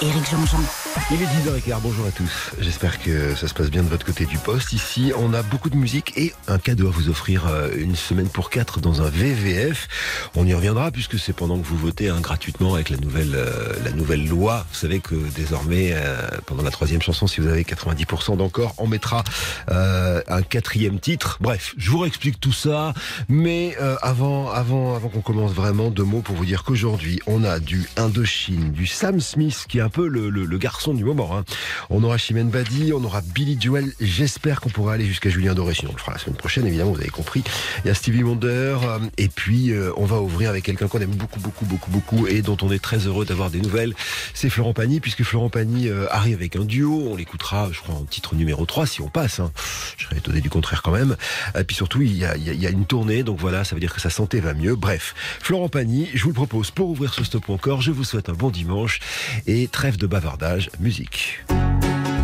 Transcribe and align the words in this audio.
Éric 0.00 0.30
Jean-Jean. 0.30 0.60
Il 1.10 1.20
est 1.20 1.26
10h15, 1.26 1.80
bonjour 1.82 2.06
à 2.06 2.12
tous. 2.12 2.52
J'espère 2.60 3.02
que 3.02 3.34
ça 3.34 3.48
se 3.48 3.54
passe 3.54 3.68
bien 3.68 3.82
de 3.82 3.88
votre 3.88 4.06
côté 4.06 4.26
du 4.26 4.38
poste. 4.38 4.72
Ici, 4.72 5.12
on 5.16 5.34
a 5.34 5.42
beaucoup 5.42 5.70
de 5.70 5.76
musique 5.76 6.12
et 6.16 6.32
un 6.46 6.58
cadeau 6.58 6.86
à 6.86 6.90
vous 6.90 7.08
offrir 7.08 7.48
euh, 7.48 7.70
une 7.76 7.96
semaine 7.96 8.28
pour 8.28 8.48
quatre 8.48 8.78
dans 8.78 9.02
un 9.02 9.08
VVF. 9.08 9.88
On 10.36 10.46
y 10.46 10.54
reviendra 10.54 10.92
puisque 10.92 11.18
c'est 11.18 11.32
pendant 11.32 11.58
que 11.58 11.66
vous 11.66 11.76
votez 11.76 12.10
hein, 12.10 12.20
gratuitement 12.20 12.74
avec 12.74 12.90
la 12.90 12.96
nouvelle, 12.96 13.32
euh, 13.34 13.72
la 13.84 13.90
nouvelle 13.90 14.28
loi. 14.28 14.64
Vous 14.70 14.76
savez 14.78 15.00
que 15.00 15.16
désormais, 15.34 15.90
euh, 15.94 16.28
pendant 16.46 16.62
la 16.62 16.70
troisième 16.70 17.02
chanson, 17.02 17.26
si 17.26 17.40
vous 17.40 17.48
avez 17.48 17.64
90% 17.64 18.36
d'encore, 18.36 18.74
on 18.78 18.86
mettra 18.86 19.24
un 19.66 20.42
quatrième 20.42 21.00
titre. 21.00 21.38
Bref, 21.40 21.74
je 21.76 21.90
vous 21.90 21.98
réexplique 21.98 22.38
tout 22.38 22.52
ça. 22.52 22.94
Mais 23.28 23.76
avant, 24.02 24.50
avant, 24.50 24.94
avant 24.94 25.08
qu'on 25.08 25.22
commence 25.22 25.52
vraiment, 25.52 25.90
deux 25.90 26.04
mots 26.04 26.20
pour 26.20 26.36
vous 26.36 26.44
dire 26.44 26.62
qu'aujourd'hui, 26.62 27.20
on 27.26 27.42
a 27.42 27.58
du 27.58 27.88
Indochine, 27.96 28.70
du 28.70 28.86
Sam 28.86 29.20
Smith 29.20 29.66
qui 29.68 29.80
a 29.80 29.87
un 29.88 29.90
peu 29.90 30.06
le, 30.06 30.58
garçon 30.58 30.92
du 30.92 31.02
moment. 31.02 31.34
Hein. 31.34 31.44
On 31.88 32.04
aura 32.04 32.18
Chimène 32.18 32.50
Badi, 32.50 32.92
on 32.92 33.02
aura 33.04 33.22
Billy 33.22 33.56
Joel. 33.58 33.90
J'espère 34.00 34.60
qu'on 34.60 34.68
pourra 34.68 34.92
aller 34.92 35.06
jusqu'à 35.06 35.30
Julien 35.30 35.54
Doré. 35.54 35.72
Sinon, 35.72 35.92
on 35.92 35.94
le 35.94 35.98
fera 35.98 36.12
la 36.12 36.18
semaine 36.18 36.36
prochaine, 36.36 36.66
évidemment, 36.66 36.92
vous 36.92 37.00
avez 37.00 37.08
compris. 37.08 37.42
Il 37.84 37.88
y 37.88 37.90
a 37.90 37.94
Stevie 37.94 38.22
Wonder. 38.22 38.76
Euh, 38.82 38.98
et 39.16 39.28
puis, 39.28 39.72
euh, 39.72 39.90
on 39.96 40.04
va 40.04 40.20
ouvrir 40.20 40.50
avec 40.50 40.64
quelqu'un 40.64 40.88
qu'on 40.88 41.00
aime 41.00 41.14
beaucoup, 41.14 41.40
beaucoup, 41.40 41.64
beaucoup, 41.64 41.90
beaucoup 41.90 42.26
et 42.26 42.42
dont 42.42 42.58
on 42.60 42.70
est 42.70 42.80
très 42.80 42.98
heureux 43.06 43.24
d'avoir 43.24 43.48
des 43.48 43.62
nouvelles. 43.62 43.94
C'est 44.34 44.50
Florent 44.50 44.74
Pagny, 44.74 45.00
puisque 45.00 45.22
Florent 45.22 45.48
Pagny 45.48 45.88
euh, 45.88 46.06
arrive 46.10 46.36
avec 46.36 46.56
un 46.56 46.66
duo. 46.66 47.08
On 47.10 47.16
l'écoutera, 47.16 47.70
je 47.72 47.80
crois, 47.80 47.94
en 47.94 48.04
titre 48.04 48.34
numéro 48.34 48.66
3 48.66 48.86
si 48.86 49.00
on 49.00 49.08
passe. 49.08 49.40
Hein. 49.40 49.50
Je 49.96 50.04
serais 50.04 50.18
étonné 50.18 50.42
du 50.42 50.50
contraire 50.50 50.82
quand 50.82 50.92
même. 50.92 51.16
Et 51.58 51.64
puis 51.64 51.76
surtout, 51.76 52.02
il 52.02 52.14
y, 52.14 52.26
a, 52.26 52.36
il 52.36 52.60
y 52.60 52.66
a 52.66 52.70
une 52.70 52.84
tournée. 52.84 53.22
Donc 53.22 53.38
voilà, 53.38 53.64
ça 53.64 53.74
veut 53.74 53.80
dire 53.80 53.94
que 53.94 54.02
sa 54.02 54.10
santé 54.10 54.40
va 54.40 54.52
mieux. 54.52 54.74
Bref, 54.74 55.14
Florent 55.40 55.70
Pagny, 55.70 56.10
je 56.12 56.24
vous 56.24 56.30
le 56.30 56.34
propose 56.34 56.72
pour 56.72 56.90
ouvrir 56.90 57.14
ce 57.14 57.24
stop 57.24 57.48
encore. 57.48 57.80
Je 57.80 57.90
vous 57.90 58.04
souhaite 58.04 58.28
un 58.28 58.34
bon 58.34 58.50
dimanche 58.50 58.98
et 59.46 59.68
trêve 59.78 59.96
de 59.96 60.08
bavardage, 60.08 60.70
musique. 60.80 61.44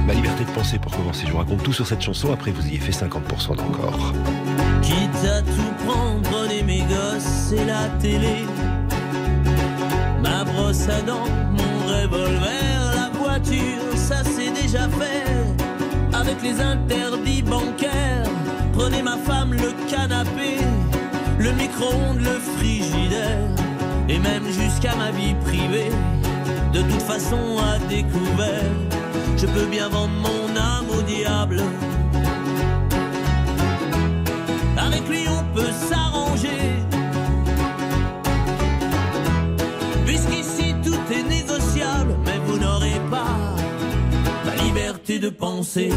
Ma 0.08 0.12
liberté 0.12 0.44
de 0.44 0.50
penser 0.50 0.77
pour 0.80 0.91
commencer, 0.91 1.24
je 1.24 1.30
vous 1.30 1.38
raconte 1.38 1.62
tout 1.62 1.72
sur 1.72 1.86
cette 1.86 2.00
chanson, 2.00 2.33
après 2.33 2.50
vous 2.50 2.64
y 2.66 2.70
avez 2.70 2.78
fait 2.78 2.91
50% 2.91 3.55
d'encore. 3.55 4.12
Quitte 4.83 5.24
à 5.24 5.41
tout 5.41 5.86
prendre, 5.86 6.20
prenez 6.22 6.64
mes 6.64 6.80
gosses 6.80 7.52
et 7.52 7.64
la 7.64 7.86
télé. 8.00 8.44
Ma 10.20 10.42
brosse 10.42 10.88
à 10.88 11.00
dents, 11.02 11.28
mon 11.52 11.86
revolver, 11.86 12.92
la 12.97 13.16
voiture, 13.16 13.86
ça 13.94 14.25
c'est 14.25 14.50
déjà 14.50 14.88
fait. 14.88 15.25
Avec 16.12 16.42
les 16.42 16.60
interdits 16.60 17.42
bancaires, 17.42 18.28
prenez 18.72 19.00
ma 19.00 19.16
femme, 19.16 19.52
le 19.52 19.72
canapé, 19.88 20.56
le 21.38 21.52
micro-ondes, 21.52 22.19
le 22.19 22.36
frigidaire, 22.56 23.48
et 24.08 24.19
même 24.19 24.44
jusqu'à 24.47 24.97
ma 24.97 25.12
vie 25.12 25.36
privée 25.44 25.92
de 26.75 26.83
toute 26.83 27.03
façon 27.03 27.56
à 27.58 27.78
découvert. 27.89 28.72
Je 29.36 29.47
peux 29.47 29.67
bien 29.67 29.89
vendre 29.89 30.12
mon 30.28 30.56
âme 30.56 30.86
au 30.91 31.03
diable. 31.03 31.62
Avec 34.77 35.08
lui 35.08 35.25
on 35.28 35.42
peut 35.56 35.72
s'arranger. 35.89 36.64
Puisqu'ici 40.05 40.75
tout 40.83 41.05
est 41.12 41.22
négociable, 41.22 42.16
mais 42.27 42.39
vous 42.44 42.58
n'aurez 42.58 43.00
pas 43.09 43.36
la 44.44 44.55
liberté 44.64 45.20
de 45.20 45.28
penser. 45.28 45.91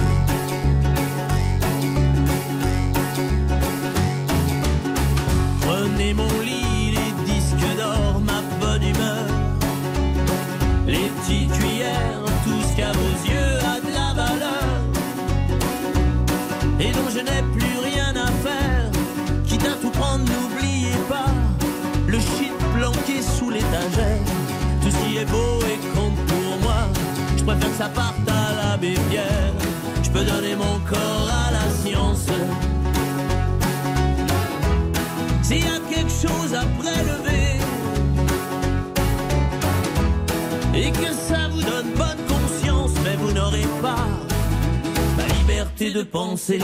Prenez 5.62 6.14
mon 6.14 6.39
lit 6.41 6.56
est 25.22 25.25
beau 25.25 25.59
et 25.72 25.79
compte 25.95 26.16
pour 26.28 26.61
moi, 26.61 26.81
je 27.38 27.44
préfère 27.44 27.69
que 27.69 27.78
ça 27.78 27.89
parte 27.89 28.28
à 28.28 28.69
la 28.69 28.78
bière. 28.78 29.53
Je 30.03 30.09
peux 30.09 30.23
donner 30.23 30.55
mon 30.55 30.79
corps 30.89 31.29
à 31.47 31.51
la 31.51 31.67
science. 31.81 32.28
S'il 35.44 35.63
y 35.63 35.67
a 35.67 35.79
quelque 35.89 36.11
chose 36.11 36.53
à 36.53 36.66
prélever 36.81 37.47
et 40.75 40.91
que 40.91 41.11
ça 41.29 41.47
vous 41.51 41.61
donne 41.61 41.91
bonne 41.95 42.23
conscience, 42.28 42.91
mais 43.03 43.16
vous 43.16 43.31
n'aurez 43.31 43.67
pas 43.81 44.07
la 45.17 45.25
liberté 45.35 45.91
de 45.91 46.03
penser. 46.03 46.59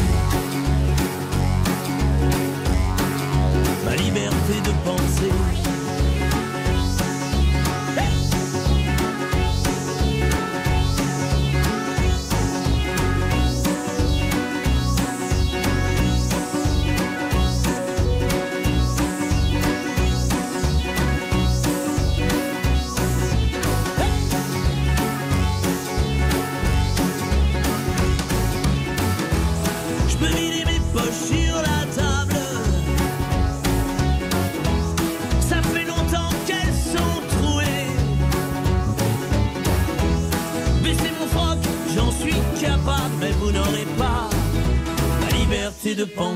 Ma 3.86 3.96
liberté 3.96 4.54
de 4.64 4.74
penser. 4.90 5.33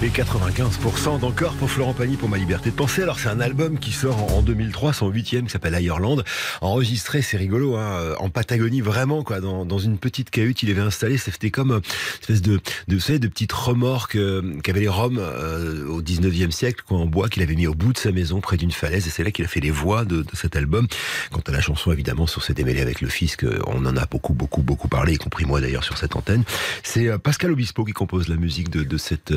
Et 0.00 0.10
95% 0.10 1.18
d'encore 1.18 1.54
pour 1.54 1.68
Florent 1.68 1.92
Pagny 1.92 2.16
pour 2.16 2.28
Ma 2.28 2.38
Liberté 2.38 2.70
de 2.70 2.76
Penser. 2.76 3.02
Alors 3.02 3.18
c'est 3.18 3.30
un 3.30 3.40
album 3.40 3.80
qui 3.80 3.90
sort 3.90 4.32
en 4.32 4.42
2003, 4.42 4.92
son 4.92 5.08
huitième, 5.08 5.46
qui 5.46 5.50
s'appelle 5.50 5.76
Ireland. 5.82 6.22
Enregistré, 6.60 7.20
c'est 7.20 7.36
rigolo, 7.36 7.74
hein, 7.74 7.98
euh, 8.00 8.14
en 8.20 8.30
Patagonie, 8.30 8.80
vraiment, 8.80 9.24
quoi, 9.24 9.40
dans, 9.40 9.64
dans 9.64 9.80
une 9.80 9.98
petite 9.98 10.30
cahute, 10.30 10.62
il 10.62 10.70
avait 10.70 10.82
installé, 10.82 11.18
c'était 11.18 11.50
comme 11.50 11.72
une 11.72 11.80
espèce 12.20 12.42
de, 12.42 12.60
de, 12.86 12.96
vous 12.96 13.18
de 13.18 13.26
petites 13.26 13.52
remorques 13.52 14.14
euh, 14.14 14.60
qu'avaient 14.62 14.82
les 14.82 14.88
Roms 14.88 15.18
euh, 15.18 15.84
au 15.88 16.00
19e 16.00 16.52
siècle, 16.52 16.84
quoi, 16.86 16.98
en 16.98 17.06
bois, 17.06 17.28
qu'il 17.28 17.42
avait 17.42 17.56
mis 17.56 17.66
au 17.66 17.74
bout 17.74 17.92
de 17.92 17.98
sa 17.98 18.12
maison, 18.12 18.40
près 18.40 18.56
d'une 18.56 18.70
falaise, 18.70 19.08
et 19.08 19.10
c'est 19.10 19.24
là 19.24 19.32
qu'il 19.32 19.46
a 19.46 19.48
fait 19.48 19.60
les 19.60 19.72
voix 19.72 20.04
de, 20.04 20.22
de, 20.22 20.36
cet 20.36 20.54
album. 20.54 20.86
Quant 21.32 21.42
à 21.44 21.50
la 21.50 21.60
chanson, 21.60 21.90
évidemment, 21.90 22.28
sur 22.28 22.44
ses 22.44 22.54
démêlés 22.54 22.82
avec 22.82 23.00
le 23.00 23.08
fisc, 23.08 23.44
on 23.66 23.84
en 23.84 23.96
a 23.96 24.06
beaucoup, 24.06 24.32
beaucoup, 24.32 24.62
beaucoup 24.62 24.86
parlé, 24.86 25.14
y 25.14 25.18
compris 25.18 25.44
moi 25.44 25.60
d'ailleurs 25.60 25.82
sur 25.82 25.98
cette 25.98 26.14
antenne. 26.14 26.44
C'est 26.84 27.18
Pascal 27.18 27.50
Obispo 27.50 27.84
qui 27.84 27.92
compose 27.92 28.28
la 28.28 28.36
musique 28.36 28.70
de, 28.70 28.84
de 28.84 28.96
cette 28.96 29.32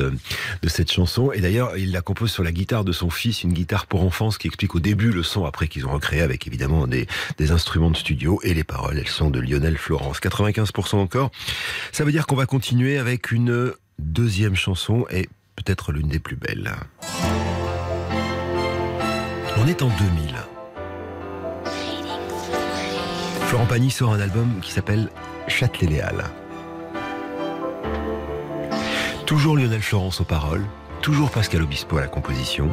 de 0.60 0.68
cette 0.68 0.90
chanson. 0.90 1.32
Et 1.32 1.40
d'ailleurs, 1.40 1.76
il 1.76 1.92
la 1.92 2.02
compose 2.02 2.30
sur 2.30 2.42
la 2.42 2.52
guitare 2.52 2.84
de 2.84 2.92
son 2.92 3.10
fils, 3.10 3.42
une 3.42 3.52
guitare 3.52 3.86
pour 3.86 4.02
enfants, 4.02 4.30
ce 4.30 4.38
qui 4.38 4.46
explique 4.48 4.74
au 4.74 4.80
début 4.80 5.12
le 5.12 5.22
son 5.22 5.44
après 5.44 5.68
qu'ils 5.68 5.86
ont 5.86 5.92
recréé 5.92 6.20
avec 6.20 6.46
évidemment 6.46 6.86
des, 6.86 7.06
des 7.38 7.50
instruments 7.50 7.90
de 7.90 7.96
studio. 7.96 8.40
Et 8.42 8.54
les 8.54 8.64
paroles, 8.64 8.98
elles 8.98 9.08
sont 9.08 9.30
de 9.30 9.40
Lionel 9.40 9.78
Florence. 9.78 10.20
95% 10.20 10.96
encore. 10.96 11.30
Ça 11.92 12.04
veut 12.04 12.12
dire 12.12 12.26
qu'on 12.26 12.36
va 12.36 12.46
continuer 12.46 12.98
avec 12.98 13.32
une 13.32 13.72
deuxième 13.98 14.56
chanson 14.56 15.06
et 15.10 15.28
peut-être 15.56 15.92
l'une 15.92 16.08
des 16.08 16.18
plus 16.18 16.36
belles. 16.36 16.72
On 19.58 19.66
est 19.66 19.82
en 19.82 19.88
2000. 19.88 20.34
Florent 23.46 23.66
Pagny 23.66 23.90
sort 23.90 24.14
un 24.14 24.20
album 24.20 24.60
qui 24.62 24.72
s'appelle 24.72 25.10
Châtelet-Léal. 25.46 26.24
Toujours 29.32 29.56
Lionel 29.56 29.80
Florence 29.80 30.20
aux 30.20 30.24
paroles, 30.24 30.66
toujours 31.00 31.30
Pascal 31.30 31.62
Obispo 31.62 31.96
à 31.96 32.02
la 32.02 32.06
composition. 32.06 32.70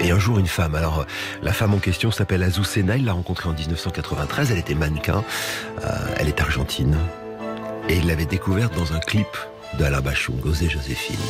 Et 0.00 0.12
un 0.12 0.18
jour, 0.18 0.38
une 0.38 0.46
femme. 0.46 0.74
Alors, 0.74 1.04
la 1.42 1.52
femme 1.52 1.74
en 1.74 1.78
question 1.78 2.10
s'appelle 2.10 2.42
Azucena. 2.42 2.96
Il 2.96 3.04
l'a 3.04 3.12
rencontrée 3.12 3.50
en 3.50 3.52
1993. 3.52 4.50
Elle 4.50 4.56
était 4.56 4.74
mannequin. 4.74 5.22
Euh, 5.84 5.88
elle 6.16 6.28
est 6.28 6.40
argentine. 6.40 6.96
Et 7.90 7.98
il 7.98 8.06
l'avait 8.06 8.24
découverte 8.24 8.74
dans 8.74 8.94
un 8.94 8.98
clip 8.98 9.28
d'Alain 9.78 10.00
Bachung, 10.00 10.40
Osé 10.46 10.70
Joséphine. 10.70 11.20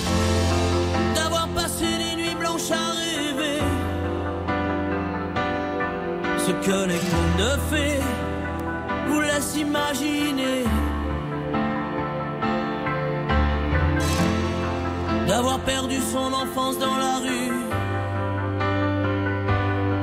D'avoir 1.16 1.48
passé 1.48 1.84
les 1.84 2.22
nuits 2.22 2.36
blanches 2.38 2.70
à 2.70 2.92
rêver 2.92 3.58
ce 6.38 6.52
que 6.64 6.86
les 6.86 6.94
contes 6.94 7.38
de 7.38 7.76
fées. 7.76 8.00
D'avoir 15.30 15.60
perdu 15.60 15.98
son 16.12 16.32
enfance 16.42 16.76
dans 16.80 16.96
la 17.06 17.14
rue, 17.24 17.52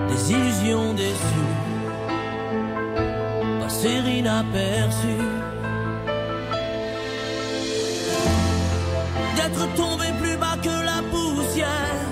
des 0.10 0.32
illusions 0.32 0.94
déçues, 0.94 1.54
passer 3.60 4.00
inaperçues. 4.20 5.28
d'être 9.36 9.74
tombé 9.76 10.06
plus 10.20 10.38
bas 10.38 10.58
que 10.62 10.76
la 10.92 11.02
poussière. 11.12 12.06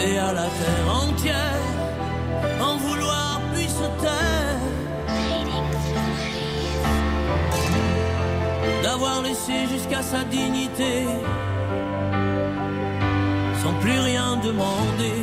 Et 0.00 0.18
à 0.18 0.32
la 0.32 0.48
terre 0.58 0.94
entière 1.02 1.69
d'avoir 8.90 9.22
laissé 9.22 9.56
jusqu'à 9.72 10.02
sa 10.02 10.24
dignité 10.24 10.94
sans 13.62 13.74
plus 13.82 14.00
rien 14.10 14.36
demander 14.48 15.18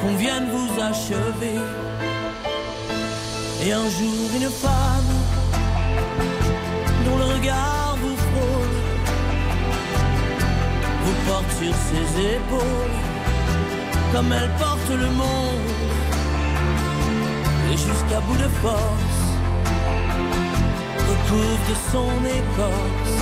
qu'on 0.00 0.14
vienne 0.16 0.46
vous 0.54 0.70
achever. 0.90 1.58
Et 3.64 3.72
un 3.72 3.88
jour 3.98 4.26
une 4.40 4.50
femme 4.64 5.12
dont 7.04 7.18
le 7.22 7.26
regard 7.36 7.96
vous 8.02 8.18
frôle, 8.28 8.76
vous 11.04 11.18
porte 11.28 11.50
sur 11.60 11.74
ses 11.88 12.06
épaules, 12.36 12.98
comme 14.12 14.32
elle 14.32 14.50
porte 14.64 14.90
le 15.04 15.10
monde, 15.22 15.70
et 17.70 17.76
jusqu'à 17.76 18.20
bout 18.26 18.38
de 18.44 18.50
force, 18.62 19.19
recouvre 21.10 21.64
de 21.70 21.76
son 21.92 22.12
écorce, 22.40 23.16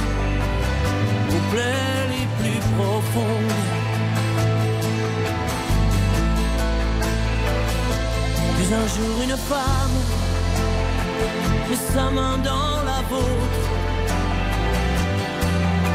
aux 1.34 1.44
plaies 1.52 2.04
les 2.14 2.26
plus 2.38 2.60
profondes. 2.76 3.64
Puis 8.56 8.68
un 8.82 8.86
jour 8.94 9.14
une 9.26 9.38
femme 9.52 9.98
met 11.68 11.80
sa 11.94 12.06
main 12.10 12.36
dans 12.38 12.76
la 12.90 13.00
vôtre 13.10 13.64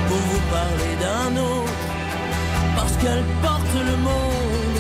pour 0.08 0.22
vous 0.30 0.44
parler 0.58 0.94
d'un 1.04 1.32
autre, 1.42 1.84
parce 2.76 2.96
qu'elle 3.00 3.26
porte 3.42 3.76
le 3.90 3.96
monde 3.98 4.80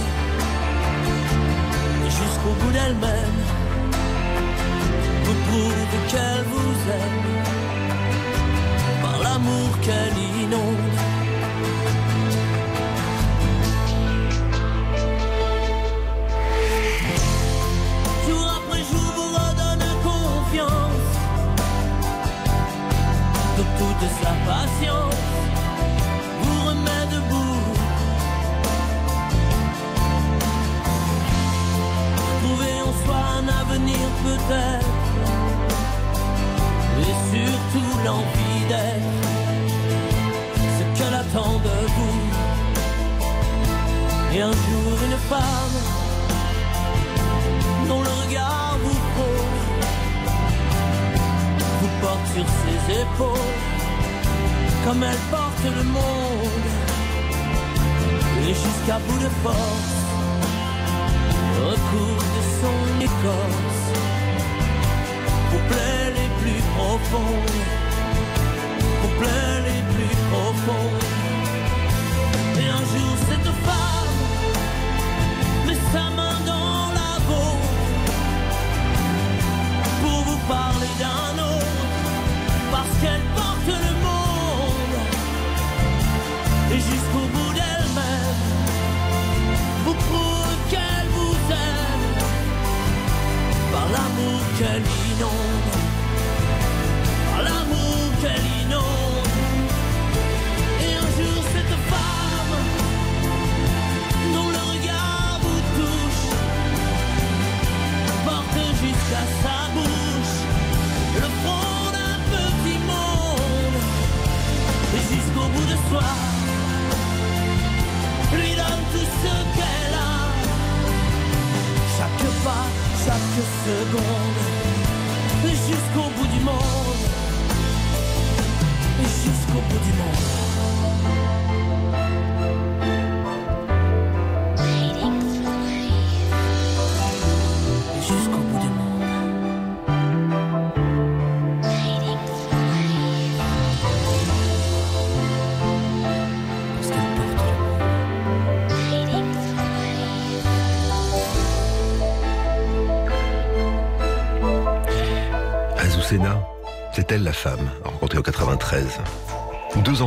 jusqu'au 2.19 2.53
bout 2.59 2.71
d'elle-même, 2.71 3.42
vous 5.33 5.41
prouve 5.51 6.11
qu'elle 6.11 6.43
vous 6.43 6.91
aime 6.91 7.23
par 9.01 9.23
l'amour 9.23 9.79
qu'elle 9.81 10.17
inonde. 10.43 11.02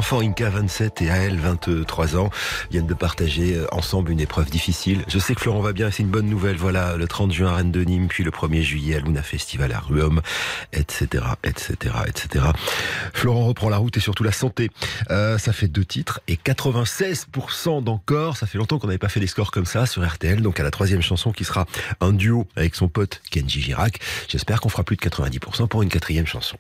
Enfants, 0.07 0.21
Inka 0.21 0.51
27 0.51 1.03
et 1.03 1.11
AL 1.11 1.37
23 1.37 2.17
ans, 2.17 2.31
viennent 2.71 2.87
de 2.87 2.95
partager 2.95 3.57
euh, 3.57 3.67
ensemble 3.73 4.13
une 4.13 4.21
épreuve 4.21 4.49
difficile. 4.49 5.05
Je 5.09 5.19
sais 5.19 5.35
que 5.35 5.41
Florent 5.41 5.63
va 5.63 5.73
bien, 5.73 5.91
c'est 5.91 6.05
une 6.05 6.11
bonne 6.11 6.29
nouvelle. 6.29 6.55
Voilà, 6.55 6.97
le 6.97 7.09
30 7.09 7.33
juin 7.33 7.49
à 7.49 7.57
Rennes 7.57 7.73
de 7.73 7.83
Nîmes, 7.83 8.07
puis 8.07 8.23
le 8.23 8.31
1er 8.31 8.63
juillet 8.63 8.95
à 8.95 9.01
Luna 9.01 9.25
Festival 9.25 9.73
à 9.73 9.81
Ruom, 9.81 10.23
etc., 10.73 11.25
etc., 11.43 11.75
etc. 12.07 12.45
Florent 13.15 13.47
reprend 13.47 13.69
la 13.69 13.79
route 13.79 13.97
et 13.97 14.01
surtout 14.01 14.23
la 14.23 14.31
santé. 14.31 14.71
Euh, 15.11 15.39
ça 15.39 15.53
fait 15.53 15.67
deux 15.67 15.85
titres 15.85 16.21
et 16.29 16.37
96% 16.37 17.83
d'encore. 17.83 18.37
Ça 18.37 18.47
fait 18.47 18.59
longtemps 18.59 18.79
qu'on 18.79 18.87
n'avait 18.87 18.99
pas 18.99 19.09
fait 19.09 19.19
des 19.19 19.27
scores 19.27 19.51
comme 19.51 19.67
ça 19.67 19.87
sur 19.87 20.07
RTL. 20.07 20.41
Donc 20.41 20.61
à 20.61 20.63
la 20.63 20.71
troisième 20.71 21.03
chanson 21.03 21.33
qui 21.33 21.43
sera 21.43 21.67
un 22.01 22.13
duo 22.13 22.47
avec 22.55 22.77
son 22.77 22.87
pote 22.87 23.23
Kenji 23.33 23.61
Girac. 23.61 23.99
J'espère 24.29 24.61
qu'on 24.61 24.69
fera 24.69 24.85
plus 24.85 24.95
de 24.95 25.03
90% 25.03 25.67
pour 25.67 25.83
une 25.83 25.89
quatrième 25.89 26.27
chanson. 26.29 26.57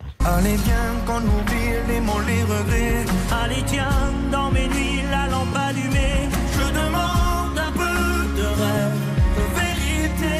Allez 3.46 3.62
tiens, 3.64 4.12
dans 4.32 4.50
mes 4.50 4.66
nuits, 4.66 5.02
la 5.08 5.28
lampe 5.28 5.56
allumée, 5.56 6.28
je 6.52 6.66
demande 6.66 7.56
un 7.56 7.70
peu 7.70 8.40
de 8.40 8.44
rêve, 8.44 8.98
de 9.36 9.44
vérité. 9.60 10.34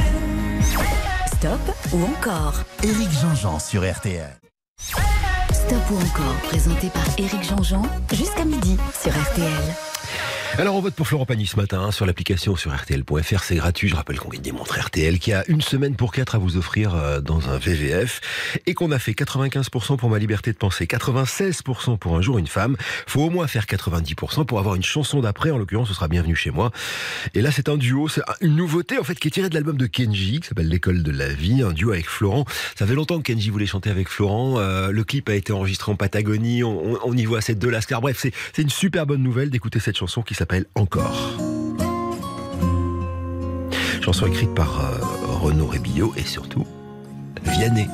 Stop 1.37 1.77
ou 1.93 2.03
encore? 2.03 2.55
Éric 2.83 3.13
Jean-Jean 3.13 3.61
sur 3.61 3.89
RTL. 3.89 4.37
Stop 5.53 5.91
ou 5.93 5.99
encore, 5.99 6.35
présenté 6.49 6.91
par 6.91 7.05
Éric 7.17 7.45
Jean-Jean, 7.45 7.83
jusqu'à 8.13 8.45
midi 8.45 8.77
sur 9.01 9.13
RTL. 9.13 9.77
Alors 10.59 10.75
on 10.75 10.81
vote 10.81 10.95
pour 10.95 11.07
Florent 11.07 11.27
Pagny 11.27 11.47
ce 11.47 11.57
matin 11.57 11.81
hein, 11.83 11.91
sur 11.93 12.07
l'application 12.07 12.57
sur 12.57 12.75
RTL.fr, 12.75 13.43
c'est 13.43 13.57
gratuit. 13.57 13.89
Je 13.89 13.95
rappelle 13.97 14.19
qu'on 14.19 14.31
gagne 14.31 14.41
des 14.41 14.53
montres 14.53 14.79
RTL 14.79 15.19
qui 15.19 15.33
a 15.35 15.45
une 15.49 15.61
semaine 15.61 15.95
pour 15.97 16.13
quatre 16.13 16.35
à 16.35 16.39
vous 16.39 16.57
offrir 16.57 16.95
euh, 16.95 17.21
dans 17.21 17.51
un 17.51 17.59
VVF 17.59 18.23
et 18.65 18.73
qu'on 18.73 18.91
a 18.91 18.99
fait 18.99 19.13
95% 19.13 19.99
pour 19.99 20.09
ma 20.09 20.19
liberté 20.19 20.53
de 20.53 20.57
penser, 20.57 20.87
96% 20.87 21.99
pour 21.99 22.17
un 22.17 22.23
jour 22.23 22.39
une 22.39 22.47
femme. 22.47 22.77
Faut 23.07 23.23
au 23.25 23.29
moins 23.31 23.47
faire 23.49 23.67
90% 23.67 24.47
pour 24.47 24.59
avoir 24.59 24.77
une 24.77 24.83
chanson 24.83 25.21
d'après. 25.21 25.51
En 25.51 25.59
l'occurrence, 25.59 25.89
ce 25.89 25.95
sera 25.95 26.09
bienvenue 26.09 26.37
chez 26.37 26.51
moi. 26.51 26.71
Et 27.35 27.43
là, 27.43 27.51
c'est 27.51 27.69
un 27.69 27.77
duo, 27.77 28.09
c'est 28.09 28.23
une 28.41 28.57
nouveauté 28.57 28.99
en 28.99 29.05
fait 29.05 29.17
qui 29.17 29.29
est 29.29 29.33
tirée 29.33 29.51
de 29.51 29.55
l'album 29.55 29.77
de 29.77 29.87
Kenji 29.87 30.41
qui 30.41 30.49
s'appelle 30.49 30.69
L'école 30.69 31.03
de 31.03 31.11
la 31.11 31.29
vie, 31.29 31.63
un 31.63 31.73
duo 31.73 31.91
avec 31.93 32.09
Florent. 32.09 32.47
Ça 32.79 32.87
fait 32.87 32.95
longtemps 32.95 33.19
que 33.19 33.25
Kenji 33.25 33.51
voulait 33.51 33.67
chanter 33.67 33.91
avec 33.91 34.09
Florent. 34.09 34.55
Euh, 34.59 34.91
le 34.91 35.05
clip 35.05 35.29
a 35.29 35.35
été 35.35 35.53
enregistré 35.53 35.93
en 35.93 35.97
Patagonie. 35.97 36.65
On, 36.65 36.95
on- 36.95 36.99
on 37.05 37.17
y 37.17 37.25
voit 37.27 37.43
ces 37.43 37.55
deux 37.55 37.69
lascars. 37.71 38.01
Bref, 38.01 38.17
c'est 38.55 38.63
une 38.63 38.71
super 38.71 39.07
bonne 39.07 39.23
nouvelle 39.23 39.51
d'écouter 39.51 39.81
cette 39.81 39.97
chanson 39.99 40.23
qui 40.23 40.35
s'appelle 40.37 40.67
Encore. 40.75 41.31
Chanson 44.03 44.27
écrite 44.27 44.55
par 44.55 44.81
euh, 44.81 44.99
Renaud 45.43 45.67
Rébillot 45.67 46.13
et 46.17 46.23
surtout 46.23 46.65
Vianney. 47.43 47.89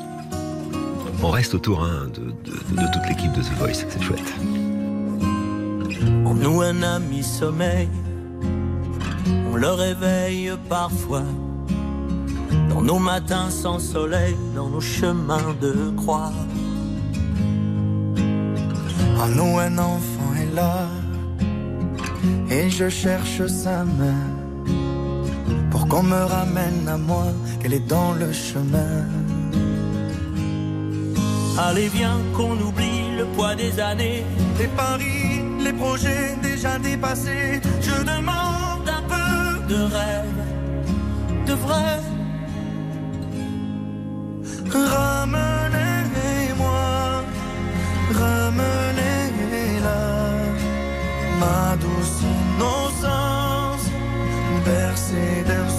On 1.22 1.30
reste 1.30 1.54
autour 1.54 1.84
hein, 1.84 2.08
de, 2.14 2.20
de- 2.50 2.82
de 2.82 2.92
toute 2.92 3.06
l'équipe 3.08 3.32
de 3.32 3.40
The 3.42 3.52
Voice, 3.58 3.84
c'est 3.88 4.02
chouette. 4.02 4.34
En 6.26 6.34
nous 6.34 6.60
un 6.62 6.82
ami 6.82 7.22
sommeil, 7.22 7.88
on 9.52 9.56
le 9.56 9.68
réveille 9.70 10.52
parfois. 10.68 11.22
Dans 12.70 12.82
nos 12.82 12.98
matins 12.98 13.50
sans 13.50 13.78
soleil, 13.78 14.34
dans 14.56 14.68
nos 14.68 14.80
chemins 14.80 15.54
de 15.60 15.92
croix. 15.96 16.32
En 19.18 19.28
nous 19.28 19.58
un 19.60 19.78
enfant 19.78 20.34
est 20.36 20.54
là 20.54 20.88
et 22.50 22.68
je 22.70 22.88
cherche 22.88 23.46
sa 23.46 23.84
main 23.84 24.24
pour 25.70 25.88
qu'on 25.88 26.02
me 26.02 26.22
ramène 26.36 26.88
à 26.88 26.96
moi 26.96 27.26
qu'elle 27.60 27.74
est 27.74 27.88
dans 27.88 28.12
le 28.12 28.32
chemin. 28.32 29.06
Allez 31.58 31.88
viens 31.88 32.18
qu'on 32.34 32.56
oublie 32.58 33.16
le 33.16 33.24
poids 33.34 33.54
des 33.54 33.78
années. 33.78 34.24
Les 34.58 34.68
paris, 34.68 35.42
les 35.62 35.72
projets 35.72 36.36
déjà 36.42 36.78
dépassés, 36.78 37.60
Je 37.80 38.02
demande 38.02 38.88
un 38.88 39.02
peu 39.12 39.74
de 39.74 39.80
rêve, 39.82 40.40
de 41.46 41.52
vrai. 41.52 42.00
ramenez-moi, 44.74 45.94
ramenez-la, 48.14 49.20
ma 51.42 51.76
douce 51.76 52.22
innocence, 52.22 53.86
bercée 54.64 55.42
d'insouciance. 55.46 55.71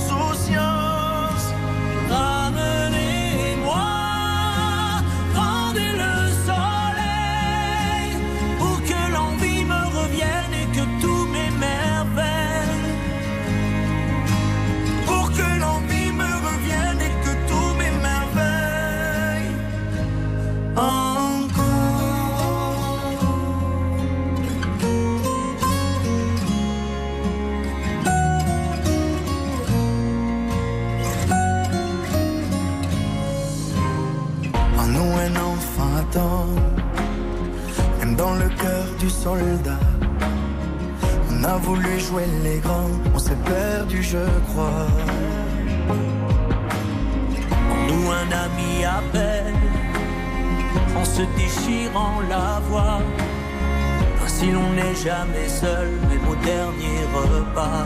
Jamais 55.24 55.50
seul, 55.50 55.90
même 56.10 56.28
au 56.30 56.36
dernier 56.36 57.00
repas. 57.14 57.86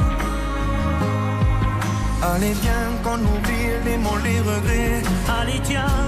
Allez, 2.24 2.54
viens 2.62 2.90
qu'on 3.04 3.20
oublie 3.20 3.70
les 3.86 3.98
mots, 3.98 4.22
les 4.24 4.40
regrets. 4.40 5.02
Allez 5.40 5.62
tiens, 5.64 6.07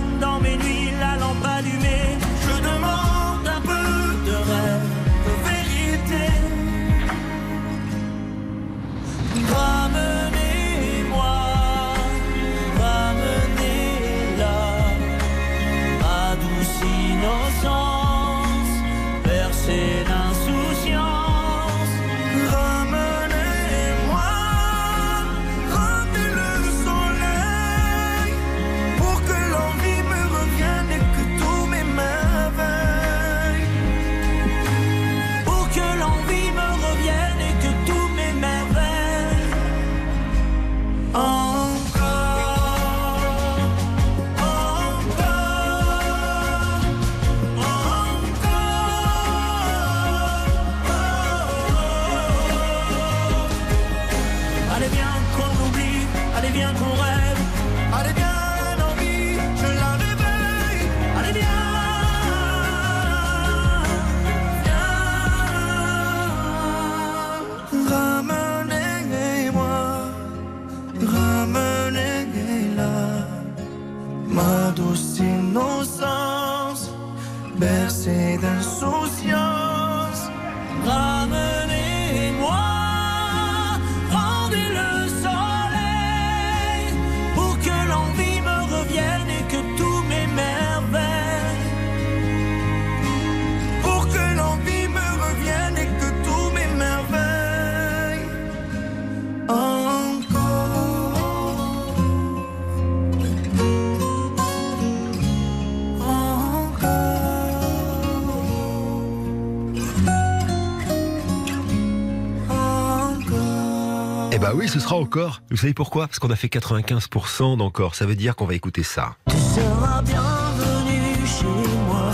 oui, 114.59 114.67
ce 114.67 114.79
sera 114.81 114.97
encore. 114.97 115.41
Vous 115.49 115.55
savez 115.55 115.73
pourquoi? 115.73 116.07
Parce 116.07 116.19
qu'on 116.19 116.31
a 116.31 116.35
fait 116.35 116.47
95% 116.47 117.57
d'encore. 117.57 117.95
Ça 117.95 118.05
veut 118.05 118.15
dire 118.15 118.35
qu'on 118.35 118.45
va 118.45 118.55
écouter 118.55 118.83
ça. 118.83 119.15
Tu 119.29 119.37
seras 119.37 120.01
bienvenue 120.01 121.25
chez 121.25 121.45
moi. 121.87 122.11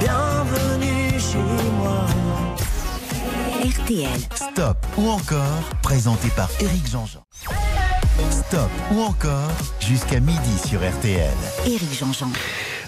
Bienvenue 0.00 1.20
chez 1.20 1.38
moi. 1.78 2.06
RTL. 3.64 4.20
Stop 4.34 4.84
ou 4.96 5.10
encore, 5.10 5.62
présenté 5.80 6.28
par 6.30 6.50
Éric 6.60 6.90
Jean-Jean. 6.90 7.24
Stop 8.30 8.70
ou 8.90 9.00
encore, 9.00 9.52
jusqu'à 9.78 10.18
midi 10.18 10.58
sur 10.66 10.80
RTL. 10.80 11.30
Éric 11.66 11.96
Jean-Jean. 11.96 12.32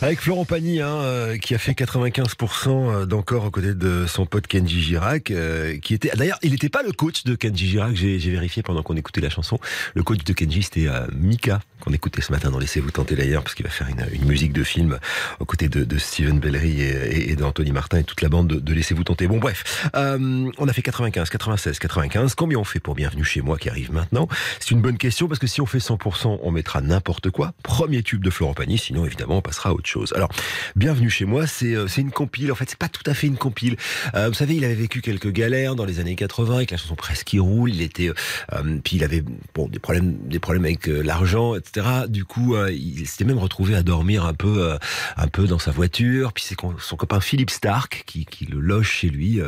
Avec 0.05 0.21
Florent 0.21 0.45
Pagny, 0.45 0.83
hein, 0.83 0.97
euh, 1.01 1.39
qui 1.39 1.55
a 1.55 1.59
fait 1.59 1.73
95% 1.73 3.07
d'encore 3.07 3.47
aux 3.47 3.51
côtés 3.51 3.73
de 3.73 4.05
son 4.07 4.27
pote 4.27 4.47
Kenji 4.47 4.83
Girac, 4.83 5.31
euh, 5.31 5.79
qui 5.79 5.95
était. 5.95 6.11
D'ailleurs, 6.15 6.37
il 6.43 6.51
n'était 6.51 6.69
pas 6.69 6.83
le 6.83 6.93
coach 6.93 7.25
de 7.25 7.35
Kenji 7.35 7.67
Girac. 7.67 7.95
J'ai 7.95 8.19
vérifié 8.19 8.63
pendant 8.63 8.83
qu'on 8.83 8.97
écoutait 8.97 9.23
la 9.23 9.31
chanson. 9.31 9.59
Le 9.95 10.03
coach 10.03 10.23
de 10.23 10.33
Kenji, 10.35 10.63
c'était 10.63 10.89
euh, 10.89 11.07
Mika, 11.15 11.61
qu'on 11.81 11.95
écoutait 11.95 12.21
ce 12.21 12.33
matin 12.33 12.51
dans 12.51 12.59
Laissez-vous 12.59 12.91
tenter 12.91 13.17
d'ailleurs, 13.17 13.43
parce 13.43 13.55
qu'il 13.55 13.65
va 13.65 13.71
faire 13.71 13.89
une, 13.89 14.05
une 14.13 14.27
musique 14.27 14.53
de 14.53 14.63
film 14.63 14.99
aux 15.41 15.47
côtés 15.47 15.71
de, 15.71 15.85
de 15.85 15.97
Steven 15.97 16.39
Bellery 16.39 16.83
et, 16.83 17.31
et, 17.31 17.37
d'Anthony 17.37 17.73
Martin 17.73 18.01
et 18.01 18.05
toute 18.05 18.21
la 18.21 18.29
bande 18.29 18.49
de, 18.49 18.61
de 18.61 18.75
Laissez-vous 18.75 19.05
tenter. 19.05 19.27
Bon, 19.27 19.39
bref, 19.39 19.89
euh, 19.97 20.51
on 20.59 20.69
a 20.69 20.73
fait 20.75 20.83
95, 20.83 21.31
96, 21.31 21.79
95. 21.79 22.35
Combien 22.35 22.59
on 22.59 22.65
fait 22.65 22.79
pour 22.79 22.95
Bienvenue 22.95 23.25
chez 23.25 23.41
moi 23.41 23.57
qui 23.57 23.71
arrive 23.71 23.91
maintenant? 23.91 24.29
C'est 24.61 24.73
une 24.73 24.83
bonne 24.83 24.99
question 24.99 25.29
parce 25.29 25.41
que 25.41 25.47
si 25.47 25.63
on 25.63 25.67
fait 25.67 25.79
100%, 25.79 26.41
on 26.43 26.51
mettra 26.51 26.83
n'importe 26.83 27.31
quoi. 27.31 27.55
Premier 27.63 28.03
tube 28.03 28.23
de 28.23 28.29
Florent 28.29 28.53
Pagny, 28.53 28.77
sinon 28.77 29.07
évidemment 29.07 29.39
on 29.39 29.43
passera 29.43 29.71
à 29.71 29.73
autre. 29.73 29.94
Alors, 30.15 30.31
Bienvenue 30.77 31.09
chez 31.09 31.25
moi, 31.25 31.47
c'est 31.47 31.77
euh, 31.77 31.87
c'est 31.87 32.01
une 32.01 32.11
compile. 32.11 32.51
En 32.51 32.57
fait, 32.57 32.69
c'est 32.69 32.79
pas 32.79 32.89
tout 32.89 33.09
à 33.09 33.15
fait 33.15 33.29
une 33.29 33.37
compile. 33.37 33.77
Euh, 34.15 34.27
vous 34.29 34.35
savez, 34.35 34.57
il 34.57 34.65
avait 34.65 34.75
vécu 34.75 35.01
quelques 35.01 35.31
galères 35.31 35.77
dans 35.77 35.85
les 35.85 36.01
années 36.01 36.17
80 36.17 36.57
avec 36.57 36.71
la 36.73 36.77
chanson 36.77 36.97
Presque 36.97 37.27
qui 37.27 37.39
roule. 37.39 37.71
Il 37.71 37.81
était, 37.81 38.09
euh, 38.09 38.79
puis 38.83 38.97
il 38.97 39.05
avait 39.05 39.23
des 39.23 39.79
problèmes, 39.79 40.17
des 40.27 40.41
problèmes 40.41 40.65
avec 40.65 40.87
l'argent, 40.87 41.55
etc. 41.55 41.87
Du 42.09 42.25
coup, 42.25 42.57
il 42.69 43.07
s'était 43.07 43.25
même 43.25 43.39
retrouvé 43.39 43.77
à 43.77 43.83
dormir 43.83 44.25
un 44.25 44.35
peu, 44.35 44.77
un 45.17 45.29
peu 45.29 45.47
dans 45.47 45.59
sa 45.59 45.71
voiture. 45.71 46.33
Puis 46.33 46.45
c'est 46.47 46.57
son 46.81 46.97
copain 46.97 47.21
Philippe 47.21 47.51
Stark 47.51 48.03
qui, 48.07 48.27
le 48.51 48.61
loge 48.61 48.89
chez 48.89 49.09
lui. 49.09 49.41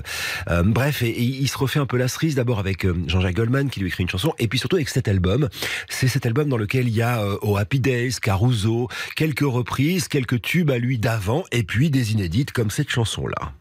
Bref, 0.64 1.02
et, 1.02 1.20
il 1.20 1.48
se 1.48 1.58
refait 1.58 1.80
un 1.80 1.86
peu 1.86 1.96
la 1.96 2.08
cerise 2.08 2.34
d'abord 2.34 2.58
avec 2.58 2.86
Jean-Jacques 3.06 3.36
Goldman 3.36 3.68
qui 3.68 3.80
lui 3.80 3.88
écrit 3.88 4.04
une 4.04 4.10
chanson, 4.10 4.32
et 4.38 4.48
puis 4.48 4.58
surtout 4.58 4.76
avec 4.76 4.88
cet 4.88 5.08
album. 5.08 5.48
C'est 5.88 6.08
cet 6.08 6.24
album 6.26 6.48
dans 6.48 6.56
lequel 6.56 6.88
il 6.88 6.94
y 6.94 7.02
a 7.02 7.24
Oh 7.42 7.56
Happy 7.56 7.80
Days, 7.80 8.14
Caruso, 8.20 8.88
quelques 9.16 9.40
reprises, 9.40 10.08
quelques 10.08 10.25
tubes 10.34 10.70
à 10.70 10.78
lui 10.78 10.98
d'avant, 10.98 11.44
et 11.52 11.62
puis 11.62 11.90
des 11.90 12.12
inédites 12.12 12.50
comme 12.50 12.70
cette 12.70 12.90
chanson-là. 12.90 13.52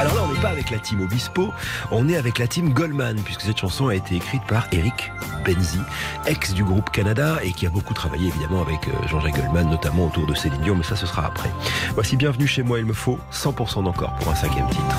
Alors 0.00 0.14
là, 0.14 0.22
on 0.28 0.32
n'est 0.32 0.40
pas 0.40 0.50
avec 0.50 0.70
la 0.70 0.78
team 0.78 1.00
Obispo, 1.00 1.48
on 1.90 2.08
est 2.08 2.16
avec 2.16 2.38
la 2.38 2.46
team 2.46 2.72
Goldman, 2.72 3.20
puisque 3.24 3.40
cette 3.40 3.58
chanson 3.58 3.88
a 3.88 3.96
été 3.96 4.14
écrite 4.14 4.42
par 4.46 4.68
Eric 4.70 5.10
Benzi, 5.44 5.80
ex 6.26 6.54
du 6.54 6.62
groupe 6.62 6.90
Canada, 6.90 7.38
et 7.42 7.50
qui 7.50 7.66
a 7.66 7.70
beaucoup 7.70 7.94
travaillé 7.94 8.28
évidemment 8.28 8.62
avec 8.62 8.86
euh, 8.86 9.08
Jean-Jacques 9.08 9.34
Goldman, 9.34 9.68
notamment 9.68 10.06
autour 10.06 10.26
de 10.26 10.34
Céline 10.34 10.60
Dion, 10.62 10.76
mais 10.76 10.84
ça 10.84 10.94
ce 10.94 11.06
sera 11.06 11.26
après. 11.26 11.50
Voici 11.94 12.16
Bienvenue 12.16 12.46
chez 12.46 12.62
moi, 12.62 12.78
il 12.78 12.84
me 12.84 12.92
faut 12.92 13.18
100% 13.32 13.82
d'encore 13.82 14.14
pour 14.16 14.30
un 14.30 14.36
cinquième 14.36 14.68
titre. 14.68 14.96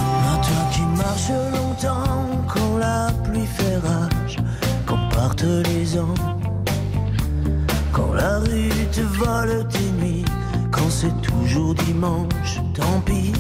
Quand 7.94 8.14
la 8.14 8.40
rue 8.40 8.70
te 8.92 9.02
vole 9.02 9.68
tes 9.68 9.92
nuits, 10.00 10.26
quand 10.72 10.90
c'est 10.90 11.22
toujours 11.22 11.74
dimanche, 11.76 12.60
tant 12.74 13.00
pis. 13.06 13.34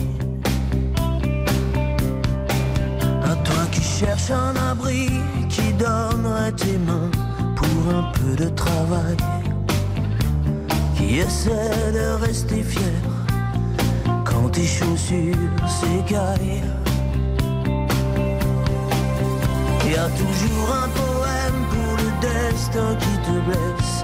À 3.23 3.35
toi 3.35 3.63
qui 3.71 3.81
cherches 3.81 4.31
un 4.31 4.55
abri, 4.71 5.09
qui 5.49 5.73
donnerait 5.73 6.51
tes 6.53 6.77
mains 6.77 7.11
pour 7.55 7.95
un 7.95 8.11
peu 8.13 8.43
de 8.43 8.49
travail, 8.49 9.17
qui 10.95 11.19
essaie 11.19 11.91
de 11.93 12.25
rester 12.25 12.63
fier 12.63 13.01
quand 14.25 14.49
tes 14.49 14.65
chaussures 14.65 15.35
s'écaillent. 15.67 16.63
Y 19.85 19.95
a 19.95 20.07
toujours 20.09 20.69
un 20.83 20.89
poème 20.89 21.59
pour 21.71 21.97
le 21.97 22.09
destin 22.21 22.95
qui 22.99 23.17
te 23.25 23.35
blesse, 23.47 24.03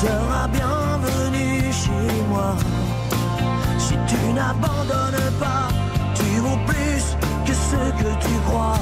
Seras 0.00 0.48
bienvenu 0.48 1.72
chez 1.72 2.12
moi. 2.28 2.54
Si 3.78 3.94
tu 4.06 4.32
n'abandonnes 4.34 5.32
pas, 5.40 5.68
tu 6.14 6.28
vaux 6.44 6.60
plus 6.66 7.04
que 7.46 7.54
ce 7.54 7.82
que 8.00 8.10
tu 8.24 8.34
crois. 8.46 8.78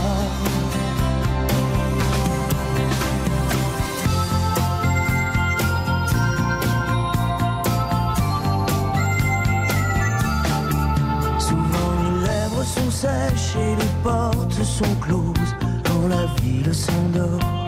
Souvent 11.39 11.91
les 12.03 12.27
lèvres 12.27 12.65
sont 12.65 12.91
sèches 12.91 13.57
et 13.57 13.77
les 13.77 13.95
portes 14.03 14.63
sont 14.79 14.95
closes 15.01 15.55
quand 15.85 16.09
la 16.09 16.27
ville 16.41 16.75
s'endort. 16.75 17.64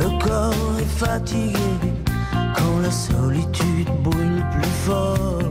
Le 0.00 0.08
corps 0.18 0.78
est 0.80 0.98
fatigué, 0.98 1.70
quand 2.56 2.78
la 2.82 2.90
solitude 2.90 3.90
brûle 4.02 4.42
plus 4.52 4.74
fort. 4.86 5.42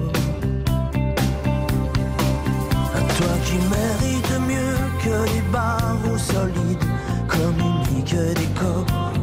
À 2.97 3.01
toi 3.17 3.33
qui 3.45 3.57
mérites 3.75 4.39
mieux 4.47 4.79
que 5.03 5.15
les 5.33 5.43
barreaux 5.51 6.17
solides, 6.17 6.87
communique 7.27 8.15
des 8.39 8.49
corps. 8.59 9.13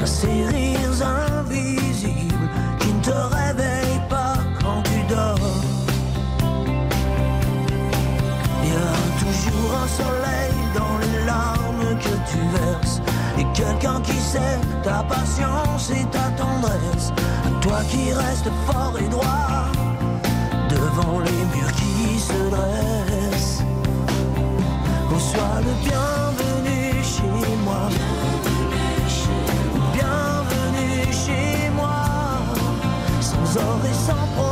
À 0.00 0.06
ces 0.06 0.46
rires 0.46 1.02
quelqu'un 13.62 14.00
qui 14.00 14.18
sait 14.18 14.58
ta 14.82 15.02
patience 15.02 15.90
et 15.90 16.04
ta 16.16 16.26
tendresse. 16.42 17.12
Toi 17.60 17.80
qui 17.90 18.12
restes 18.12 18.50
fort 18.66 18.94
et 19.00 19.08
droit 19.08 19.66
devant 20.68 21.20
les 21.20 21.42
murs 21.52 21.72
qui 21.80 22.18
se 22.18 22.40
dressent. 22.54 23.62
Reçois 25.12 25.58
le 25.68 25.72
bienvenu 25.86 26.80
chez 27.14 27.56
moi. 27.66 27.82
Bienvenue 29.96 31.12
chez 31.24 31.70
moi, 31.78 32.02
sans 33.20 33.56
or 33.58 33.78
et 33.90 33.96
sans 34.06 34.26
promesse. 34.34 34.51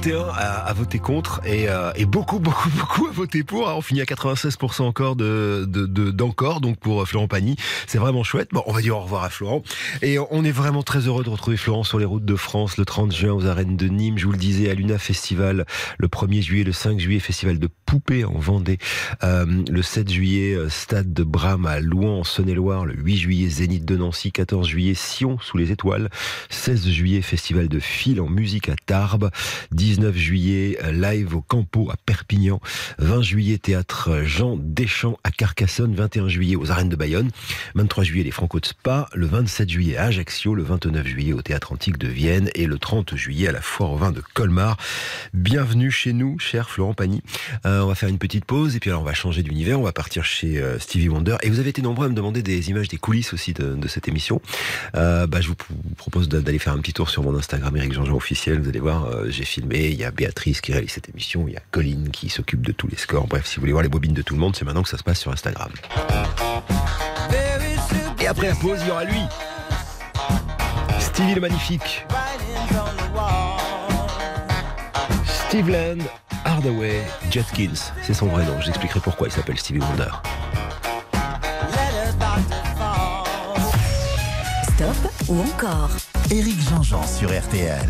21 0.00 0.28
à, 0.28 0.72
voter 0.74 1.00
contre 1.00 1.40
et, 1.44 1.68
euh, 1.68 1.92
beaucoup, 2.06 2.38
beaucoup, 2.38 2.70
beaucoup 2.70 3.08
à 3.08 3.10
voter 3.10 3.42
pour. 3.42 3.66
On 3.66 3.80
finit 3.80 4.00
à 4.00 4.04
96% 4.04 4.82
encore 4.82 5.16
de, 5.16 5.64
d'encore, 5.64 6.60
donc 6.60 6.78
pour 6.78 7.06
Florent 7.08 7.26
Pagny. 7.26 7.56
C'est 7.88 7.98
vraiment 7.98 8.22
chouette. 8.22 8.50
Bon, 8.52 8.62
on 8.66 8.72
va 8.72 8.80
dire 8.80 8.96
au 8.96 9.00
revoir 9.00 9.24
à 9.24 9.30
Florent. 9.30 9.64
Et 10.00 10.18
on 10.30 10.44
est 10.44 10.52
vraiment 10.52 10.84
très 10.84 11.00
heureux 11.00 11.24
de 11.24 11.30
retrouver 11.30 11.56
Florent 11.56 11.82
sur 11.82 11.98
les 11.98 12.04
routes 12.04 12.24
de 12.24 12.36
France 12.36 12.76
le 12.76 12.84
30 12.84 13.12
juin 13.12 13.32
aux 13.32 13.46
arènes 13.46 13.76
de 13.76 13.88
Nîmes. 13.88 14.18
Je 14.18 14.26
vous 14.26 14.32
le 14.32 14.38
disais, 14.38 14.70
à 14.70 14.74
Luna 14.74 14.98
Festival 14.98 15.66
le 15.98 16.08
1er 16.08 16.42
juillet, 16.42 16.64
le 16.64 16.72
5 16.72 17.00
juillet, 17.00 17.18
Festival 17.18 17.58
de 17.58 17.68
Poupées 17.84 18.24
en 18.24 18.38
Vendée. 18.38 18.78
Euh, 19.24 19.46
le 19.68 19.82
7 19.82 20.12
juillet, 20.12 20.54
euh, 20.54 20.68
Stade 20.68 21.12
de 21.12 21.24
Bram 21.24 21.66
à 21.66 21.80
Louan 21.80 22.20
en 22.20 22.24
Saône-et-Loire. 22.24 22.84
Le 22.84 22.94
8 22.94 23.16
juillet, 23.16 23.48
Zénith 23.48 23.84
de 23.84 23.96
Nancy. 23.96 24.30
14 24.30 24.68
juillet, 24.68 24.94
Sion 24.94 25.38
sous 25.40 25.56
les 25.56 25.72
étoiles. 25.72 26.08
16 26.50 26.88
juillet, 26.88 27.20
Festival 27.20 27.68
de 27.68 27.80
Fil 27.80 28.20
en 28.20 28.28
musique 28.28 28.68
à 28.68 28.76
Tarbes. 28.86 29.30
19 29.88 30.14
juillet, 30.18 30.78
euh, 30.84 30.92
live 30.92 31.34
au 31.34 31.40
Campo 31.40 31.88
à 31.90 31.94
Perpignan. 32.04 32.60
20 32.98 33.22
juillet, 33.22 33.56
théâtre 33.56 34.20
Jean 34.22 34.58
Deschamps 34.60 35.16
à 35.24 35.30
Carcassonne. 35.30 35.94
21 35.94 36.28
juillet 36.28 36.56
aux 36.56 36.70
arènes 36.70 36.90
de 36.90 36.96
Bayonne. 36.96 37.30
23 37.74 38.04
juillet, 38.04 38.22
les 38.22 38.30
Franco 38.30 38.60
de 38.60 38.66
Spa. 38.66 39.08
Le 39.14 39.24
27 39.24 39.70
juillet 39.70 39.96
à 39.96 40.04
Ajaccio. 40.04 40.54
Le 40.54 40.62
29 40.62 41.06
juillet 41.06 41.32
au 41.32 41.40
théâtre 41.40 41.72
antique 41.72 41.96
de 41.96 42.06
Vienne. 42.06 42.50
Et 42.54 42.66
le 42.66 42.78
30 42.78 43.16
juillet 43.16 43.48
à 43.48 43.52
la 43.52 43.62
foire 43.62 43.92
au 43.92 43.96
vin 43.96 44.12
de 44.12 44.20
Colmar. 44.34 44.76
Bienvenue 45.32 45.90
chez 45.90 46.12
nous, 46.12 46.38
cher 46.38 46.68
Florent 46.68 46.92
Pagny. 46.92 47.22
Euh, 47.64 47.80
on 47.80 47.86
va 47.86 47.94
faire 47.94 48.10
une 48.10 48.18
petite 48.18 48.44
pause 48.44 48.76
et 48.76 48.80
puis 48.80 48.90
alors 48.90 49.00
on 49.00 49.06
va 49.06 49.14
changer 49.14 49.42
d'univers. 49.42 49.80
On 49.80 49.84
va 49.84 49.92
partir 49.92 50.22
chez 50.22 50.58
euh, 50.58 50.78
Stevie 50.78 51.08
Wonder. 51.08 51.38
Et 51.42 51.48
vous 51.48 51.60
avez 51.60 51.70
été 51.70 51.80
nombreux 51.80 52.04
à 52.04 52.08
me 52.10 52.14
demander 52.14 52.42
des 52.42 52.68
images 52.68 52.88
des 52.88 52.98
coulisses 52.98 53.32
aussi 53.32 53.54
de, 53.54 53.88
cette 53.88 54.06
émission. 54.06 54.42
bah, 54.92 55.40
je 55.40 55.48
vous 55.48 55.56
propose 55.96 56.28
d'aller 56.28 56.58
faire 56.58 56.74
un 56.74 56.78
petit 56.80 56.92
tour 56.92 57.08
sur 57.08 57.22
mon 57.22 57.34
Instagram, 57.34 57.74
Eric 57.74 57.94
Jean-Jean 57.94 58.16
officiel. 58.16 58.60
Vous 58.60 58.68
allez 58.68 58.80
voir, 58.80 59.30
j'ai 59.30 59.46
filmé. 59.46 59.77
Il 59.86 59.94
y 59.94 60.04
a 60.04 60.10
Béatrice 60.10 60.60
qui 60.60 60.72
réalise 60.72 60.90
cette 60.90 61.08
émission. 61.08 61.46
Il 61.46 61.54
y 61.54 61.56
a 61.56 61.62
Colline 61.70 62.10
qui 62.10 62.28
s'occupe 62.28 62.62
de 62.62 62.72
tous 62.72 62.88
les 62.88 62.96
scores. 62.96 63.28
Bref, 63.28 63.46
si 63.46 63.56
vous 63.56 63.60
voulez 63.60 63.72
voir 63.72 63.84
les 63.84 63.88
bobines 63.88 64.12
de 64.12 64.22
tout 64.22 64.34
le 64.34 64.40
monde, 64.40 64.56
c'est 64.56 64.64
maintenant 64.64 64.82
que 64.82 64.88
ça 64.88 64.98
se 64.98 65.04
passe 65.04 65.20
sur 65.20 65.30
Instagram. 65.30 65.70
Et 68.20 68.26
après 68.26 68.48
la 68.48 68.54
pause, 68.56 68.80
il 68.82 68.88
y 68.88 68.90
aura 68.90 69.04
lui. 69.04 69.22
Stevie 70.98 71.34
le 71.34 71.40
Magnifique. 71.40 72.04
Steve 75.46 75.70
Land, 75.70 76.04
Hardaway, 76.44 77.00
Jetkins. 77.30 77.92
C'est 78.02 78.14
son 78.14 78.26
vrai 78.26 78.44
nom. 78.44 78.60
J'expliquerai 78.60 78.98
pourquoi 79.00 79.28
il 79.28 79.32
s'appelle 79.32 79.58
Stevie 79.58 79.80
Wonder. 79.80 80.10
Stop 84.64 85.12
ou 85.28 85.40
encore? 85.40 85.90
Éric 86.30 86.60
Jean-Jean 86.68 87.06
sur 87.06 87.30
RTL. 87.30 87.88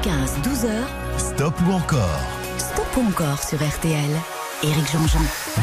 10h15, 0.00 0.42
12h. 0.42 0.70
Stop 1.18 1.54
ou 1.66 1.72
encore 1.72 2.20
Stop 2.58 2.86
ou 2.96 3.00
encore 3.08 3.42
sur 3.42 3.58
RTL. 3.58 4.10
Éric 4.62 4.90
Jean-Jean. 4.92 5.20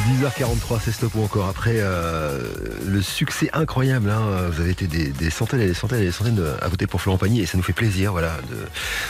10h43, 0.09 0.79
c'est 0.83 0.91
stop 0.91 1.15
ou 1.15 1.23
encore. 1.23 1.47
Après 1.47 1.75
euh, 1.77 2.39
le 2.85 3.01
succès 3.01 3.49
incroyable, 3.53 4.09
hein, 4.11 4.49
vous 4.51 4.61
avez 4.61 4.71
été 4.71 4.85
des, 4.85 5.29
centaines 5.29 5.61
et 5.61 5.67
des 5.67 5.73
centaines 5.73 6.01
et 6.01 6.05
des 6.05 6.11
centaines 6.11 6.43
à 6.61 6.67
voter 6.67 6.85
pour 6.85 7.01
Florent 7.01 7.17
Pagny 7.17 7.41
et 7.41 7.45
ça 7.45 7.57
nous 7.57 7.63
fait 7.63 7.73
plaisir 7.73 8.11
voilà, 8.11 8.37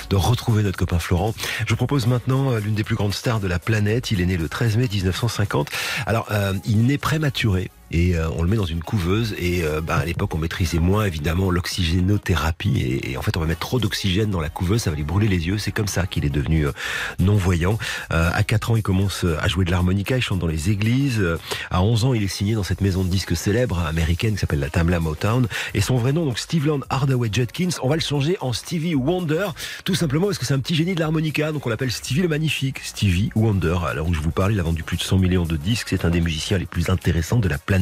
de, 0.10 0.16
retrouver 0.16 0.64
notre 0.64 0.78
copain 0.78 1.00
Florent. 1.00 1.34
Je 1.66 1.70
vous 1.70 1.78
propose 1.78 2.08
maintenant 2.08 2.52
euh, 2.52 2.60
l'une 2.60 2.76
des 2.76 2.84
plus 2.84 2.96
grandes 2.96 3.14
stars 3.14 3.40
de 3.40 3.48
la 3.48 3.60
planète. 3.60 4.12
Il 4.12 4.22
est 4.22 4.26
né 4.26 4.38
le 4.38 4.48
13 4.48 4.78
mai 4.78 4.88
1950. 4.92 5.70
Alors, 6.06 6.28
euh, 6.32 6.54
il 6.66 6.86
naît 6.86 6.98
prématuré 6.98 7.70
et 7.92 8.16
euh, 8.16 8.30
on 8.36 8.44
le 8.44 8.50
met 8.50 8.58
dans 8.58 8.66
une 8.66 8.84
couveuse 8.84 9.34
et 9.38 9.64
euh, 9.64 9.82
bah, 9.82 9.98
à 9.98 10.06
l'époque 10.06 10.36
on 10.36 10.38
maîtrisait 10.38 10.80
moins 10.80 11.06
évidemment 11.06 11.50
l'oxygénothérapie 11.50 12.80
et, 12.80 13.12
et, 13.12 13.18
en 13.18 13.22
fait 13.22 13.38
on 13.38 13.40
va 13.40 13.46
mettre 13.46 13.62
trop 13.62 13.80
d'oxygène 13.80 14.30
dans 14.30 14.42
la 14.42 14.50
couveuse 14.50 14.82
ça 14.82 14.90
va 14.90 14.96
lui 14.96 15.04
brûler 15.04 15.28
les 15.28 15.48
yeux. 15.48 15.58
C'est 15.58 15.72
comme 15.72 15.88
ça 15.88 16.06
qu'il 16.06 16.26
est 16.26 16.30
devenu 16.30 16.68
euh, 16.68 16.72
non 17.20 17.36
voyant 17.36 17.78
à 18.10 18.44
4 18.44 18.72
ans 18.72 18.76
il 18.76 18.84
commence 18.84 19.26
à 19.40 19.48
jouer 19.48 19.66
de 19.66 19.72
l'harmonica 19.72 20.18
il 20.18 20.22
chante 20.22 20.40
dans 20.40 20.48
les 20.48 20.70
églises. 20.70 21.24
À 21.72 21.82
11 21.82 22.06
ans 22.06 22.14
il 22.14 22.24
est 22.24 22.28
signé 22.28 22.56
dans 22.56 22.64
cette 22.64 22.82
maison 22.82 23.04
de 23.04 23.10
disques 23.10 23.36
célèbre 23.36 23.80
américaine 23.80 24.34
qui 24.34 24.40
s'appelle 24.40 24.60
la 24.60 24.70
Tamla 24.70 25.00
Motown. 25.00 25.48
Et 25.74 25.82
son 25.82 25.98
vrai 25.98 26.14
nom 26.14 26.26
donc 26.26 26.40
Steve 26.40 26.68
Land 26.68 26.80
Hardaway 26.90 27.30
Judkins. 27.32 27.70
On 27.82 27.90
va 27.90 27.96
le 27.96 28.02
changer 28.02 28.38
en 28.42 28.54
Stevie 28.54 28.96
Wonder 28.96 29.48
tout 29.86 29.96
simplement 29.96 30.28
parce 30.28 30.38
que 30.38 30.46
c'est 30.46 30.54
un 30.54 30.60
petit 30.60 30.76
génie 30.76 30.96
de 30.96 31.00
l'harmonica. 31.00 31.52
Donc 31.52 31.66
on 31.66 31.70
l'appelle 31.70 31.92
Stevie 31.92 32.22
le 32.22 32.28
magnifique 32.28 32.80
Stevie 32.84 33.30
Wonder. 33.36 33.78
Alors 33.88 34.08
où 34.08 34.14
je 34.14 34.22
vous 34.22 34.32
parle 34.32 34.54
il 34.54 34.60
a 34.60 34.64
vendu 34.64 34.84
plus 34.84 34.98
de 34.98 35.04
100 35.04 35.20
millions 35.20 35.46
de 35.46 35.58
disques. 35.58 35.88
C'est 35.90 36.06
un 36.06 36.10
des 36.10 36.22
musiciens 36.22 36.58
les 36.58 36.66
plus 36.66 36.90
intéressants 36.90 37.40
de 37.40 37.48
la 37.48 37.58
planète 37.58 37.77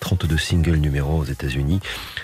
32 0.00 0.38
singles 0.38 0.76
numéro 0.76 1.18
aux 1.18 1.24
États-Unis, 1.24 1.80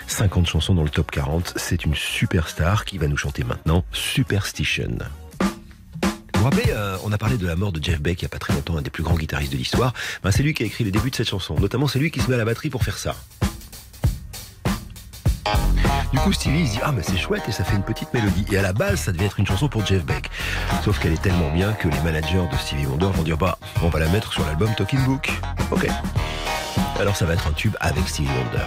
50 0.07 0.47
chansons 0.47 0.73
dans 0.75 0.83
le 0.83 0.89
top 0.89 1.11
40. 1.11 1.53
C'est 1.55 1.85
une 1.85 1.95
superstar 1.95 2.85
qui 2.85 2.97
va 2.97 3.07
nous 3.07 3.17
chanter 3.17 3.43
maintenant 3.43 3.83
Superstition. 3.91 4.97
Vous 5.39 6.39
vous 6.39 6.43
rappelez, 6.43 6.69
euh, 6.69 6.97
on 7.03 7.11
a 7.11 7.17
parlé 7.17 7.37
de 7.37 7.47
la 7.47 7.55
mort 7.55 7.71
de 7.71 7.83
Jeff 7.83 7.99
Beck 8.01 8.21
il 8.21 8.25
n'y 8.25 8.27
a 8.27 8.29
pas 8.29 8.39
très 8.39 8.53
longtemps, 8.53 8.77
un 8.77 8.81
des 8.81 8.89
plus 8.89 9.03
grands 9.03 9.15
guitaristes 9.15 9.51
de 9.51 9.57
l'histoire. 9.57 9.93
Ben, 10.23 10.31
c'est 10.31 10.43
lui 10.43 10.53
qui 10.53 10.63
a 10.63 10.65
écrit 10.65 10.83
le 10.83 10.91
début 10.91 11.09
de 11.09 11.15
cette 11.15 11.29
chanson. 11.29 11.55
Notamment, 11.59 11.87
c'est 11.87 11.99
lui 11.99 12.11
qui 12.11 12.19
se 12.19 12.29
met 12.29 12.35
à 12.35 12.37
la 12.37 12.45
batterie 12.45 12.69
pour 12.69 12.83
faire 12.83 12.97
ça. 12.97 13.15
Du 16.11 16.19
coup, 16.19 16.31
Stevie 16.31 16.67
se 16.67 16.73
dit 16.73 16.79
Ah, 16.83 16.91
mais 16.91 17.03
c'est 17.03 17.17
chouette 17.17 17.43
et 17.47 17.51
ça 17.51 17.63
fait 17.63 17.75
une 17.75 17.83
petite 17.83 18.13
mélodie. 18.13 18.45
Et 18.51 18.57
à 18.57 18.61
la 18.61 18.73
base, 18.73 19.01
ça 19.01 19.11
devait 19.11 19.25
être 19.25 19.39
une 19.39 19.45
chanson 19.45 19.67
pour 19.67 19.85
Jeff 19.85 20.05
Beck. 20.05 20.29
Sauf 20.83 20.99
qu'elle 20.99 21.13
est 21.13 21.21
tellement 21.21 21.51
bien 21.51 21.73
que 21.73 21.87
les 21.87 21.99
managers 22.01 22.47
de 22.51 22.57
Stevie 22.57 22.85
Wonder 22.85 23.09
vont 23.13 23.23
dire 23.23 23.37
Bah, 23.37 23.57
on 23.83 23.89
va 23.89 23.99
la 23.99 24.07
mettre 24.09 24.31
sur 24.31 24.45
l'album 24.45 24.69
Talking 24.75 25.03
Book. 25.05 25.31
Ok. 25.71 25.87
Alors 26.99 27.15
ça 27.15 27.25
va 27.25 27.33
être 27.33 27.47
un 27.47 27.51
tube 27.51 27.75
avec 27.81 28.07
Stevie 28.07 28.29
Wonder. 28.29 28.65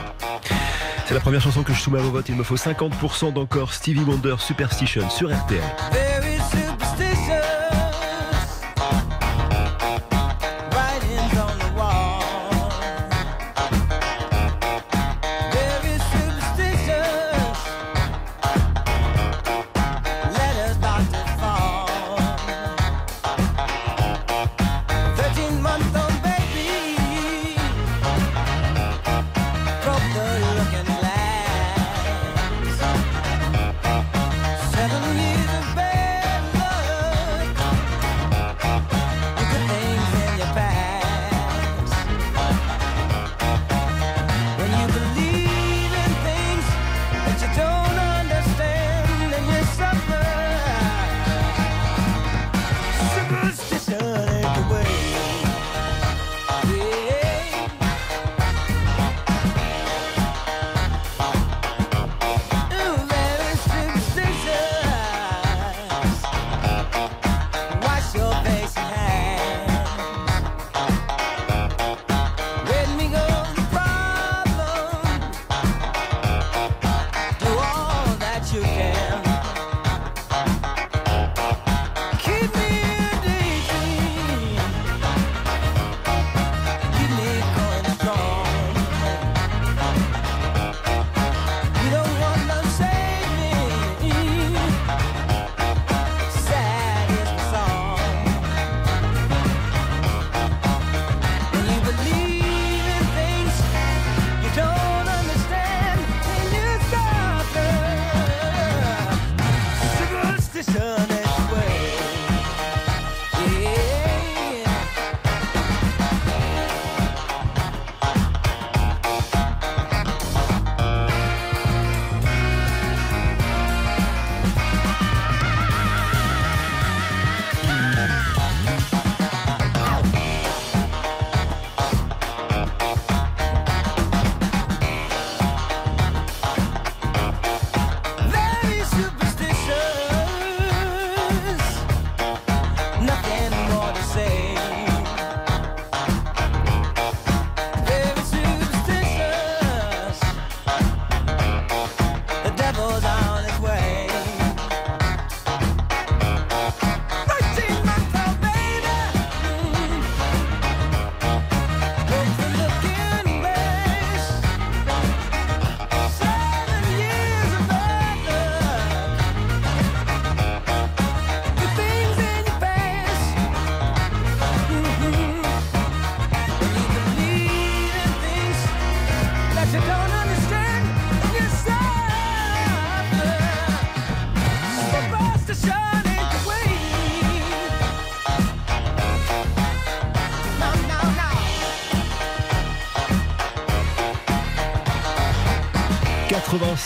C'est 1.06 1.14
la 1.14 1.20
première 1.20 1.40
chanson 1.40 1.62
que 1.62 1.72
je 1.72 1.80
soumets 1.80 2.00
à 2.00 2.02
vos 2.02 2.10
votes. 2.10 2.28
Il 2.28 2.34
me 2.34 2.42
faut 2.42 2.56
50% 2.56 3.32
d'encore 3.32 3.72
Stevie 3.72 4.04
Wonder 4.04 4.34
Superstition 4.38 5.08
sur 5.08 5.34
RTL. 5.34 5.62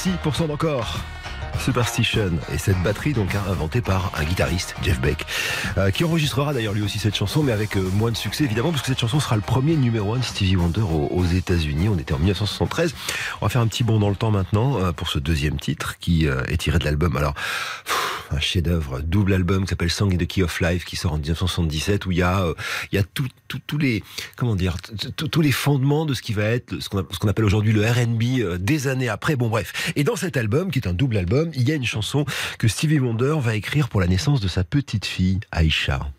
86% 0.07 0.49
d'encore. 0.49 1.01
Superstition. 1.61 2.31
Et 2.53 2.57
cette 2.59 2.83
batterie 2.83 3.13
donc 3.13 3.35
hein, 3.35 3.43
inventée 3.49 3.83
par 3.83 4.11
un 4.19 4.25
guitariste 4.25 4.75
Jeff 4.83 4.99
Beck 5.01 5.27
euh, 5.77 5.91
qui 5.91 6.03
enregistrera 6.03 6.55
d'ailleurs 6.55 6.73
lui 6.73 6.81
aussi 6.83 6.99
cette 6.99 7.15
chanson 7.15 7.43
mais 7.43 7.53
avec 7.53 7.77
euh, 7.77 7.83
moins 7.93 8.11
de 8.11 8.17
succès 8.17 8.45
évidemment 8.45 8.71
parce 8.71 8.81
que 8.81 8.89
cette 8.89 8.99
chanson 8.99 9.21
sera 9.21 9.37
le 9.37 9.43
premier 9.43 9.77
numéro 9.77 10.15
1 10.15 10.21
de 10.21 10.25
Stevie 10.25 10.57
Wonder 10.57 10.81
aux, 10.81 11.09
aux 11.11 11.25
États-Unis. 11.27 11.91
On 11.91 11.99
était 11.99 12.15
en 12.15 12.19
1973 12.19 12.95
on 13.43 13.45
va 13.47 13.51
faire 13.51 13.61
un 13.61 13.67
petit 13.67 13.85
bond 13.85 13.99
dans 14.01 14.09
le 14.09 14.17
temps 14.17 14.31
maintenant 14.31 14.79
euh, 14.81 14.93
pour 14.93 15.09
ce 15.11 15.19
deuxième 15.19 15.61
titre 15.61 15.99
qui 16.01 16.25
est 16.25 16.57
tiré 16.57 16.79
de 16.79 16.85
l'album. 16.85 17.17
Alors 17.19 17.35
un 18.31 18.41
chef-d'œuvre 18.41 19.01
double 19.03 19.35
album 19.35 19.65
qui 19.65 19.69
s'appelle 19.69 19.91
Song 19.91 20.13
in 20.13 20.17
the 20.17 20.27
Key 20.27 20.43
of 20.43 20.59
Life 20.63 20.87
qui 20.87 20.97
sort 20.97 21.13
en 21.13 21.19
1977 21.19 22.07
où 22.07 22.13
il 22.13 22.19
y 22.19 22.23
a 22.23 22.47
il 22.93 22.97
y 22.97 22.99
a 22.99 23.03
tout- 23.03 23.29
tout- 23.29 23.29
tous 23.67 23.79
les 23.79 24.03
comment 24.37 24.57
dire 24.57 24.77
tous 25.17 25.41
les 25.41 25.53
fondements 25.53 26.07
de 26.07 26.15
ce 26.15 26.23
qui 26.23 26.33
va 26.33 26.45
être 26.45 26.81
ce 26.81 26.89
qu'on 26.89 27.29
appelle 27.29 27.45
aujourd'hui 27.45 27.73
le 27.73 27.83
R&B 27.83 28.41
euh, 28.41 28.59
des 28.59 28.89
années 28.89 29.09
après. 29.09 29.37
Bon 29.37 29.49
bref. 29.49 29.93
Et 29.97 30.05
dans 30.05 30.17
cet 30.17 30.37
album 30.37 30.71
qui 30.71 30.79
est 30.79 30.89
un 30.89 30.95
double 30.95 31.17
album 31.17 31.51
il 31.55 31.69
y 31.69 31.73
a 31.73 31.75
une 31.75 31.87
chanson 31.87 32.25
que 32.59 32.69
Stevie 32.69 32.99
Wonder 32.99 33.37
va 33.41 33.55
écrire 33.55 33.89
pour 33.89 34.01
la 34.01 34.07
naissance 34.07 34.41
de 34.41 34.49
sa 34.49 34.65
petite 34.65 35.07
fille 35.07 35.41
Aisha 35.53 36.11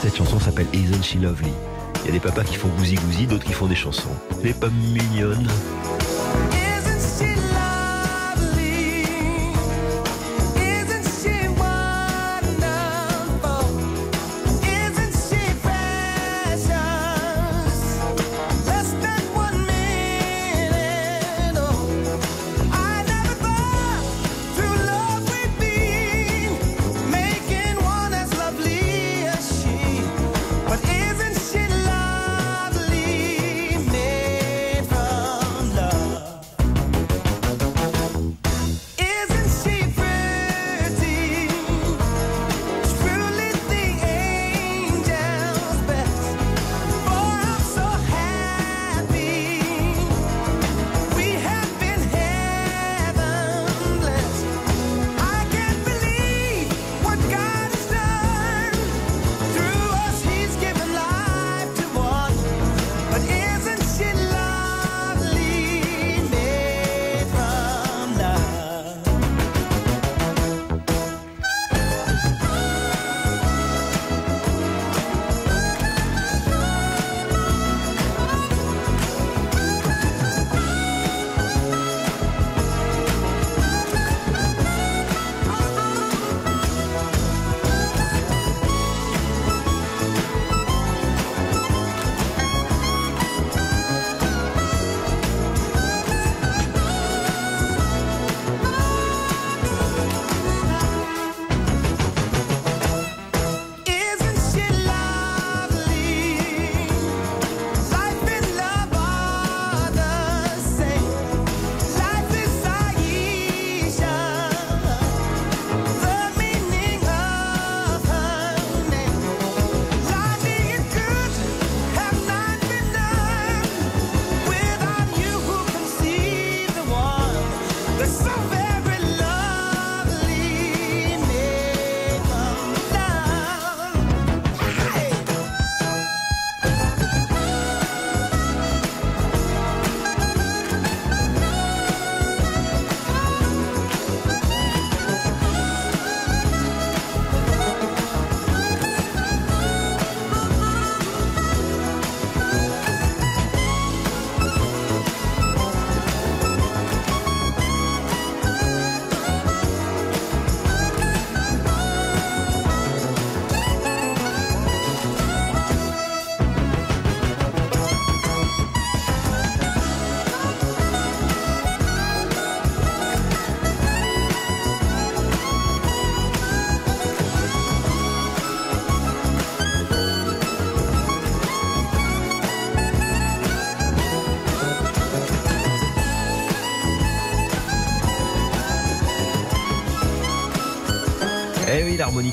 cette 0.00 0.16
chanson 0.16 0.40
s'appelle 0.40 0.66
Isn't 0.72 1.02
She 1.02 1.16
Lovely? 1.16 1.52
Il 2.02 2.06
y 2.06 2.08
a 2.08 2.12
des 2.12 2.20
papas 2.20 2.44
qui 2.44 2.54
font 2.54 2.68
gousi 2.68 2.94
gousi 2.94 3.26
d'autres 3.26 3.44
qui 3.44 3.52
font 3.52 3.66
des 3.66 3.74
chansons. 3.74 4.08
Les 4.42 4.54
pas 4.54 4.70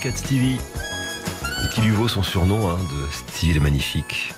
Stevie. 0.06 0.58
Et 1.64 1.74
qui 1.74 1.82
lui 1.82 1.92
vaut 1.92 2.08
son 2.08 2.22
surnom 2.22 2.70
hein, 2.70 2.78
de 2.78 3.12
Stevie 3.12 3.54
le 3.56 3.62
Magnifique. 3.62 4.34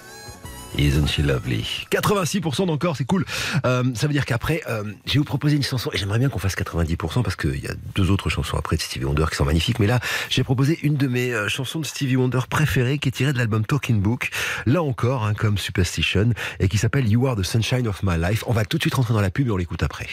Isn't 0.78 1.08
she 1.08 1.19
lovely? 1.19 1.65
86% 1.91 2.67
d'encore, 2.67 2.95
c'est 2.95 3.04
cool. 3.04 3.26
Euh, 3.65 3.84
ça 3.95 4.08
veut 4.08 4.13
dire 4.13 4.26
qu'après, 4.26 4.62
euh, 4.69 4.84
je 5.06 5.13
vais 5.13 5.19
vous 5.19 5.26
proposer 5.26 5.58
une 5.58 5.63
chanson, 5.63 5.89
et 5.91 5.98
j'aimerais 5.98 6.19
bien 6.19 6.30
qu'on 6.30 6.39
fasse 6.39 6.56
90% 6.56 7.24
parce 7.24 7.36
qu'il 7.36 7.60
y 7.60 7.67
a 7.67 7.74
deux 7.95 8.12
autres 8.12 8.30
chansons 8.30 8.58
après 8.58 8.78
de 8.78 8.82
Stevie 8.82 9.06
Wonder 9.06 9.26
qui 9.30 9.36
sont 9.36 9.45
magnifiques. 9.45 9.80
Mais 9.80 9.88
là, 9.88 10.00
j'ai 10.30 10.43
proposé 10.43 10.80
une 10.84 10.95
de 10.95 11.08
mes 11.08 11.34
euh, 11.34 11.50
chansons 11.50 11.80
de 11.80 11.86
Stevie 11.86 12.15
Wonder 12.15 12.41
préférées 12.50 12.98
qui 12.98 13.10
est 13.10 13.12
tirée 13.12 13.34
de 13.34 13.38
l'album 13.38 13.65
Talking 13.65 14.00
Book. 14.00 14.30
Là 14.65 14.82
encore, 14.82 15.26
hein, 15.26 15.34
comme 15.34 15.58
Superstition, 15.58 16.30
et 16.60 16.69
qui 16.69 16.78
s'appelle 16.78 17.10
You 17.10 17.28
Are 17.28 17.36
the 17.36 17.43
Sunshine 17.43 17.88
of 17.88 18.02
My 18.04 18.17
Life. 18.17 18.43
On 18.48 18.54
va 18.54 18.63
tout 18.63 18.78
de 18.78 18.84
suite 18.84 18.95
rentrer 18.95 19.13
dans 19.13 19.22
la 19.22 19.32
pub 19.32 19.48
et 19.48 19.52
on 19.52 19.58
l'écoute 19.58 19.84
après. 19.84 20.08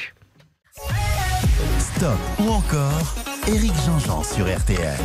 Stop 1.78 2.18
ou 2.40 2.50
encore 2.50 3.14
Eric 3.48 3.72
Jean-Jean 3.86 4.24
sur 4.24 4.44
RTL. 4.44 4.98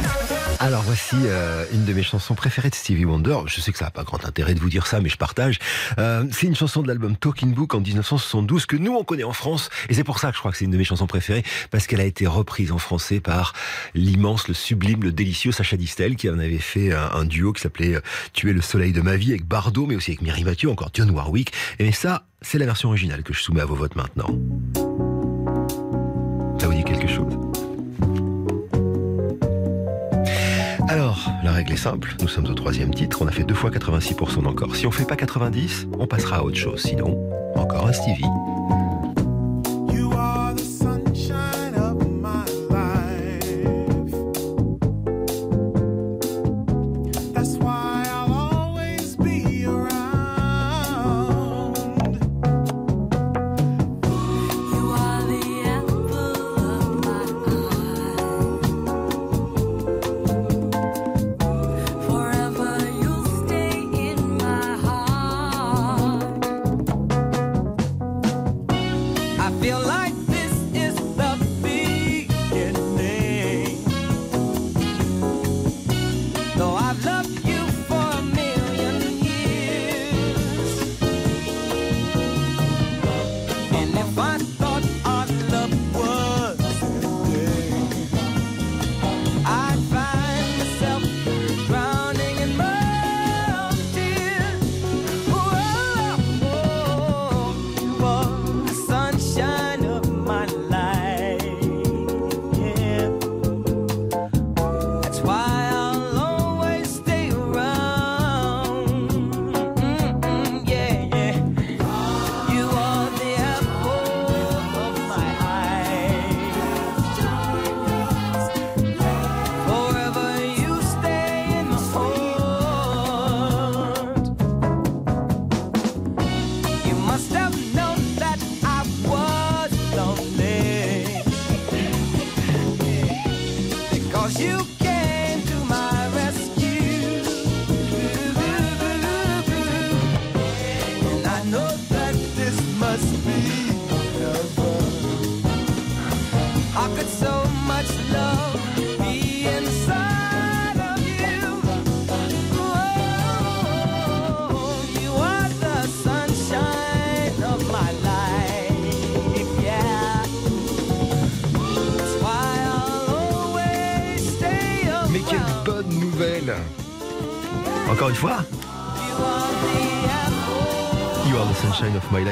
Alors 0.59 0.81
voici 0.81 1.15
euh, 1.25 1.63
une 1.73 1.85
de 1.85 1.93
mes 1.93 2.01
chansons 2.01 2.33
préférées 2.33 2.71
de 2.71 2.75
Stevie 2.75 3.05
Wonder. 3.05 3.37
Je 3.45 3.61
sais 3.61 3.71
que 3.71 3.77
ça 3.77 3.85
n'a 3.85 3.91
pas 3.91 4.03
grand 4.03 4.25
intérêt 4.25 4.55
de 4.55 4.59
vous 4.59 4.69
dire 4.69 4.87
ça, 4.87 4.99
mais 4.99 5.09
je 5.09 5.17
partage. 5.17 5.59
Euh, 5.99 6.25
c'est 6.31 6.47
une 6.47 6.55
chanson 6.55 6.81
de 6.81 6.87
l'album 6.87 7.15
Talking 7.15 7.53
Book 7.53 7.75
en 7.75 7.81
1972 7.81 8.65
que 8.65 8.77
nous 8.77 8.93
on 8.93 9.03
connaît 9.03 9.23
en 9.23 9.33
France, 9.33 9.69
et 9.89 9.93
c'est 9.93 10.03
pour 10.03 10.17
ça 10.17 10.29
que 10.29 10.35
je 10.35 10.39
crois 10.39 10.51
que 10.51 10.57
c'est 10.57 10.65
une 10.65 10.71
de 10.71 10.77
mes 10.77 10.83
chansons 10.83 11.05
préférées 11.05 11.43
parce 11.69 11.85
qu'elle 11.85 12.01
a 12.01 12.05
été 12.05 12.25
reprise 12.25 12.71
en 12.71 12.79
français 12.79 13.19
par 13.19 13.53
l'immense, 13.93 14.47
le 14.47 14.55
sublime, 14.55 15.03
le 15.03 15.11
délicieux 15.11 15.51
Sacha 15.51 15.77
Distel 15.77 16.15
qui 16.15 16.27
en 16.27 16.39
avait 16.39 16.57
fait 16.57 16.91
un, 16.93 17.25
duo 17.25 17.53
qui 17.53 17.61
s'appelait 17.61 17.95
euh, 17.95 18.01
Tu 18.33 18.49
es 18.49 18.53
le 18.53 18.61
soleil 18.61 18.91
de 18.91 19.01
ma 19.01 19.17
vie 19.17 19.31
avec 19.31 19.45
Bardot, 19.45 19.85
mais 19.85 19.95
aussi 19.95 20.11
avec 20.11 20.23
Mireille 20.23 20.45
Mathieu, 20.45 20.71
encore 20.71 20.89
Dionne 20.89 21.11
Warwick. 21.11 21.53
Et 21.77 21.91
ça, 21.91 22.25
c'est 22.41 22.57
la 22.57 22.65
version 22.65 22.89
originale 22.89 23.21
que 23.21 23.33
je 23.33 23.41
soumets 23.41 23.61
à 23.61 23.65
vos 23.65 23.75
votes 23.75 23.95
maintenant. 23.95 24.35
Alors, 30.91 31.31
la 31.41 31.53
règle 31.53 31.71
est 31.71 31.77
simple, 31.77 32.15
nous 32.19 32.27
sommes 32.27 32.47
au 32.47 32.53
troisième 32.53 32.93
titre, 32.93 33.21
on 33.21 33.25
a 33.25 33.31
fait 33.31 33.45
deux 33.45 33.53
fois 33.53 33.69
86% 33.69 34.43
d'encore. 34.43 34.75
Si 34.75 34.85
on 34.85 34.91
fait 34.91 35.05
pas 35.05 35.15
90, 35.15 35.87
on 35.97 36.05
passera 36.05 36.39
à 36.39 36.41
autre 36.41 36.57
chose, 36.57 36.81
sinon, 36.81 37.17
encore 37.55 37.87
un 37.87 37.93
Stevie. 37.93 38.25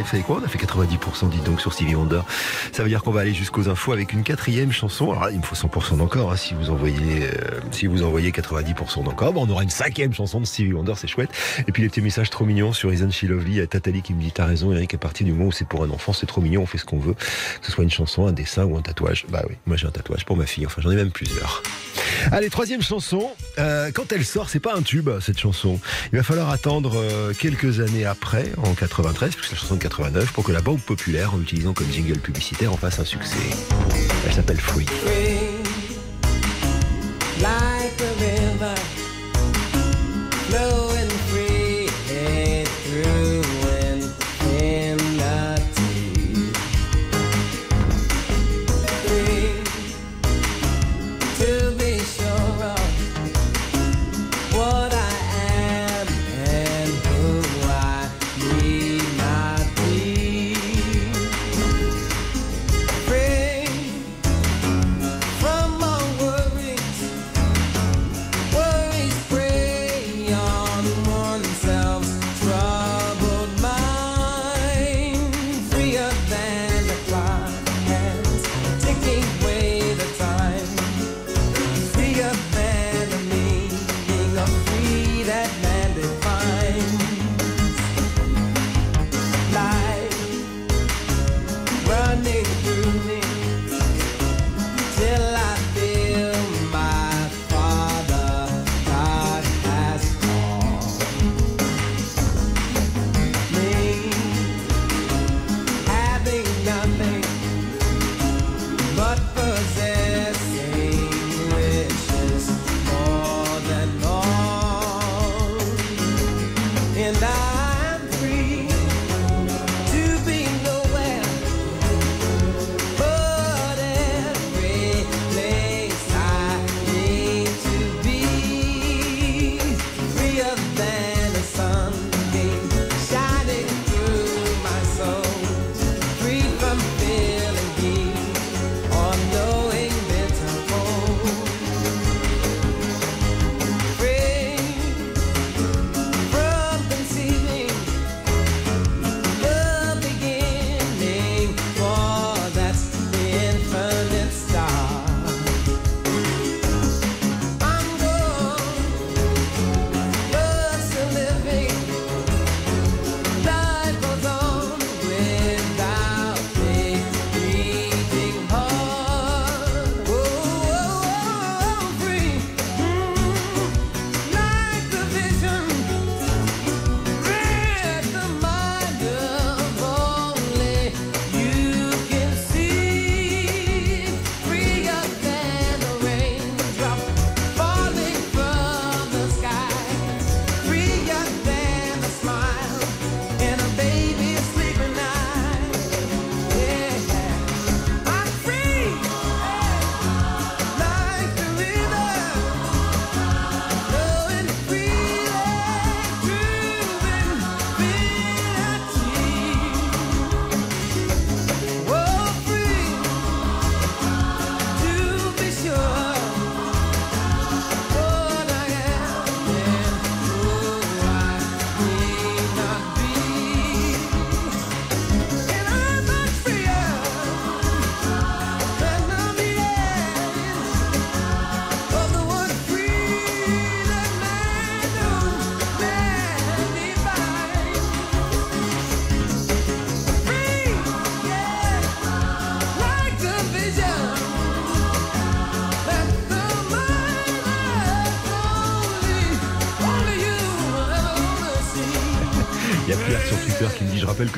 Vous 0.02 0.08
savez 0.08 0.24
quoi 0.24 0.39
On 0.41 0.45
a 0.45 0.47
fait 0.47 0.58
90% 0.60 1.30
dis 1.30 1.39
donc 1.39 1.62
sur 1.62 1.74
Stevie 1.74 1.95
Wonder. 1.95 2.22
Ça 2.72 2.84
veut 2.84 2.89
dire 2.89 3.04
qu'on 3.04 3.12
va 3.12 3.22
aller 3.22 3.34
jusqu'aux 3.34 3.70
infos 3.70 3.91
avec 3.93 4.14
une 4.14 4.24
quatrième 4.24 4.72
chanson. 4.72 5.12
Alors 5.12 5.30
il 5.30 5.38
me 5.39 5.43
faut 5.43 5.56
100% 5.56 5.97
d'encore. 5.97 6.32
hein, 6.32 6.38
si 6.38 6.54
vous 6.54 6.70
envoyez, 6.70 7.24
euh, 7.24 7.60
si 7.72 7.88
vous 7.88 8.04
envoyez 8.04 8.32
90% 8.32 9.04
d'encore, 9.04 9.34
on 9.36 9.50
aura 9.50 9.64
une 9.64 9.70
cinquième 9.70 10.14
chanson 10.14 10.39
de 10.39 10.45
Stevie 10.45 10.74
Wonder, 10.74 10.93
c'est 10.95 11.08
chouette. 11.08 11.30
Et 11.68 11.72
puis 11.72 11.82
les 11.84 11.89
petits 11.89 12.02
messages 12.02 12.30
trop 12.30 12.45
mignons 12.45 12.74
sur 12.74 12.91
Isn't 12.93 13.12
She 13.12 13.24
Lovely. 13.24 13.62
A 13.62 13.68
Tatali 13.68 14.02
qui 14.02 14.14
me 14.14 14.22
dit 14.22 14.32
t'as 14.32 14.45
raison, 14.45 14.72
Eric. 14.72 14.93
À 14.93 14.97
partir 14.97 15.26
du 15.26 15.34
moment 15.34 15.45
où 15.47 15.52
c'est 15.52 15.68
pour 15.68 15.84
un 15.84 15.89
enfant, 15.89 16.14
c'est 16.14 16.26
trop 16.26 16.41
mignon. 16.41 16.62
On 16.64 16.66
fait 16.66 16.78
ce 16.78 16.86
qu'on 16.86 17.00
veut, 17.00 17.14
que 17.14 17.66
ce 17.66 17.72
soit 17.72 17.84
une 17.84 17.89
chanson, 17.91 18.28
un 18.28 18.32
dessin 18.32 18.66
ou 18.66 18.78
un 18.78 18.82
tatouage. 18.82 19.26
Bah 19.30 19.43
oui, 19.50 19.56
moi 19.66 19.78
j'ai 19.78 19.88
un 19.88 19.91
tatouage 19.91 20.26
pour 20.26 20.38
ma 20.38 20.45
fille. 20.45 20.66
Enfin, 20.66 20.82
j'en 20.82 20.91
ai 20.91 20.95
même 20.95 21.12
plusieurs. 21.12 21.62
Allez, 22.32 22.50
troisième 22.50 22.82
chanson. 22.82 23.30
Euh, 23.60 23.91
quand 23.93 24.12
elle 24.12 24.26
sort, 24.26 24.49
c'est 24.49 24.60
pas 24.60 24.76
un 24.76 24.82
tube 24.82 25.10
cette 25.22 25.39
chanson. 25.39 25.80
Il 26.12 26.18
va 26.18 26.24
falloir 26.24 26.49
attendre 26.49 26.93
euh, 26.95 27.34
quelques 27.34 27.80
années 27.80 28.05
après, 28.05 28.51
en 28.57 28.74
93, 28.74 29.36
puisque 29.36 29.51
la 29.51 29.57
chanson 29.57 29.76
de 29.76 29.82
89, 29.82 30.32
pour 30.32 30.43
que 30.43 30.51
la 30.51 30.62
banque 30.62 30.82
populaire, 30.82 31.34
en 31.34 31.38
l'utilisant 31.38 31.74
comme 31.74 31.91
jingle 31.91 32.20
publicitaire, 32.20 32.72
en 32.72 32.78
fasse 32.78 32.99
un 32.99 33.05
succès. 33.05 33.38
Elle 34.26 34.34
s'appelle 34.34 34.60
Free. 34.60 34.86
free 34.86 35.39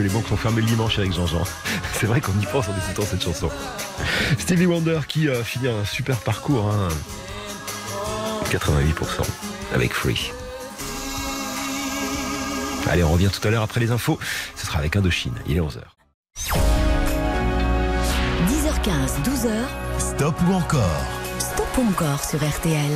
que 0.01 0.07
les 0.07 0.13
banques 0.13 0.27
sont 0.27 0.37
fermées 0.37 0.61
le 0.61 0.67
dimanche 0.67 0.97
avec 0.97 1.13
Jean-Jean. 1.13 1.43
C'est 1.93 2.07
vrai 2.07 2.21
qu'on 2.21 2.33
y 2.41 2.45
pense 2.45 2.67
en 2.67 2.75
écoutant 2.77 3.03
cette 3.07 3.23
chanson. 3.23 3.49
Stevie 4.39 4.65
Wonder 4.65 4.99
qui 5.07 5.27
euh, 5.29 5.43
finit 5.43 5.67
un 5.67 5.85
super 5.85 6.17
parcours. 6.17 6.71
hein. 6.71 6.87
88% 8.49 9.25
avec 9.73 9.93
Free. 9.93 10.31
Allez, 12.89 13.03
on 13.03 13.11
revient 13.11 13.29
tout 13.31 13.47
à 13.47 13.51
l'heure 13.51 13.63
après 13.63 13.79
les 13.79 13.91
infos. 13.91 14.19
Ce 14.55 14.65
sera 14.65 14.79
avec 14.79 14.95
Indochine. 14.95 15.35
Il 15.47 15.55
est 15.57 15.61
11h. 15.61 15.81
10h15, 18.47 19.21
12h, 19.23 19.51
Stop 19.99 20.35
ou 20.47 20.53
encore? 20.53 21.05
Stop 21.39 21.67
ou 21.77 21.87
encore 21.89 22.23
sur 22.23 22.39
RTL. 22.39 22.91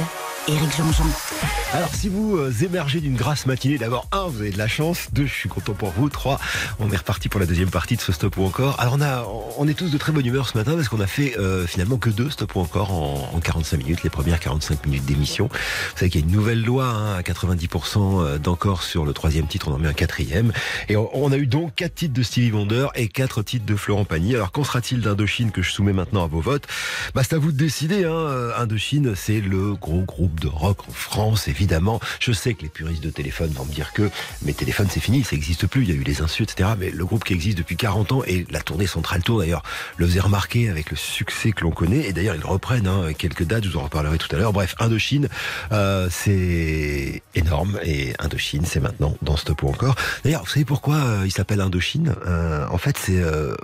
Alors, 1.74 1.90
si 1.96 2.08
vous 2.08 2.38
euh, 2.38 2.52
émergez 2.62 3.02
d'une 3.02 3.16
grasse 3.16 3.48
matinée, 3.48 3.80
d'abord, 3.80 4.08
un, 4.12 4.28
vous 4.28 4.42
avez 4.42 4.52
de 4.52 4.60
la 4.60 4.68
chance. 4.68 5.08
Deux, 5.12 5.26
je 5.26 5.34
suis 5.34 5.50
content 5.50 5.74
pour 5.74 5.90
vous. 5.90 6.08
Trois, 6.10 6.40
on 6.80 6.92
est 6.92 6.98
reparti 6.98 7.30
pour 7.30 7.40
la 7.40 7.48
deuxième 7.48 7.72
partie 7.72 7.96
de 7.96 8.02
ce 8.02 8.12
stop 8.12 8.38
ou 8.38 8.44
encore. 8.44 8.80
Alors, 8.80 8.94
on, 8.94 9.02
a, 9.02 9.26
on 9.58 9.68
est 9.68 9.74
tous 9.74 9.90
de 9.90 9.98
très 9.98 10.12
bonne 10.12 10.26
humeur 10.26 10.48
ce 10.48 10.56
matin 10.56 10.76
parce 10.76 10.88
qu'on 10.88 11.00
a 11.00 11.08
fait 11.08 11.36
euh, 11.40 11.66
finalement 11.66 11.98
que 11.98 12.12
deux 12.12 12.30
stop 12.30 12.56
ou 12.56 12.60
encore 12.60 12.92
en, 12.94 13.32
en 13.34 13.40
45 13.40 13.78
minutes, 13.78 14.04
les 14.04 14.12
premières 14.12 14.40
45 14.40 14.86
minutes 14.86 15.06
d'émission. 15.06 15.48
Vous 15.48 15.98
savez 15.98 16.12
qu'il 16.12 16.22
y 16.22 16.24
a 16.24 16.28
une 16.28 16.34
nouvelle 16.34 16.64
loi 16.64 16.86
hein, 16.86 17.16
à 17.16 17.22
90% 17.22 18.38
d'encore 18.38 18.84
sur 18.84 19.04
le 19.04 19.14
troisième 19.14 19.48
titre, 19.48 19.68
on 19.70 19.74
en 19.74 19.80
met 19.80 19.88
un 19.88 19.94
quatrième. 19.94 20.54
Et 20.90 20.96
on, 20.96 21.10
on 21.18 21.32
a 21.32 21.38
eu 21.38 21.48
donc 21.48 21.74
quatre 21.74 21.96
titres 21.96 22.14
de 22.14 22.24
Stevie 22.24 22.52
Wonder 22.52 22.88
et 22.94 23.08
quatre 23.08 23.42
titres 23.42 23.66
de 23.66 23.76
Florent 23.76 24.06
Pagny. 24.06 24.36
Alors, 24.36 24.52
qu'en 24.52 24.64
sera-t-il 24.64 25.02
d'Indochine 25.02 25.50
que 25.50 25.64
je 25.64 25.72
soumets 25.72 25.94
maintenant 25.94 26.24
à 26.24 26.28
vos 26.28 26.40
votes? 26.42 26.68
Bah, 27.16 27.24
C'est 27.24 27.34
à 27.34 27.40
vous 27.40 27.52
de 27.52 27.58
décider. 27.58 28.06
Hein. 28.06 28.12
Euh, 28.14 28.52
Indochine, 28.60 29.16
c'est 29.16 29.42
le 29.42 29.74
gros 29.74 30.02
groupe 30.02 30.35
de 30.40 30.48
rock 30.48 30.88
en 30.90 30.92
France, 30.92 31.48
évidemment. 31.48 32.00
Je 32.20 32.32
sais 32.32 32.54
que 32.54 32.62
les 32.64 32.70
puristes 32.70 33.04
de 33.04 33.10
téléphone 33.10 33.50
vont 33.52 33.66
me 33.66 33.72
dire 33.74 33.94
que 33.94 34.10
mes 34.44 34.54
téléphones, 34.54 34.88
c'est 34.90 35.00
fini, 35.00 35.24
ça 35.24 35.36
n'existe 35.36 35.68
plus. 35.68 35.84
Il 35.84 35.90
y 35.90 35.92
a 35.92 35.96
eu 35.96 36.04
les 36.04 36.22
insultes, 36.22 36.52
etc. 36.52 36.70
Mais 36.78 36.92
le 36.92 37.06
groupe 37.06 37.24
qui 37.24 37.34
existe 37.34 37.58
depuis 37.58 37.78
40 37.78 38.12
ans 38.12 38.24
et 38.26 38.46
la 38.50 38.62
tournée 38.62 38.88
Central 38.88 39.22
Tour, 39.24 39.40
d'ailleurs, 39.40 39.64
le 39.98 40.06
faisait 40.08 40.20
remarquer 40.20 40.70
avec 40.70 40.92
le 40.92 40.98
succès 40.98 41.52
que 41.52 41.62
l'on 41.64 41.72
connaît. 41.72 42.06
Et 42.08 42.14
d'ailleurs, 42.14 42.36
ils 42.36 42.46
reprennent 42.46 42.88
hein, 42.88 43.14
quelques 43.18 43.44
dates, 43.44 43.64
je 43.66 43.70
vous 43.70 43.78
en 43.80 43.84
reparlerai 43.84 44.18
tout 44.18 44.34
à 44.36 44.40
l'heure. 44.40 44.54
Bref, 44.54 44.76
Indochine, 44.80 45.30
euh, 45.72 46.08
c'est 46.12 47.22
énorme. 47.36 47.80
Et 47.84 48.14
Indochine, 48.20 48.66
c'est 48.66 48.80
maintenant 48.80 49.16
dans 49.22 49.38
Stop 49.38 49.64
ou 49.64 49.70
encore. 49.70 49.96
D'ailleurs, 50.24 50.44
vous 50.44 50.50
savez 50.50 50.66
pourquoi 50.66 50.96
euh, 50.96 51.24
il 51.26 51.32
s'appelle 51.32 51.62
Indochine 51.62 52.16
Euh, 52.28 52.66
En 52.70 52.78
fait, 52.78 52.98
c'est... 52.98 53.18
euh, 53.20 53.56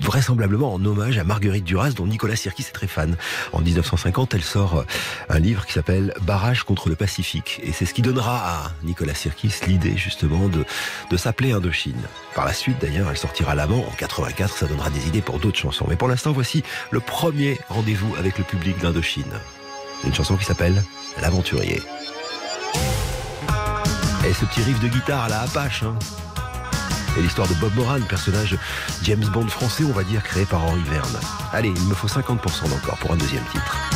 vraisemblablement 0.00 0.74
en 0.74 0.84
hommage 0.84 1.18
à 1.18 1.24
Marguerite 1.24 1.64
Duras 1.64 1.90
dont 1.90 2.06
Nicolas 2.06 2.36
Sirkis 2.36 2.66
est 2.68 2.72
très 2.72 2.86
fan. 2.86 3.16
En 3.52 3.60
1950, 3.60 4.34
elle 4.34 4.42
sort 4.42 4.78
euh, 4.78 4.84
un 5.28 5.38
livre 5.38 5.66
qui 5.66 5.72
s'appelle 5.72 6.14
Barrage 6.22 6.64
contre 6.64 6.88
le 6.88 6.96
Pacifique 6.96 7.60
et 7.62 7.72
c'est 7.72 7.86
ce 7.86 7.94
qui 7.94 8.02
donnera 8.02 8.36
à 8.46 8.72
Nicolas 8.82 9.14
Sirkis 9.14 9.52
l'idée 9.66 9.96
justement 9.96 10.48
de, 10.48 10.64
s'appeler 11.16 11.52
Indochine. 11.52 12.02
Par 12.34 12.44
la 12.44 12.52
suite 12.52 12.80
d'ailleurs, 12.80 13.08
elle 13.10 13.16
sortira 13.16 13.54
l'amant 13.54 13.84
en 13.86 13.92
84, 13.96 14.56
ça 14.56 14.66
donnera 14.66 14.90
des 14.90 15.06
idées 15.06 15.22
pour 15.22 15.38
d'autres 15.38 15.58
chansons. 15.58 15.86
Mais 15.88 15.96
pour 15.96 16.08
l'instant, 16.08 16.32
voici 16.32 16.64
le 16.90 17.00
premier 17.00 17.58
rendez-vous 17.68 18.16
avec 18.16 18.36
le 18.36 18.44
public 18.44 18.78
d'Indochine. 18.78 19.24
Une 20.04 20.12
chanson 20.12 20.36
qui 20.36 20.44
s'appelle 20.44 20.82
L'aventurier. 21.22 21.80
Et 24.26 24.32
ce 24.32 24.44
petit 24.46 24.62
riff 24.62 24.80
de 24.80 24.88
guitare 24.88 25.24
à 25.24 25.28
la 25.28 25.40
Apache, 25.42 25.84
hein. 25.84 25.96
Et 27.16 27.22
l'histoire 27.22 27.48
de 27.48 27.54
Bob 27.54 27.74
Moran, 27.74 28.00
personnage 28.08 28.56
James 29.02 29.24
Bond 29.32 29.48
français, 29.48 29.84
on 29.84 29.92
va 29.92 30.02
dire, 30.02 30.22
créé 30.22 30.44
par 30.44 30.64
Henri 30.64 30.82
Verne. 30.82 31.18
Allez, 31.52 31.72
il 31.74 31.84
me 31.84 31.94
faut 31.94 32.08
50% 32.08 32.68
d'encore 32.68 32.98
pour 32.98 33.12
un 33.12 33.16
deuxième 33.16 33.44
titre. 33.52 33.93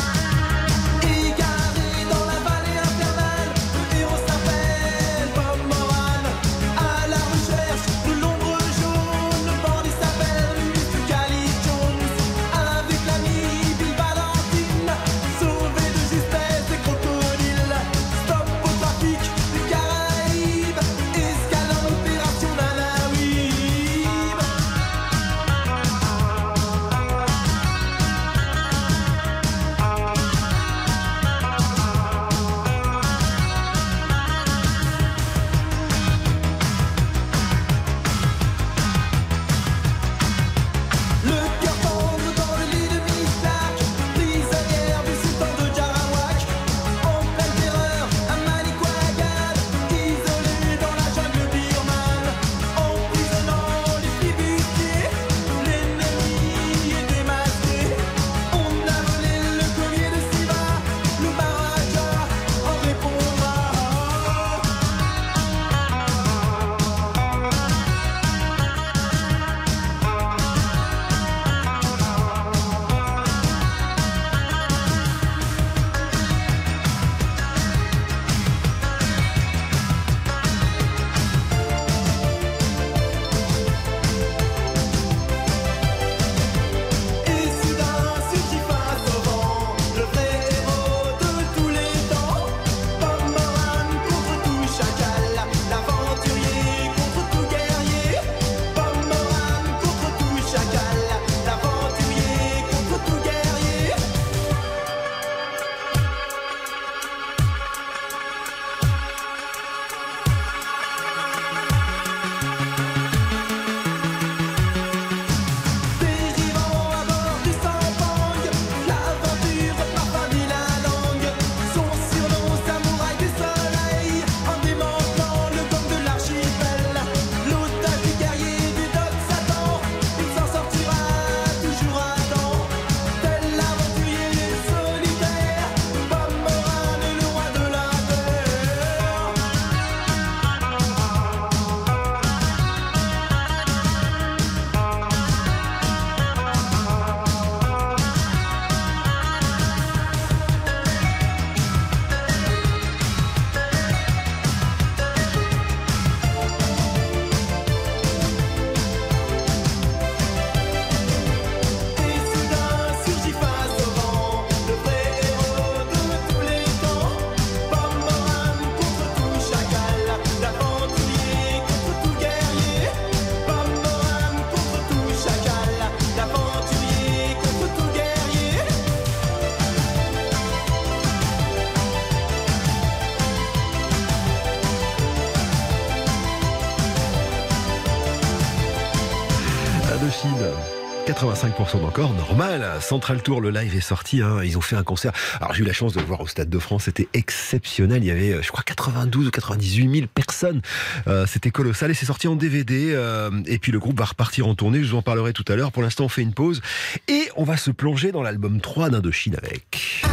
85% 191.59 191.81
d'encore, 191.81 192.13
normal. 192.13 192.65
Central 192.81 193.21
Tour, 193.21 193.41
le 193.41 193.49
live 193.49 193.75
est 193.75 193.81
sorti. 193.81 194.21
hein. 194.21 194.39
Ils 194.43 194.57
ont 194.57 194.61
fait 194.61 194.75
un 194.75 194.83
concert. 194.83 195.11
Alors 195.41 195.53
j'ai 195.53 195.63
eu 195.63 195.65
la 195.65 195.73
chance 195.73 195.93
de 195.93 195.99
le 195.99 196.05
voir 196.05 196.21
au 196.21 196.27
Stade 196.27 196.49
de 196.49 196.59
France. 196.59 196.83
C'était 196.85 197.07
exceptionnel. 197.13 198.03
Il 198.03 198.07
y 198.07 198.11
avait, 198.11 198.31
euh, 198.33 198.41
je 198.41 198.47
crois, 198.51 198.63
92 198.63 199.27
ou 199.27 199.31
98 199.31 199.93
000 199.95 200.07
personnes. 200.13 200.61
Euh, 201.07 201.25
C'était 201.27 201.51
colossal 201.51 201.91
et 201.91 201.93
c'est 201.93 202.05
sorti 202.05 202.27
en 202.27 202.35
DVD. 202.35 202.91
euh, 202.93 203.29
et 203.45 203.59
puis 203.59 203.71
le 203.71 203.79
groupe 203.79 203.97
va 203.99 204.05
repartir 204.05 204.47
en 204.47 204.55
tournée. 204.55 204.83
Je 204.83 204.91
vous 204.91 204.97
en 204.97 205.01
parlerai 205.01 205.33
tout 205.33 205.45
à 205.47 205.55
l'heure. 205.55 205.71
Pour 205.71 205.83
l'instant, 205.83 206.05
on 206.05 206.09
fait 206.09 206.21
une 206.21 206.33
pause 206.33 206.61
et 207.07 207.29
on 207.35 207.43
va 207.43 207.57
se 207.57 207.71
plonger 207.71 208.11
dans 208.11 208.21
l'album 208.21 208.61
3 208.61 208.89
d'Indochine 208.89 209.35
avec. 209.35 210.03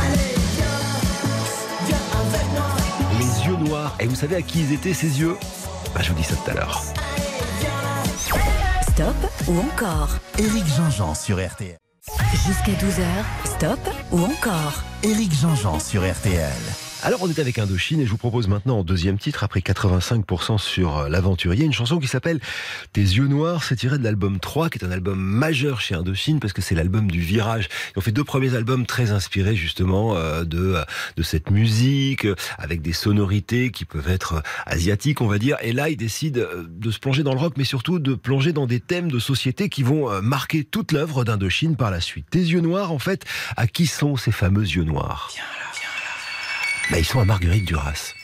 Les 3.18 3.46
yeux 3.46 3.56
noirs. 3.56 3.96
Et 4.00 4.06
vous 4.06 4.16
savez 4.16 4.36
à 4.36 4.42
qui 4.42 4.60
ils 4.60 4.72
étaient 4.72 4.94
ces 4.94 5.20
yeux? 5.20 5.36
Bah, 5.94 6.00
Je 6.02 6.10
vous 6.10 6.16
dis 6.18 6.24
ça 6.24 6.34
tout 6.34 6.50
à 6.50 6.54
l'heure. 6.54 6.82
Stop 8.96 9.30
ou 9.46 9.58
encore 9.58 10.08
Éric 10.38 10.64
Jean-Jean 10.74 11.14
sur 11.14 11.36
RTL. 11.36 11.76
Jusqu'à 12.32 12.72
12h, 12.72 13.04
stop 13.44 13.78
ou 14.10 14.20
encore 14.20 14.82
Éric 15.02 15.34
Jean-Jean 15.34 15.78
sur 15.80 16.00
RTL. 16.00 16.85
Alors 17.06 17.22
on 17.22 17.28
est 17.28 17.38
avec 17.38 17.60
Indochine 17.60 18.00
et 18.00 18.04
je 18.04 18.10
vous 18.10 18.16
propose 18.16 18.48
maintenant 18.48 18.80
en 18.80 18.82
deuxième 18.82 19.16
titre, 19.16 19.44
après 19.44 19.60
85% 19.60 20.58
sur 20.58 20.98
euh, 20.98 21.08
l'aventurier, 21.08 21.64
une 21.64 21.72
chanson 21.72 22.00
qui 22.00 22.08
s'appelle 22.08 22.40
Tes 22.92 23.00
yeux 23.00 23.28
noirs. 23.28 23.62
C'est 23.62 23.76
tiré 23.76 23.96
de 23.96 24.02
l'album 24.02 24.40
3, 24.40 24.70
qui 24.70 24.78
est 24.78 24.84
un 24.84 24.90
album 24.90 25.16
majeur 25.16 25.80
chez 25.80 25.94
Indochine 25.94 26.40
parce 26.40 26.52
que 26.52 26.62
c'est 26.62 26.74
l'album 26.74 27.08
du 27.08 27.20
virage. 27.20 27.68
Ils 27.94 28.00
ont 28.00 28.02
fait 28.02 28.10
deux 28.10 28.24
premiers 28.24 28.56
albums 28.56 28.86
très 28.86 29.12
inspirés 29.12 29.54
justement 29.54 30.16
euh, 30.16 30.42
de, 30.42 30.78
de 31.16 31.22
cette 31.22 31.52
musique, 31.52 32.24
euh, 32.24 32.34
avec 32.58 32.82
des 32.82 32.92
sonorités 32.92 33.70
qui 33.70 33.84
peuvent 33.84 34.10
être 34.10 34.32
euh, 34.32 34.40
asiatiques 34.66 35.20
on 35.20 35.28
va 35.28 35.38
dire. 35.38 35.58
Et 35.62 35.72
là 35.72 35.88
ils 35.88 35.96
décident 35.96 36.40
euh, 36.40 36.66
de 36.68 36.90
se 36.90 36.98
plonger 36.98 37.22
dans 37.22 37.34
le 37.34 37.38
rock 37.38 37.54
mais 37.56 37.62
surtout 37.62 38.00
de 38.00 38.16
plonger 38.16 38.52
dans 38.52 38.66
des 38.66 38.80
thèmes 38.80 39.12
de 39.12 39.20
société 39.20 39.68
qui 39.68 39.84
vont 39.84 40.10
euh, 40.10 40.22
marquer 40.22 40.64
toute 40.64 40.90
l'œuvre 40.90 41.22
d'Indochine 41.22 41.76
par 41.76 41.92
la 41.92 42.00
suite. 42.00 42.26
Tes 42.30 42.40
yeux 42.40 42.62
noirs 42.62 42.90
en 42.90 42.98
fait, 42.98 43.24
à 43.56 43.68
qui 43.68 43.86
sont 43.86 44.16
ces 44.16 44.32
fameux 44.32 44.64
yeux 44.64 44.82
noirs? 44.82 45.30
Bah, 46.90 46.98
ils 46.98 47.04
sont 47.04 47.20
à 47.20 47.24
Marguerite 47.24 47.64
Duras. 47.64 48.14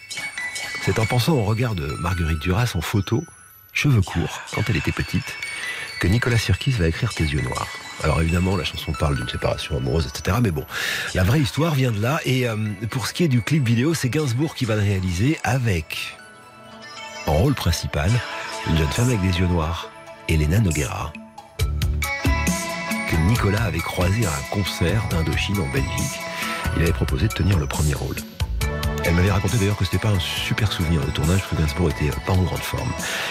C'est 0.84 0.98
en 0.98 1.06
pensant 1.06 1.34
au 1.34 1.44
regard 1.44 1.74
de 1.74 1.86
Marguerite 2.00 2.40
Duras 2.40 2.72
en 2.74 2.80
photo, 2.80 3.24
cheveux 3.72 4.02
courts, 4.02 4.40
quand 4.52 4.62
elle 4.68 4.76
était 4.76 4.92
petite, 4.92 5.36
que 6.00 6.08
Nicolas 6.08 6.38
Sirkis 6.38 6.72
va 6.72 6.88
écrire 6.88 7.14
Tes 7.14 7.24
yeux 7.24 7.42
noirs. 7.42 7.68
Alors 8.02 8.20
évidemment, 8.20 8.56
la 8.56 8.64
chanson 8.64 8.92
parle 8.92 9.16
d'une 9.16 9.28
séparation 9.28 9.76
amoureuse, 9.76 10.08
etc. 10.08 10.38
Mais 10.42 10.50
bon, 10.50 10.66
la 11.14 11.22
vraie 11.22 11.40
histoire 11.40 11.74
vient 11.74 11.92
de 11.92 12.00
là. 12.00 12.20
Et 12.24 12.48
euh, 12.48 12.56
pour 12.90 13.06
ce 13.06 13.12
qui 13.12 13.22
est 13.22 13.28
du 13.28 13.42
clip 13.42 13.64
vidéo, 13.64 13.94
c'est 13.94 14.08
Gainsbourg 14.08 14.54
qui 14.54 14.64
va 14.64 14.74
le 14.74 14.82
réaliser 14.82 15.38
avec, 15.44 16.16
en 17.26 17.34
rôle 17.34 17.54
principal, 17.54 18.10
une 18.68 18.76
jeune 18.76 18.88
femme 18.88 19.08
avec 19.08 19.20
des 19.20 19.38
yeux 19.38 19.46
noirs, 19.46 19.88
Elena 20.28 20.58
Noguera, 20.58 21.12
que 23.08 23.16
Nicolas 23.28 23.62
avait 23.62 23.78
croisé 23.78 24.26
à 24.26 24.30
un 24.30 24.42
concert 24.50 25.06
d'Indochine 25.10 25.60
en 25.60 25.68
Belgique. 25.68 26.20
Il 26.76 26.82
avait 26.82 26.92
proposé 26.92 27.28
de 27.28 27.34
tenir 27.34 27.58
le 27.58 27.66
premier 27.66 27.94
rôle. 27.94 28.16
Elle 29.04 29.14
m'avait 29.14 29.30
raconté 29.30 29.56
d'ailleurs 29.58 29.76
que 29.76 29.84
c'était 29.84 29.98
pas 29.98 30.10
un 30.10 30.20
super 30.20 30.70
souvenir 30.70 31.04
de 31.04 31.10
tournage 31.10 31.42
que 31.48 31.56
Gainsbourg 31.56 31.90
était 31.90 32.10
euh, 32.10 32.20
pas 32.26 32.32
en 32.32 32.42
grande 32.42 32.60
forme. 32.60 32.90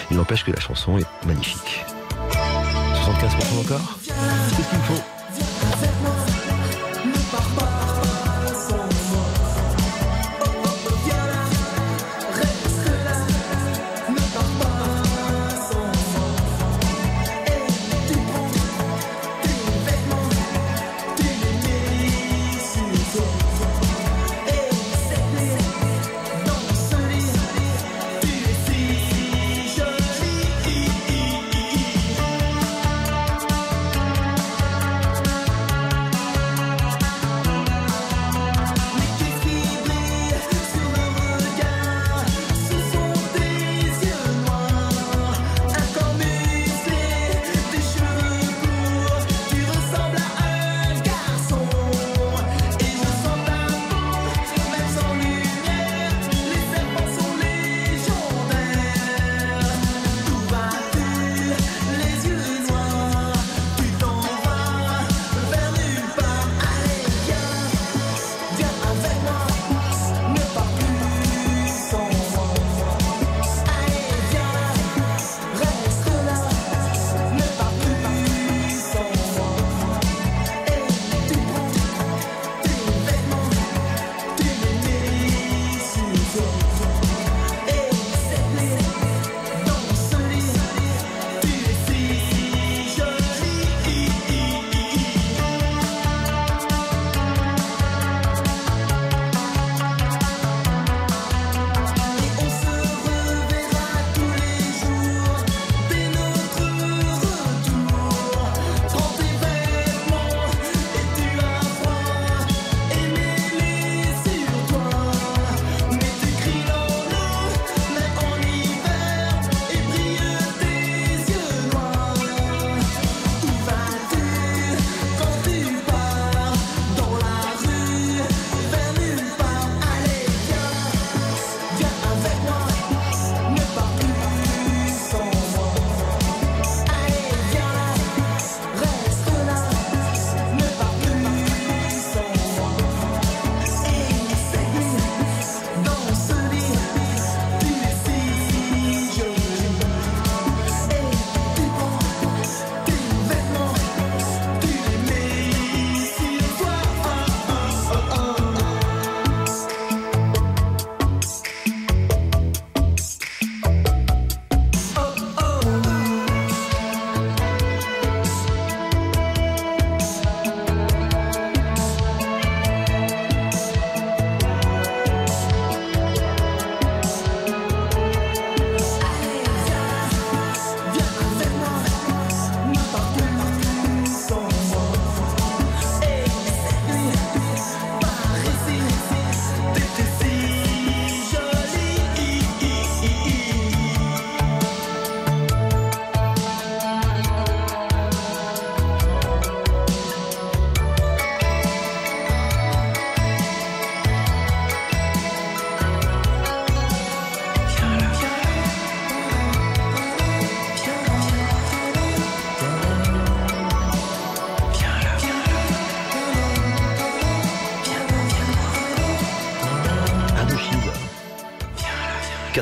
Il 0.10 0.18
n'empêche 0.18 0.44
que 0.44 0.52
la 0.52 0.60
chanson 0.60 0.98
est 0.98 1.26
magnifique. 1.26 1.86
75% 2.32 3.60
encore? 3.62 4.00
C'est 4.04 4.64
ce 4.64 4.70
qu'il 4.70 4.78
me 4.78 4.84
faut. 4.84 6.21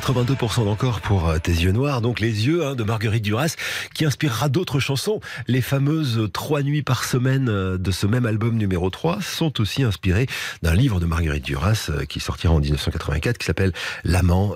82% 0.09 0.65
d'encore 0.65 1.01
pour 1.01 1.29
euh, 1.29 1.37
tes 1.37 1.51
yeux 1.51 1.71
noirs, 1.71 2.01
donc 2.01 2.19
les 2.19 2.47
yeux 2.47 2.65
hein, 2.65 2.73
de 2.73 2.83
Marguerite 2.83 3.23
Duras, 3.23 3.55
qui 3.93 4.05
inspirera 4.05 4.49
d'autres 4.49 4.79
chansons. 4.79 5.19
Les 5.47 5.61
fameuses 5.61 6.29
trois 6.33 6.63
nuits 6.63 6.81
par 6.81 7.03
semaine 7.03 7.47
euh, 7.47 7.77
de 7.77 7.91
ce 7.91 8.07
même 8.07 8.25
album 8.25 8.57
numéro 8.57 8.89
3 8.89 9.21
sont 9.21 9.61
aussi 9.61 9.83
inspirées 9.83 10.25
d'un 10.63 10.73
livre 10.73 10.99
de 10.99 11.05
Marguerite 11.05 11.45
Duras 11.45 11.89
euh, 11.89 12.05
qui 12.05 12.19
sortira 12.19 12.51
en 12.55 12.59
1984, 12.59 13.37
qui 13.37 13.45
s'appelle 13.45 13.71
L'amant, 14.03 14.53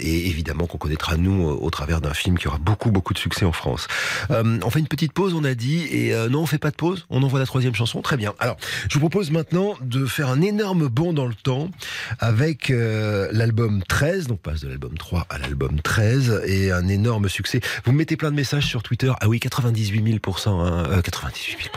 et 0.00 0.28
évidemment 0.28 0.66
qu'on 0.66 0.78
connaîtra 0.78 1.16
nous 1.16 1.44
au 1.44 1.70
travers 1.70 2.00
d'un 2.00 2.14
film 2.14 2.36
qui 2.38 2.48
aura 2.48 2.58
beaucoup 2.58 2.90
beaucoup 2.90 3.14
de 3.14 3.18
succès 3.18 3.44
en 3.44 3.52
France. 3.52 3.86
On 4.30 4.70
fait 4.70 4.80
une 4.80 4.88
petite 4.88 5.12
pause, 5.12 5.34
on 5.34 5.44
a 5.44 5.54
dit, 5.54 5.82
et 5.90 6.14
non, 6.28 6.40
on 6.40 6.46
fait 6.46 6.58
pas 6.58 6.70
de 6.70 6.76
pause, 6.76 7.06
on 7.10 7.22
envoie 7.22 7.38
la 7.38 7.46
troisième 7.46 7.74
chanson, 7.74 8.02
très 8.02 8.16
bien. 8.16 8.34
Alors, 8.38 8.56
je 8.88 8.94
vous 8.94 9.00
propose 9.00 9.30
maintenant 9.30 9.74
de 9.82 10.06
faire 10.06 10.28
un 10.28 10.40
énorme 10.40 10.88
bond 10.88 11.12
dans 11.12 11.26
le 11.26 11.34
temps 11.34 11.70
avec 12.18 12.70
l'album 12.70 13.82
13, 13.86 14.26
donc 14.26 14.40
passe 14.40 14.60
de 14.60 14.68
l'album 14.68 14.79
3 14.88 15.26
à 15.28 15.38
l'album 15.38 15.80
13, 15.80 16.42
et 16.46 16.72
un 16.72 16.88
énorme 16.88 17.28
succès. 17.28 17.60
Vous 17.84 17.92
me 17.92 17.98
mettez 17.98 18.16
plein 18.16 18.30
de 18.30 18.36
messages 18.36 18.66
sur 18.66 18.82
Twitter. 18.82 19.12
Ah 19.20 19.28
oui, 19.28 19.40
98 19.40 20.04
000 20.04 20.16
hein, 20.46 20.84
euh, 20.90 21.02
98 21.02 21.58
000 21.62 21.74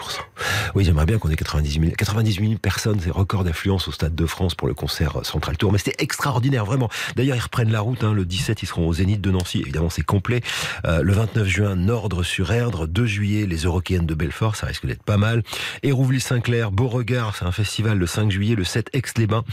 Oui, 0.76 0.86
j'aimerais 0.86 1.06
bien 1.06 1.18
qu'on 1.18 1.30
ait 1.30 1.36
98 1.36 1.80
000, 1.80 1.94
98 1.98 2.48
000 2.48 2.60
personnes, 2.60 3.00
c'est 3.02 3.12
record 3.12 3.44
d'affluence 3.44 3.88
au 3.88 3.92
Stade 3.92 4.16
de 4.16 4.26
France 4.26 4.56
pour 4.56 4.68
le 4.68 4.74
concert 4.74 5.24
Central 5.24 5.58
Tour. 5.58 5.72
Mais 5.72 5.78
c'était 5.78 6.02
extraordinaire, 6.04 6.66
vraiment. 6.66 6.90
D'ailleurs, 7.16 7.36
ils 7.36 7.42
reprennent 7.42 7.72
la 7.72 7.82
route. 7.82 8.04
hein, 8.04 8.14
le 8.14 8.26
17, 8.26 8.64
ils 8.64 8.66
seront 8.66 8.88
au 8.88 8.94
Zénith 8.94 9.22
de 9.22 9.32
Nancy. 9.32 9.60
Évidemment, 9.60 9.90
c'est 9.90 10.04
complet. 10.04 10.42
Euh, 10.86 11.02
le 11.02 11.14
29 11.14 11.48
juin, 11.48 11.76
Nordre-sur-Erdre. 11.76 12.88
2 12.88 13.06
juillet, 13.06 13.46
les 13.46 13.58
Eurokéennes 13.58 14.06
de 14.06 14.16
Belfort. 14.16 14.56
Ça 14.56 14.68
risque 14.68 14.86
d'être 14.86 15.04
pas 15.04 15.18
mal. 15.18 15.44
Hérouville-Saint-Clair, 15.84 16.72
Beauregard, 16.72 17.36
c'est 17.36 17.46
un 17.46 17.52
festival 17.52 17.98
le 17.98 18.08
5 18.08 18.32
juillet. 18.32 18.56
Le 18.56 18.64
7, 18.64 18.90
Aix-les-Bains. 18.94 19.44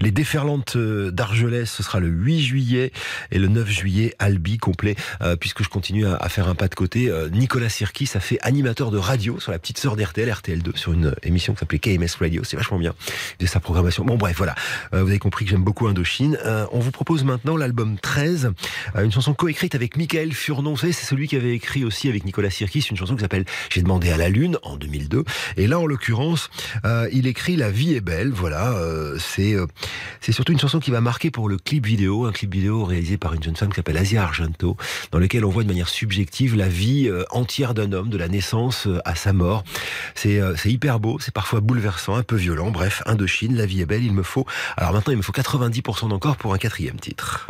Les 0.00 0.10
Déferlantes 0.10 0.76
euh, 0.76 1.10
d'Argelès, 1.10 1.70
ce 1.70 1.82
sera 1.82 2.00
le 2.00 2.08
8 2.08 2.42
juillet. 2.42 2.92
Et 3.30 3.38
le 3.38 3.48
9 3.48 3.68
juillet, 3.68 4.14
Albi, 4.18 4.58
complet. 4.58 4.96
Euh, 5.22 5.36
puisque 5.36 5.62
je 5.62 5.68
continue 5.68 6.06
à, 6.06 6.16
à 6.16 6.28
faire 6.28 6.48
un 6.48 6.54
pas 6.54 6.68
de 6.68 6.74
côté. 6.74 7.08
euh, 7.08 7.28
Nicolas 7.28 7.68
Sirkis 7.68 8.10
a 8.14 8.20
fait 8.20 8.38
animateur 8.42 8.90
de 8.90 8.98
radio 8.98 9.38
sur 9.40 9.52
la 9.52 9.58
petite 9.58 9.78
sœur 9.78 9.96
d'RTL, 9.96 10.28
RTL2, 10.28 10.76
sur 10.76 10.92
une 10.92 11.14
émission 11.22 11.52
qui 11.54 11.60
s'appelait 11.60 11.78
KMS 11.78 12.16
Radio. 12.20 12.42
C'est 12.44 12.56
vachement 12.56 12.78
bien. 12.78 12.94
Faisait 13.38 13.50
sa 13.50 13.60
programmation. 13.60 14.04
Bon, 14.04 14.16
bref, 14.16 14.36
voilà. 14.36 14.54
Euh, 14.94 15.02
vous 15.02 15.08
avez 15.08 15.18
compris 15.18 15.44
que 15.44 15.50
j'aime 15.50 15.64
beaucoup 15.64 15.86
Indochine. 15.86 16.38
Euh, 16.44 16.66
on 16.72 16.78
vous 16.80 16.90
propose 16.90 17.24
maintenant 17.24 17.56
l'album 17.56 17.98
13, 17.98 18.52
euh, 18.96 19.04
une 19.04 19.12
chanson 19.12 19.34
coécrite 19.34 19.74
avec 19.74 19.96
Michael 19.96 20.32
Furnon. 20.32 20.70
Vous 20.72 20.78
savez, 20.78 20.92
c'est 20.92 21.06
celui 21.06 21.28
qui 21.28 21.36
avait 21.36 21.54
écrit 21.54 21.84
aussi 21.84 22.08
avec 22.08 22.24
Nicolas 22.24 22.50
Sirkis 22.50 22.86
une 22.90 22.96
chanson 22.96 23.14
qui 23.14 23.22
s'appelle 23.22 23.44
J'ai 23.70 23.82
demandé 23.82 24.10
à 24.10 24.16
la 24.16 24.28
lune 24.28 24.58
en 24.62 24.76
2002. 24.76 25.24
Et 25.56 25.66
là, 25.66 25.78
en 25.78 25.86
l'occurrence, 25.86 26.50
euh, 26.84 27.08
il 27.12 27.26
écrit 27.26 27.56
La 27.56 27.70
vie 27.70 27.94
est 27.94 28.00
belle. 28.00 28.30
Voilà, 28.30 28.72
euh, 28.72 29.18
c'est 29.18 29.54
euh, 29.54 29.66
c'est 30.20 30.32
surtout 30.32 30.52
une 30.52 30.60
chanson 30.60 30.80
qui 30.80 30.90
va 30.90 31.00
marquer 31.00 31.30
pour 31.30 31.48
le 31.48 31.58
clip 31.58 31.86
vidéo, 31.86 32.26
un 32.26 32.32
clip 32.32 32.52
vidéo 32.52 32.82
réalisé 32.88 33.16
par 33.16 33.34
une 33.34 33.42
jeune 33.42 33.56
femme 33.56 33.68
qui 33.70 33.76
s'appelle 33.76 33.96
Asia 33.96 34.22
Argento, 34.22 34.76
dans 35.12 35.18
lequel 35.18 35.44
on 35.44 35.50
voit 35.50 35.62
de 35.62 35.68
manière 35.68 35.88
subjective 35.88 36.56
la 36.56 36.68
vie 36.68 37.08
euh, 37.08 37.24
entière 37.30 37.74
d'un 37.74 37.92
homme, 37.92 38.08
de 38.08 38.18
la 38.18 38.28
naissance 38.28 38.86
euh, 38.86 39.00
à 39.04 39.14
sa 39.14 39.32
mort. 39.32 39.64
Euh, 40.26 40.54
c'est 40.56 40.70
hyper 40.70 41.00
beau, 41.00 41.18
c'est 41.20 41.34
parfois 41.34 41.60
bouleversant, 41.60 42.16
un 42.16 42.22
peu 42.22 42.36
violent. 42.36 42.70
Bref, 42.70 43.02
Indochine, 43.06 43.56
la 43.56 43.66
vie 43.66 43.80
est 43.80 43.86
belle. 43.86 44.04
Il 44.04 44.12
me 44.12 44.22
faut 44.22 44.46
alors 44.76 44.92
maintenant, 44.92 45.12
il 45.12 45.16
me 45.16 45.22
faut 45.22 45.32
90% 45.32 46.08
d'encore 46.08 46.36
pour 46.36 46.54
un 46.54 46.58
quatrième 46.58 46.98
titre. 46.98 47.46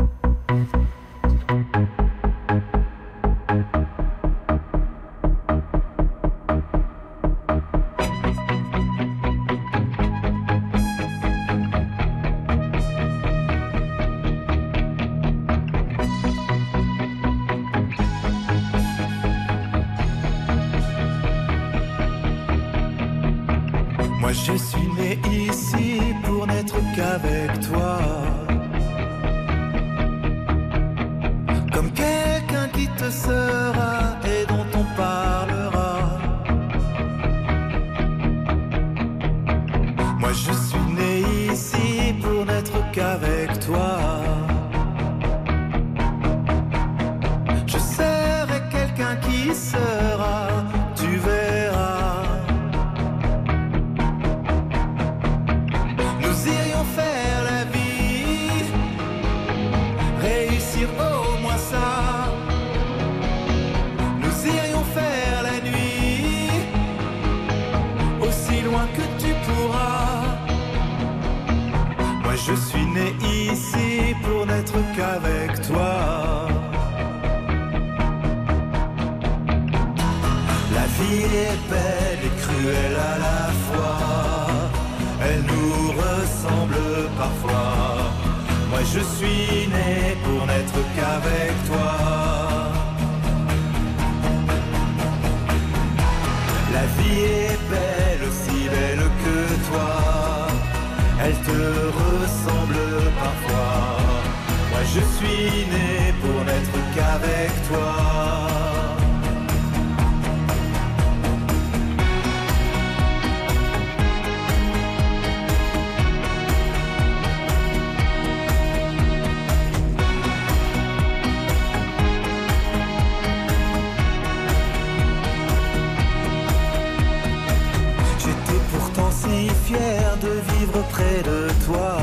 De 130.20 130.32
vivre 130.52 130.82
près 130.90 131.22
de 131.22 131.48
toi. 131.66 131.96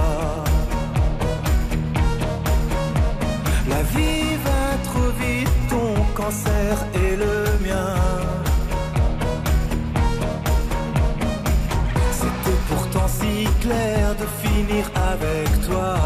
La 3.67 3.81
vie 3.83 4.35
va 4.45 4.65
trop 4.83 5.11
vite, 5.19 5.49
ton 5.69 5.93
cancer 6.13 6.85
et 6.93 7.15
le 7.15 7.35
mien. 7.65 7.95
C'était 12.11 12.59
pourtant 12.69 13.07
si 13.07 13.47
clair 13.61 14.15
de 14.15 14.25
finir 14.47 14.85
avec 15.11 15.49
toi. 15.67 16.04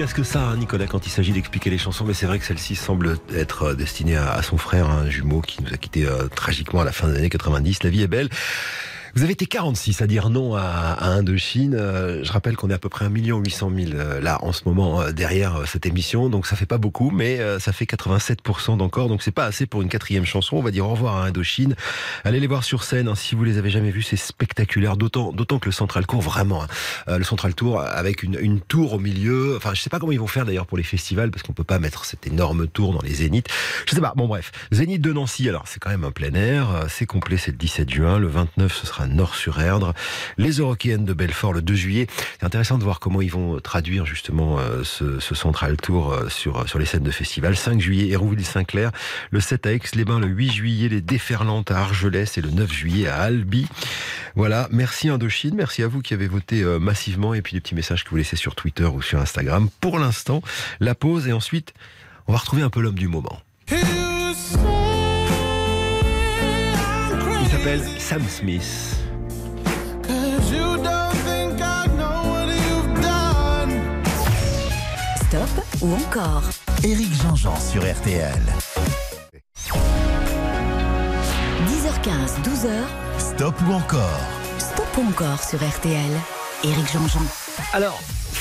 Loquace 0.00 0.14
que 0.14 0.22
ça, 0.22 0.48
hein, 0.48 0.56
Nicolas, 0.56 0.86
quand 0.86 1.06
il 1.06 1.10
s'agit 1.10 1.32
d'expliquer 1.32 1.68
les 1.68 1.76
chansons, 1.76 2.06
mais 2.06 2.14
c'est 2.14 2.24
vrai 2.24 2.38
que 2.38 2.44
celle-ci 2.46 2.74
semble 2.74 3.18
être 3.34 3.64
euh, 3.64 3.74
destinée 3.74 4.16
à, 4.16 4.40
son 4.42 4.56
frère, 4.56 4.88
un 4.88 5.10
jumeau 5.10 5.42
qui 5.42 5.62
nous 5.62 5.74
a 5.74 5.76
quitté 5.76 6.06
euh, 6.06 6.26
tragiquement 6.28 6.80
à 6.80 6.84
la 6.84 6.92
fin 6.92 7.08
des 7.08 7.18
années 7.18 7.28
90. 7.28 7.82
La 7.82 7.90
vie 7.90 8.02
est 8.02 8.06
belle. 8.08 8.30
Vous 9.14 9.24
avez 9.24 9.32
été 9.32 9.46
46 9.46 10.02
à 10.02 10.06
dire 10.06 10.30
non 10.30 10.54
à, 10.54 10.60
à 10.62 11.08
Indochine. 11.08 11.74
Euh, 11.74 12.22
je 12.22 12.32
rappelle 12.32 12.56
qu'on 12.56 12.70
est 12.70 12.74
à 12.74 12.78
peu 12.78 12.88
près 12.88 13.06
1 13.06 13.10
800 13.10 13.72
000 13.74 13.92
euh, 13.94 14.20
là 14.20 14.38
en 14.42 14.52
ce 14.52 14.62
moment 14.66 15.00
euh, 15.00 15.12
derrière 15.12 15.56
euh, 15.56 15.64
cette 15.66 15.86
émission, 15.86 16.28
donc 16.28 16.46
ça 16.46 16.54
fait 16.54 16.66
pas 16.66 16.78
beaucoup, 16.78 17.10
mais 17.10 17.40
ça 17.58 17.72
fait 17.72 17.84
87% 17.84 18.76
d'encore, 18.76 19.08
donc 19.08 19.22
c'est 19.22 19.30
pas 19.30 19.44
assez 19.44 19.66
pour 19.66 19.82
une 19.82 19.88
quatrième 19.88 20.24
chanson. 20.24 20.56
On 20.56 20.62
va 20.62 20.70
dire 20.70 20.86
au 20.86 20.90
revoir 20.90 21.16
à 21.16 21.26
Indochine. 21.26 21.74
Allez 22.24 22.40
les 22.40 22.46
voir 22.46 22.64
sur 22.64 22.84
scène 22.84 23.08
hein, 23.08 23.14
si 23.14 23.34
vous 23.34 23.44
les 23.44 23.58
avez 23.58 23.70
jamais 23.70 23.90
vus, 23.90 24.02
c'est 24.02 24.16
spectaculaire. 24.16 24.96
D'autant, 24.96 25.32
que 25.32 25.66
le 25.66 25.72
Central 25.72 26.06
Tour, 26.06 26.20
vraiment, 26.20 26.62
hein, 26.62 27.18
le 27.18 27.24
Central 27.24 27.54
Tour 27.54 27.80
avec 27.80 28.22
une, 28.22 28.38
une 28.40 28.60
tour 28.60 28.94
au 28.94 28.98
milieu. 28.98 29.56
Enfin, 29.56 29.74
je 29.74 29.80
sais 29.80 29.90
pas 29.90 29.98
comment 29.98 30.12
ils 30.12 30.20
vont 30.20 30.26
faire 30.26 30.44
d'ailleurs 30.44 30.66
pour 30.66 30.78
les 30.78 30.84
festivals 30.84 31.30
parce 31.30 31.42
qu'on 31.42 31.52
peut 31.52 31.64
pas 31.64 31.78
mettre 31.78 32.04
cette 32.04 32.26
énorme 32.26 32.68
tour 32.68 32.92
dans 32.92 33.02
les 33.02 33.14
zéniths. 33.14 33.48
Je 33.86 33.94
sais 33.94 34.00
pas. 34.00 34.12
Bon 34.16 34.26
bref, 34.26 34.52
Zénith 34.72 35.00
de 35.00 35.12
Nancy. 35.12 35.48
Alors 35.48 35.64
c'est 35.66 35.80
quand 35.80 35.90
même 35.90 36.04
un 36.04 36.12
plein 36.12 36.34
air. 36.34 36.84
C'est 36.88 37.06
complet. 37.06 37.36
C'est 37.36 37.50
le 37.50 37.56
17 37.56 37.90
juin. 37.90 38.18
Le 38.18 38.28
29 38.28 38.72
ce 38.74 38.86
sera 38.86 38.99
Nord-sur-Erdre. 39.06 39.94
Les 40.38 40.52
Eurokéennes 40.58 41.04
de 41.04 41.12
Belfort 41.12 41.52
le 41.52 41.62
2 41.62 41.74
juillet. 41.74 42.06
C'est 42.38 42.46
intéressant 42.46 42.78
de 42.78 42.84
voir 42.84 43.00
comment 43.00 43.20
ils 43.20 43.30
vont 43.30 43.60
traduire 43.60 44.06
justement 44.06 44.58
euh, 44.58 44.82
ce, 44.84 45.20
ce 45.20 45.34
Central 45.34 45.76
Tour 45.76 46.12
euh, 46.12 46.28
sur 46.28 46.68
sur 46.68 46.78
les 46.78 46.86
scènes 46.86 47.02
de 47.02 47.10
festival. 47.10 47.56
5 47.56 47.80
juillet 47.80 48.08
Hérouville-Saint-Clair. 48.10 48.90
Le 49.30 49.40
7 49.40 49.66
à 49.66 49.72
Aix-les-Bains. 49.72 50.20
Le 50.20 50.26
8 50.26 50.52
juillet 50.52 50.88
les 50.88 51.00
Déferlantes 51.00 51.70
à 51.70 51.78
Argelès 51.80 52.38
et 52.38 52.40
le 52.40 52.50
9 52.50 52.72
juillet 52.72 53.08
à 53.08 53.16
Albi. 53.22 53.66
Voilà, 54.36 54.68
merci 54.70 55.08
Indochine, 55.08 55.54
merci 55.54 55.82
à 55.82 55.88
vous 55.88 56.02
qui 56.02 56.14
avez 56.14 56.28
voté 56.28 56.62
euh, 56.62 56.78
massivement 56.78 57.34
et 57.34 57.42
puis 57.42 57.54
les 57.54 57.60
petits 57.60 57.74
messages 57.74 58.04
que 58.04 58.10
vous 58.10 58.16
laissez 58.16 58.36
sur 58.36 58.54
Twitter 58.54 58.84
ou 58.84 59.02
sur 59.02 59.20
Instagram. 59.20 59.68
Pour 59.80 59.98
l'instant, 59.98 60.42
la 60.78 60.94
pause 60.94 61.26
et 61.28 61.32
ensuite, 61.32 61.74
on 62.26 62.32
va 62.32 62.38
retrouver 62.38 62.62
un 62.62 62.70
peu 62.70 62.80
l'homme 62.80 62.98
du 62.98 63.08
moment. 63.08 63.40
S'appelle 67.60 67.82
Sam 67.98 68.22
Smith. 68.28 68.96
Stop 75.28 75.64
ou 75.82 75.94
encore? 75.94 76.42
Éric 76.82 77.12
Jean-Jean 77.22 77.56
sur 77.60 77.82
RTL. 77.82 78.40
10h15, 81.66 82.40
12h, 82.42 82.70
Stop 83.18 83.54
ou 83.68 83.72
encore? 83.72 84.20
Stop 84.58 84.86
ou 84.98 85.08
encore 85.08 85.42
sur 85.42 85.58
RTL. 85.58 86.10
Éric 86.64 86.92
Jean-Jean. 86.92 87.22
Alors, 87.72 88.00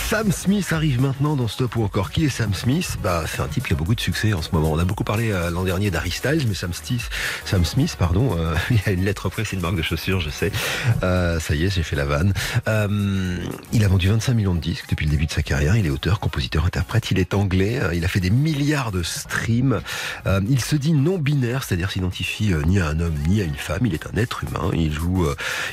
Sam 0.09 0.31
Smith 0.31 0.73
arrive 0.73 0.99
maintenant 0.99 1.35
dans 1.35 1.47
Stop 1.47 1.75
ou 1.75 1.83
encore. 1.83 2.09
Qui 2.09 2.25
est 2.25 2.29
Sam 2.29 2.55
Smith? 2.55 2.97
Bah, 3.03 3.25
c'est 3.27 3.41
un 3.41 3.47
type 3.47 3.67
qui 3.67 3.73
a 3.73 3.75
beaucoup 3.75 3.93
de 3.93 3.99
succès 3.99 4.33
en 4.33 4.41
ce 4.41 4.49
moment. 4.53 4.71
On 4.71 4.79
a 4.79 4.83
beaucoup 4.83 5.03
parlé 5.03 5.31
euh, 5.31 5.51
l'an 5.51 5.63
dernier 5.63 5.91
d'Harry 5.91 6.11
mais 6.25 6.55
Sam 6.55 6.73
Smith, 6.73 7.07
Sam 7.45 7.63
Smith, 7.63 7.95
pardon, 7.95 8.35
euh, 8.35 8.55
il 8.71 8.77
y 8.77 8.89
a 8.89 8.91
une 8.91 9.05
lettre 9.05 9.29
près, 9.29 9.45
c'est 9.45 9.55
une 9.55 9.61
marque 9.61 9.75
de 9.75 9.83
chaussures, 9.83 10.19
je 10.19 10.31
sais. 10.31 10.51
Euh, 11.03 11.39
ça 11.39 11.53
y 11.53 11.63
est, 11.63 11.69
j'ai 11.69 11.83
fait 11.83 11.95
la 11.95 12.05
vanne. 12.05 12.33
Il 13.71 13.83
a 13.83 13.87
vendu 13.87 14.09
25 14.09 14.33
millions 14.33 14.55
de 14.55 14.59
disques 14.59 14.89
depuis 14.89 15.05
le 15.05 15.11
début 15.11 15.27
de 15.27 15.31
sa 15.31 15.43
carrière. 15.43 15.75
Il 15.75 15.85
est 15.85 15.91
auteur, 15.91 16.19
compositeur, 16.19 16.65
interprète. 16.65 17.11
Il 17.11 17.19
est 17.19 17.35
anglais. 17.35 17.79
Il 17.93 18.03
a 18.03 18.07
fait 18.07 18.19
des 18.19 18.31
milliards 18.31 18.91
de 18.91 19.03
streams. 19.03 19.79
Il 20.25 20.59
se 20.59 20.75
dit 20.75 20.93
non 20.93 21.19
binaire, 21.19 21.63
c'est-à-dire 21.63 21.91
s'identifie 21.91 22.51
ni 22.65 22.79
à 22.79 22.87
un 22.87 22.99
homme 22.99 23.15
ni 23.27 23.41
à 23.41 23.43
une 23.43 23.53
femme. 23.53 23.85
Il 23.85 23.93
est 23.93 24.07
un 24.07 24.17
être 24.17 24.43
humain. 24.43 24.71
Il 24.73 24.91
joue, 24.91 25.27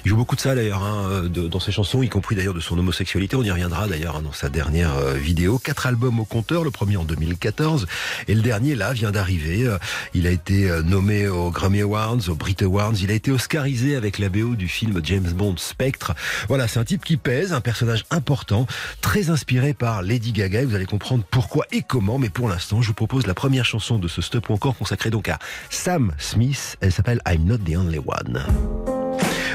beaucoup 0.08 0.36
de 0.36 0.42
ça 0.42 0.54
d'ailleurs 0.54 0.84
hein, 0.84 1.22
dans 1.30 1.60
ses 1.60 1.72
chansons, 1.72 2.02
y 2.02 2.10
compris 2.10 2.36
d'ailleurs 2.36 2.52
de 2.52 2.60
son 2.60 2.78
homosexualité. 2.78 3.34
On 3.34 3.42
y 3.42 3.50
reviendra 3.50 3.88
d'ailleurs 3.88 4.20
sa 4.32 4.48
dernière 4.48 4.94
euh, 4.96 5.14
vidéo. 5.14 5.58
Quatre 5.58 5.86
albums 5.86 6.20
au 6.20 6.24
compteur, 6.24 6.64
le 6.64 6.70
premier 6.70 6.96
en 6.96 7.04
2014 7.04 7.86
et 8.28 8.34
le 8.34 8.42
dernier 8.42 8.74
là 8.74 8.92
vient 8.92 9.10
d'arriver. 9.10 9.66
Euh, 9.66 9.78
Il 10.14 10.26
a 10.26 10.30
été 10.30 10.70
euh, 10.70 10.82
nommé 10.82 11.28
aux 11.28 11.50
Grammy 11.50 11.80
Awards, 11.82 12.28
aux 12.28 12.34
Brit 12.34 12.56
Awards. 12.62 12.94
Il 13.00 13.10
a 13.10 13.14
été 13.14 13.30
oscarisé 13.30 13.96
avec 13.96 14.18
la 14.18 14.28
BO 14.28 14.54
du 14.54 14.68
film 14.68 15.00
James 15.04 15.30
Bond 15.32 15.56
Spectre. 15.58 16.14
Voilà, 16.48 16.68
c'est 16.68 16.78
un 16.78 16.84
type 16.84 17.04
qui 17.04 17.16
pèse, 17.16 17.52
un 17.52 17.60
personnage 17.60 18.04
important, 18.10 18.66
très 19.00 19.30
inspiré 19.30 19.74
par 19.74 20.02
Lady 20.02 20.32
Gaga. 20.32 20.62
Et 20.62 20.64
Vous 20.64 20.74
allez 20.74 20.86
comprendre 20.86 21.24
pourquoi 21.30 21.66
et 21.72 21.82
comment. 21.82 22.18
Mais 22.18 22.30
pour 22.30 22.48
l'instant, 22.48 22.82
je 22.82 22.88
vous 22.88 22.94
propose 22.94 23.26
la 23.26 23.34
première 23.34 23.64
chanson 23.64 23.98
de 23.98 24.08
ce 24.08 24.22
stop 24.22 24.50
encore 24.50 24.76
consacrée 24.76 25.10
donc 25.10 25.28
à 25.28 25.38
Sam 25.70 26.12
Smith. 26.18 26.76
Elle 26.80 26.92
s'appelle 26.92 27.20
I'm 27.28 27.44
Not 27.44 27.58
the 27.58 27.76
Only 27.76 27.98
One. 27.98 28.44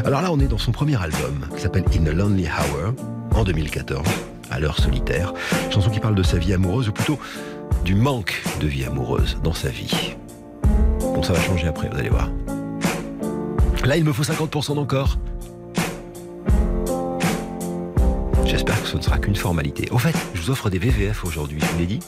Alors 0.06 0.22
là, 0.22 0.32
on 0.32 0.40
est 0.40 0.48
dans 0.48 0.58
son 0.58 0.72
premier 0.72 1.02
album 1.02 1.46
qui 1.56 1.62
s'appelle 1.62 1.84
In 1.96 2.08
a 2.08 2.12
Lonely 2.12 2.48
Hour 2.48 2.94
en 3.36 3.44
2014, 3.44 4.04
à 4.52 4.60
l'heure 4.60 4.78
solitaire. 4.78 5.34
Chanson 5.72 5.90
qui 5.90 6.00
parle 6.00 6.16
de 6.16 6.24
sa 6.24 6.38
vie 6.38 6.54
amoureuse 6.54 6.90
ou 6.90 6.92
plutôt 6.92 7.20
du 7.84 7.96
manque 7.96 8.44
de 8.60 8.68
vie 8.68 8.86
amoureuse 8.86 9.38
dans 9.44 9.54
sa 9.54 9.70
vie. 9.70 10.16
Bon, 11.00 11.24
ça 11.24 11.34
va 11.34 11.42
changer 11.42 11.68
après, 11.68 11.90
vous 11.90 11.98
allez 11.98 12.10
voir. 12.10 12.30
Là, 13.86 13.98
il 13.98 14.04
me 14.04 14.14
faut 14.14 14.24
50% 14.24 14.76
d'encore. 14.76 15.18
J'espère 18.46 18.82
que 18.82 18.88
ce 18.88 18.98
ne 18.98 19.02
sera 19.02 19.18
qu'une 19.18 19.36
formalité. 19.36 19.88
Au 19.92 19.98
fait, 19.98 20.16
je 20.36 20.42
vous 20.42 20.52
offre 20.52 20.70
des 20.70 20.78
VVF 20.78 21.24
aujourd'hui, 21.26 21.60
je 21.60 21.66
vous 21.66 21.80
l'ai 21.80 21.88
dit. 21.88 22.00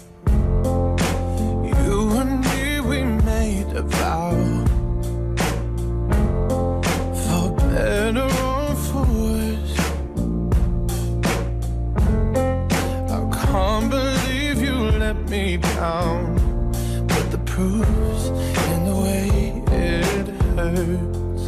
Let 15.14 15.30
me 15.30 15.58
down. 15.58 16.36
But 17.08 17.32
the 17.32 17.38
proof's 17.46 18.28
in 18.74 18.86
the 18.86 18.96
way 18.96 19.30
it 19.72 20.28
hurts. 20.56 21.46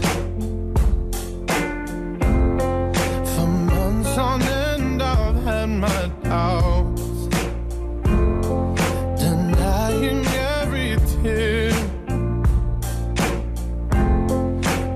For 3.36 3.48
months 3.48 4.18
on 4.18 4.42
end, 4.42 5.02
I've 5.02 5.44
had 5.44 5.70
my 5.70 6.12
doubts 6.24 7.28
denying 9.20 10.26
every 10.26 10.98
tear. 11.12 11.72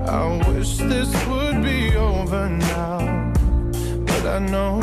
I 0.06 0.42
wish 0.48 0.76
this 0.76 1.10
would 1.26 1.62
be 1.62 1.96
over 1.96 2.48
now, 2.48 3.32
but 4.06 4.26
I 4.26 4.38
know 4.38 4.79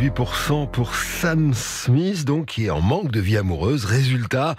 78% 0.00 0.70
pour 0.70 0.94
Sam 0.94 1.54
Smith, 1.54 2.24
donc 2.26 2.46
qui 2.46 2.66
est 2.66 2.70
en 2.70 2.82
manque 2.82 3.10
de 3.10 3.20
vie 3.20 3.36
amoureuse. 3.38 3.86
Résultat, 3.86 4.54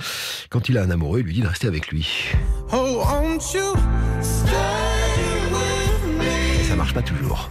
quand 0.49 0.67
il 0.67 0.77
a 0.79 0.81
un 0.81 0.89
amoureux, 0.89 1.19
il 1.19 1.25
lui 1.25 1.33
dit 1.35 1.41
de 1.41 1.47
rester 1.47 1.67
avec 1.67 1.89
lui. 1.89 2.31
Oh, 2.73 3.03
won't 3.05 3.53
you 3.53 3.75
stay 4.21 4.49
with 5.51 6.21
Et 6.21 6.63
me? 6.63 6.63
ça 6.67 6.75
marche 6.75 6.93
pas 6.93 7.03
toujours. 7.03 7.49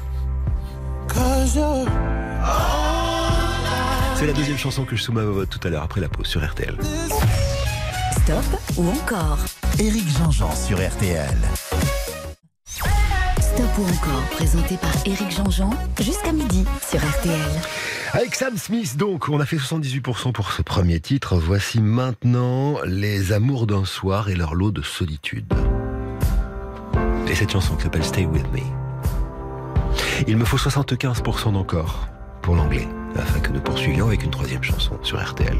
C'est 4.16 4.26
la 4.26 4.32
deuxième 4.32 4.59
chanson 4.59 4.84
que 4.84 4.97
je 4.97 5.03
soumets 5.03 5.20
à 5.20 5.24
vote 5.24 5.49
tout 5.49 5.61
à 5.66 5.70
l'heure 5.70 5.82
après 5.84 6.01
la 6.01 6.09
pause 6.09 6.26
sur 6.26 6.45
RTL. 6.45 6.76
Stop 8.12 8.61
ou 8.76 8.89
encore? 8.91 9.39
Éric 9.78 10.09
Jean-Jean 10.18 10.55
sur 10.57 10.78
RTL. 10.78 11.37
Ou 13.78 13.82
encore, 13.82 14.22
présenté 14.30 14.78
par 14.78 14.92
Éric 15.04 15.30
Jean-Jean, 15.30 15.68
jusqu'à 16.00 16.32
midi 16.32 16.64
sur 16.88 16.98
RTL. 16.98 17.38
Avec 18.14 18.34
Sam 18.34 18.56
Smith, 18.56 18.96
donc, 18.96 19.28
on 19.28 19.38
a 19.38 19.44
fait 19.44 19.58
78% 19.58 20.32
pour 20.32 20.52
ce 20.52 20.62
premier 20.62 20.98
titre. 20.98 21.36
Voici 21.36 21.82
maintenant 21.82 22.78
Les 22.86 23.32
Amours 23.32 23.66
d'un 23.66 23.84
soir 23.84 24.30
et 24.30 24.34
leur 24.34 24.54
lot 24.54 24.70
de 24.70 24.80
solitude. 24.80 25.52
Et 27.28 27.34
cette 27.34 27.50
chanson 27.50 27.76
qui 27.76 27.82
s'appelle 27.82 28.04
Stay 28.04 28.24
With 28.24 28.50
Me. 28.52 28.60
Il 30.26 30.38
me 30.38 30.46
faut 30.46 30.56
75% 30.56 31.52
d'encore 31.52 32.08
pour 32.40 32.54
l'anglais, 32.54 32.88
afin 33.14 33.40
que 33.40 33.50
nous 33.50 33.60
poursuivions 33.60 34.06
avec 34.06 34.22
une 34.22 34.30
troisième 34.30 34.62
chanson 34.62 34.98
sur 35.02 35.22
RTL. 35.22 35.58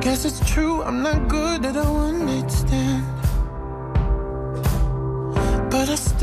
Guess 0.00 0.24
it's 0.24 0.40
true, 0.40 0.82
I'm 0.82 1.00
not 1.00 1.28
good 1.28 1.64
at 1.64 1.76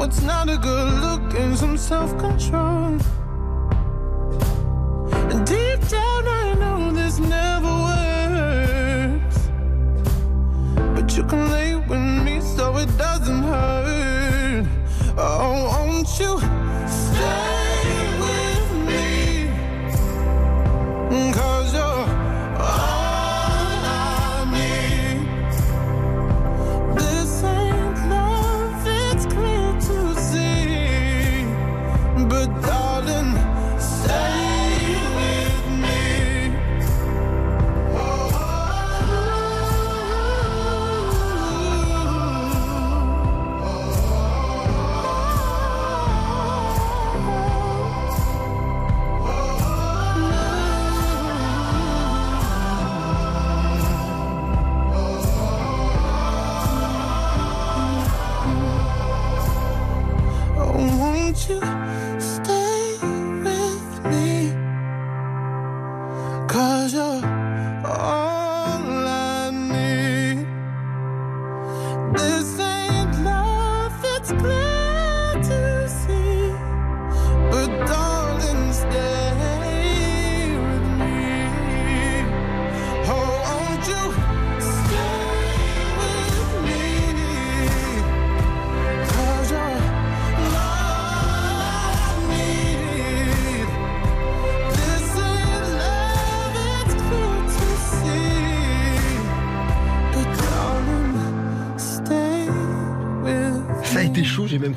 No, 0.00 0.06
it's 0.06 0.22
not 0.22 0.48
a 0.48 0.56
good 0.56 0.94
look 1.02 1.34
and 1.34 1.54
some 1.58 1.76
self 1.76 2.16
control. 2.16 2.98
And 5.30 5.46
deep 5.46 5.80
down, 5.88 6.26
I 6.26 6.54
know 6.58 6.90
this 6.90 7.18
never 7.18 7.72
works. 7.90 9.38
But 10.94 11.14
you 11.14 11.22
can 11.24 11.50
lay 11.50 11.76
with 11.76 12.00
me 12.24 12.40
so 12.40 12.78
it 12.78 12.88
doesn't 12.96 13.42
hurt. 13.42 14.66
Oh, 15.18 15.68
won't 15.68 16.18
you 16.18 16.38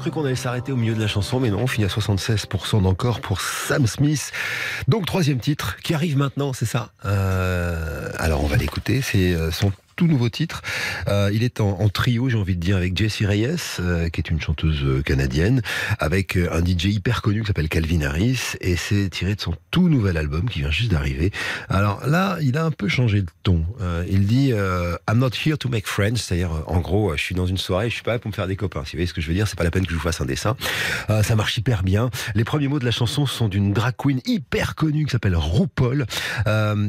cru 0.03 0.11
qu'on 0.11 0.25
allait 0.25 0.35
s'arrêter 0.35 0.73
au 0.73 0.75
milieu 0.75 0.95
de 0.95 0.99
la 0.99 1.07
chanson, 1.07 1.39
mais 1.39 1.49
non, 1.49 1.59
on 1.59 1.67
finit 1.67 1.85
à 1.85 1.87
76% 1.87 2.81
d'encore 2.81 3.21
pour 3.21 3.39
Sam 3.39 3.87
Smith. 3.87 4.33
Donc 4.89 5.05
troisième 5.05 5.39
titre 5.39 5.77
qui 5.77 5.93
arrive 5.93 6.17
maintenant, 6.17 6.51
c'est 6.51 6.65
ça? 6.65 6.89
Euh, 7.05 8.09
Alors 8.17 8.43
on 8.43 8.47
va 8.47 8.57
l'écouter, 8.57 9.01
c'est 9.01 9.33
euh, 9.33 9.49
son 9.49 9.71
tout 9.95 10.07
nouveau 10.07 10.29
titre. 10.29 10.61
Euh, 11.07 11.29
il 11.33 11.43
est 11.43 11.61
en, 11.61 11.79
en 11.79 11.89
trio, 11.89 12.29
j'ai 12.29 12.37
envie 12.37 12.55
de 12.55 12.61
dire, 12.61 12.77
avec 12.77 12.97
Jessie 12.97 13.25
Reyes, 13.25 13.55
euh, 13.79 14.09
qui 14.09 14.21
est 14.21 14.29
une 14.29 14.41
chanteuse 14.41 14.83
euh, 14.83 15.01
canadienne, 15.01 15.61
avec 15.99 16.37
euh, 16.37 16.49
un 16.51 16.63
DJ 16.63 16.85
hyper 16.85 17.21
connu 17.21 17.41
qui 17.41 17.47
s'appelle 17.47 17.69
Calvin 17.69 18.01
Harris, 18.01 18.39
et 18.61 18.75
c'est 18.75 19.09
tiré 19.09 19.35
de 19.35 19.41
son 19.41 19.55
tout 19.71 19.89
nouvel 19.89 20.17
album 20.17 20.49
qui 20.49 20.59
vient 20.59 20.71
juste 20.71 20.91
d'arriver. 20.91 21.31
Alors 21.69 22.05
là, 22.07 22.37
il 22.41 22.57
a 22.57 22.65
un 22.65 22.71
peu 22.71 22.87
changé 22.87 23.21
de 23.21 23.29
ton. 23.43 23.63
Euh, 23.81 24.05
il 24.09 24.25
dit 24.25 24.51
euh, 24.51 24.95
I'm 25.09 25.19
not 25.19 25.29
here 25.45 25.57
to 25.57 25.69
make 25.69 25.87
friends, 25.87 26.17
c'est-à-dire 26.17 26.51
en 26.67 26.79
gros, 26.79 27.15
je 27.15 27.21
suis 27.21 27.35
dans 27.35 27.45
une 27.45 27.57
soirée, 27.57 27.89
je 27.89 27.95
suis 27.95 28.03
pas 28.03 28.13
là 28.13 28.19
pour 28.19 28.29
me 28.29 28.35
faire 28.35 28.47
des 28.47 28.55
copains. 28.55 28.83
Si 28.85 28.91
vous 28.91 28.97
voyez 28.97 29.07
ce 29.07 29.13
que 29.13 29.21
je 29.21 29.27
veux 29.27 29.33
dire, 29.33 29.47
c'est 29.47 29.57
pas 29.57 29.63
la 29.63 29.71
peine 29.71 29.85
que 29.85 29.91
je 29.91 29.95
vous 29.95 30.01
fasse 30.01 30.21
un 30.21 30.25
dessin. 30.25 30.55
Ça 31.23 31.35
marche 31.35 31.57
hyper 31.57 31.83
bien. 31.83 32.09
Les 32.35 32.43
premiers 32.43 32.67
mots 32.67 32.79
de 32.79 32.85
la 32.85 32.91
chanson 32.91 33.25
sont 33.25 33.47
d'une 33.47 33.73
drag 33.73 33.95
queen 33.97 34.21
hyper 34.25 34.75
connue 34.75 35.05
qui 35.05 35.11
s'appelle 35.11 35.35
RuPaul, 35.35 36.05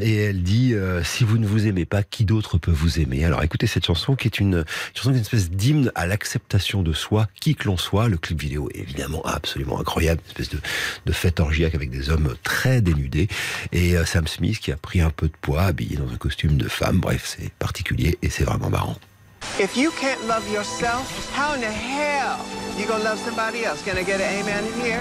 et 0.00 0.16
elle 0.16 0.42
dit 0.42 0.74
si 1.02 1.24
vous 1.24 1.38
ne 1.38 1.46
vous 1.46 1.66
aimez 1.66 1.84
pas, 1.84 2.02
qui 2.02 2.24
d'autre 2.24 2.58
peut 2.58 2.70
vous 2.70 3.00
aimer 3.00 3.03
Alors 3.24 3.42
écoutez 3.42 3.66
cette 3.66 3.86
chanson 3.86 4.16
qui 4.16 4.28
est 4.28 4.40
une, 4.40 4.58
une 4.58 4.64
chanson 4.94 5.10
qui 5.10 5.16
est 5.16 5.18
une 5.18 5.24
espèce 5.24 5.50
d'hymne 5.50 5.92
à 5.94 6.06
l'acceptation 6.06 6.82
de 6.82 6.92
soi, 6.92 7.28
qui 7.40 7.54
que 7.54 7.66
l'on 7.66 7.76
soit. 7.76 8.08
Le 8.08 8.16
clip 8.16 8.40
vidéo 8.40 8.68
est 8.74 8.80
évidemment 8.80 9.22
absolument 9.24 9.80
incroyable, 9.80 10.20
une 10.24 10.30
espèce 10.30 10.50
de, 10.50 10.60
de 11.06 11.12
fête 11.12 11.40
orgiaque 11.40 11.74
avec 11.74 11.90
des 11.90 12.10
hommes 12.10 12.34
très 12.42 12.80
dénudés 12.80 13.28
et 13.72 13.96
euh, 13.96 14.04
Sam 14.04 14.26
Smith 14.26 14.58
qui 14.58 14.72
a 14.72 14.76
pris 14.76 15.00
un 15.00 15.10
peu 15.10 15.28
de 15.28 15.34
poids, 15.40 15.62
habillé 15.62 15.96
dans 15.96 16.10
un 16.12 16.16
costume 16.16 16.56
de 16.56 16.68
femme. 16.68 17.00
Bref, 17.00 17.36
c'est 17.38 17.52
particulier 17.54 18.18
et 18.22 18.30
c'est 18.30 18.44
vraiment 18.44 18.70
marrant. 18.70 18.96
If 19.60 19.76
you 19.76 19.90
can't 20.00 20.20
love 20.26 20.42
yourself, 20.52 21.30
how 21.36 21.54
in 21.54 21.60
the 21.60 21.66
hell 21.66 22.38
you 22.78 22.86
gonna 22.86 23.04
love 23.04 23.18
somebody 23.18 23.64
else? 23.64 23.82
Can 23.84 23.96
I 23.98 24.02
get 24.02 24.20
an 24.20 24.40
amen 24.40 24.64
in 24.64 24.80
here? 24.80 25.00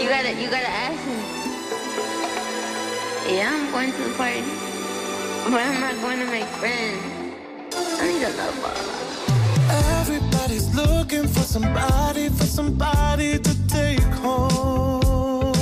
You 0.00 0.08
gotta, 0.08 0.32
you 0.32 0.50
gotta 0.50 0.68
ask 0.68 0.98
him. 1.04 1.20
Yeah, 3.28 3.50
I'm 3.52 3.70
going 3.70 3.92
to 3.92 4.02
the 4.08 4.14
party, 4.16 4.42
but 5.50 5.60
I'm 5.62 5.80
not 5.80 6.00
going 6.00 6.20
to 6.20 6.26
make 6.26 6.44
friends. 6.44 7.02
I 7.74 8.06
need 8.06 8.22
a 8.22 8.30
lover. 8.38 8.74
Everybody's 9.98 10.72
looking 10.74 11.26
for 11.26 11.40
somebody, 11.40 12.28
for 12.28 12.44
somebody 12.44 13.38
to 13.38 13.68
take 13.68 14.00
home. 14.22 15.54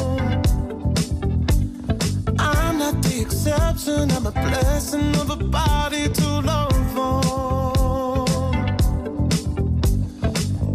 I'm 2.39 2.79
not 2.79 3.03
the 3.03 3.21
exception, 3.23 4.11
I'm 4.11 4.27
a 4.27 4.33
blessing 4.33 5.17
of 5.17 5.31
a 5.31 5.37
body 5.37 6.09
to 6.09 6.29
love 6.41 6.99
on. 6.99 8.29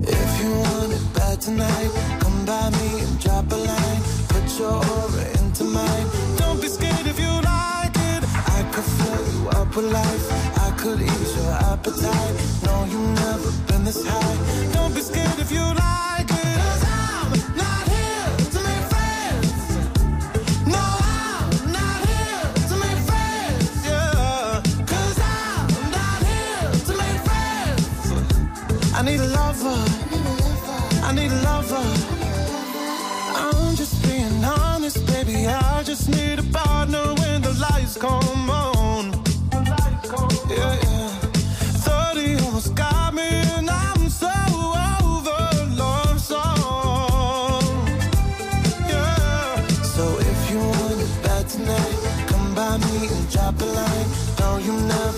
If 0.01 0.41
you 0.41 0.49
want 0.66 0.91
it 0.91 1.14
bad 1.14 1.39
tonight, 1.39 1.91
come 2.20 2.45
by 2.45 2.70
me 2.72 3.01
and 3.01 3.20
drop 3.20 3.51
a 3.51 3.55
line. 3.55 4.01
Put 4.30 4.45
with 5.14 5.22
life. 9.82 10.26
I 10.59 10.71
could 10.78 11.01
ease 11.01 11.36
your 11.36 11.51
appetite. 11.71 12.36
No, 12.65 12.86
you've 12.91 13.15
never 13.26 13.51
been 13.67 13.84
this 13.84 14.05
high. 14.05 14.38
Don't 14.74 14.93
be 14.93 15.01
scared 15.01 15.39
if 15.39 15.51
you 15.51 15.63
like 15.63 16.30
it. 16.30 16.57
'Cause 16.59 16.84
I'm 16.84 17.32
not 17.63 17.84
here 17.95 18.30
to 18.53 18.59
make 18.69 18.86
friends. 18.93 19.49
No, 20.76 20.84
I'm 21.17 21.71
not 21.78 21.99
here 22.09 22.43
to 22.69 22.76
make 22.84 23.01
friends. 23.09 23.69
Yeah. 23.89 24.61
'Cause 24.89 25.17
I'm 25.38 25.67
not 25.97 26.19
here 26.32 26.69
to 26.88 26.93
make 27.01 27.21
friends. 27.30 28.05
I 28.97 29.01
need 29.01 29.19
a 29.19 29.30
lover. 29.39 29.80
I 31.07 31.11
need 31.13 31.32
a 31.32 31.41
lover. 31.49 31.86
I'm 33.36 33.76
just 33.76 33.95
being 34.03 34.43
honest, 34.45 35.05
baby. 35.07 35.47
I 35.47 35.84
just 35.84 36.09
need 36.09 36.38
a 36.39 36.47
partner 36.59 37.05
when 37.19 37.41
the 37.41 37.53
lights 37.65 37.97
come 37.97 38.42
you 54.64 54.72
never 54.88 55.12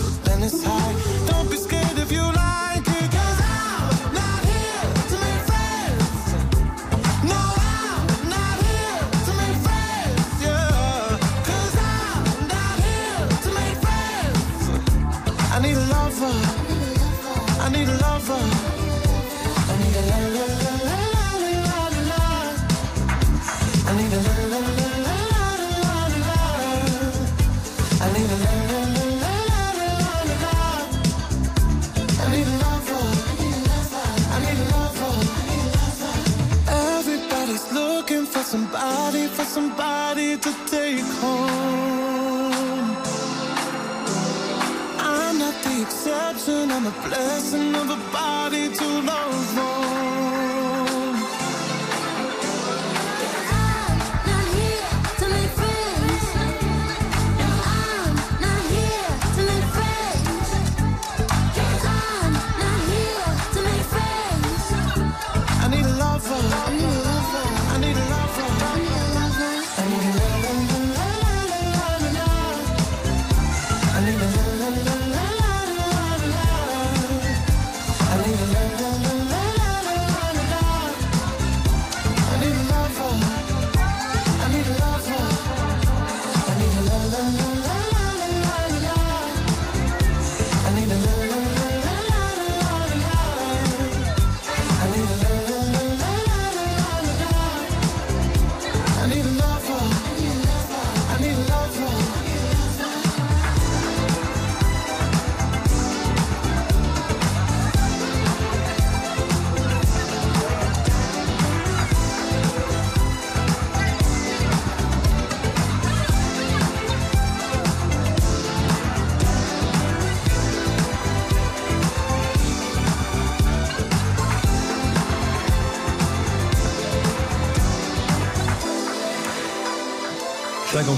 exception, 46.46 46.70
I'm 46.70 46.86
a 46.86 46.90
blessing 47.08 47.74
of 47.74 47.90
a 47.90 48.12
body 48.12 48.68
to 48.68 48.86
love 49.02 49.65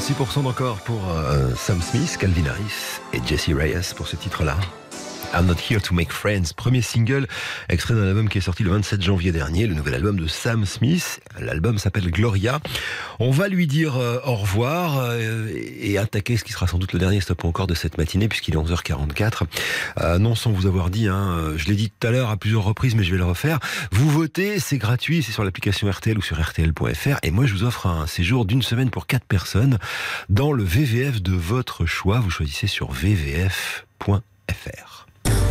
56% 0.09 0.45
d'encore 0.45 0.79
pour 0.79 1.11
euh, 1.11 1.51
Sam 1.55 1.83
Smith, 1.83 2.17
Calvin 2.19 2.47
Harris 2.47 2.99
et 3.13 3.21
Jesse 3.27 3.51
Reyes 3.55 3.93
pour 3.95 4.09
ce 4.09 4.17
titre-là. 4.17 4.57
I'm 5.35 5.45
Not 5.45 5.57
Here 5.69 5.83
to 5.83 5.93
Make 5.93 6.13
Friends, 6.13 6.55
premier 6.57 6.81
single 6.81 7.27
extrait 7.69 7.93
d'un 7.93 8.07
album 8.07 8.31
qui 8.31 8.39
est 8.39 8.41
sorti 8.41 8.63
le 8.63 8.71
27 8.71 9.03
janvier 9.03 9.33
dernier, 9.33 9.67
le 9.67 9.75
nouvel 9.75 9.95
album 9.95 10.19
de 10.19 10.27
Sam 10.27 10.65
Smith. 10.65 11.21
L'album 11.39 11.77
s'appelle 11.77 12.11
Gloria. 12.11 12.61
On 13.21 13.31
va 13.31 13.49
lui 13.49 13.67
dire 13.67 13.97
euh, 13.97 14.21
au 14.25 14.37
revoir 14.37 14.99
euh, 14.99 15.49
et 15.81 15.99
attaquer 15.99 16.37
ce 16.37 16.45
qui 16.45 16.53
sera 16.53 16.69
sans 16.69 16.79
doute 16.79 16.93
le 16.93 17.01
dernier 17.01 17.21
stop 17.21 17.45
encore 17.45 17.67
de 17.67 17.75
cette 17.75 17.99
matinée 17.99 18.29
puisqu'il 18.29 18.55
est 18.55 18.59
11h44. 18.59 19.43
Euh, 20.01 20.19
non 20.19 20.35
sans 20.37 20.53
vous 20.53 20.67
avoir 20.67 20.91
dit, 20.91 21.09
hein, 21.09 21.53
je 21.57 21.67
l'ai 21.67 21.75
dit 21.75 21.91
tout 21.91 22.07
à 22.07 22.11
l'heure 22.11 22.31
à 22.31 22.37
plusieurs 22.37 22.63
reprises 22.63 22.95
mais 22.95 23.03
je 23.03 23.11
vais 23.11 23.19
le 23.19 23.25
refaire. 23.25 23.59
Vous 23.91 24.09
votez, 24.09 24.61
c'est 24.61 24.79
gratuit, 24.79 25.23
c'est 25.23 25.33
sur 25.33 25.43
l'application 25.43 25.91
RTL 25.91 26.17
ou 26.17 26.23
sur 26.23 26.41
RTL.fr 26.41 27.19
et 27.23 27.31
moi 27.31 27.47
je 27.47 27.55
vous 27.55 27.65
offre 27.65 27.87
un 27.87 28.07
séjour 28.07 28.45
d'une 28.45 28.63
semaine 28.63 28.91
pour 28.91 29.07
quatre 29.07 29.27
personnes 29.27 29.79
dans 30.29 30.53
le 30.53 30.63
VVF 30.63 31.21
de 31.21 31.33
votre 31.33 31.87
choix. 31.87 32.21
Vous 32.21 32.31
choisissez 32.31 32.69
sur 32.69 32.93
vvf.fr. 32.93 33.89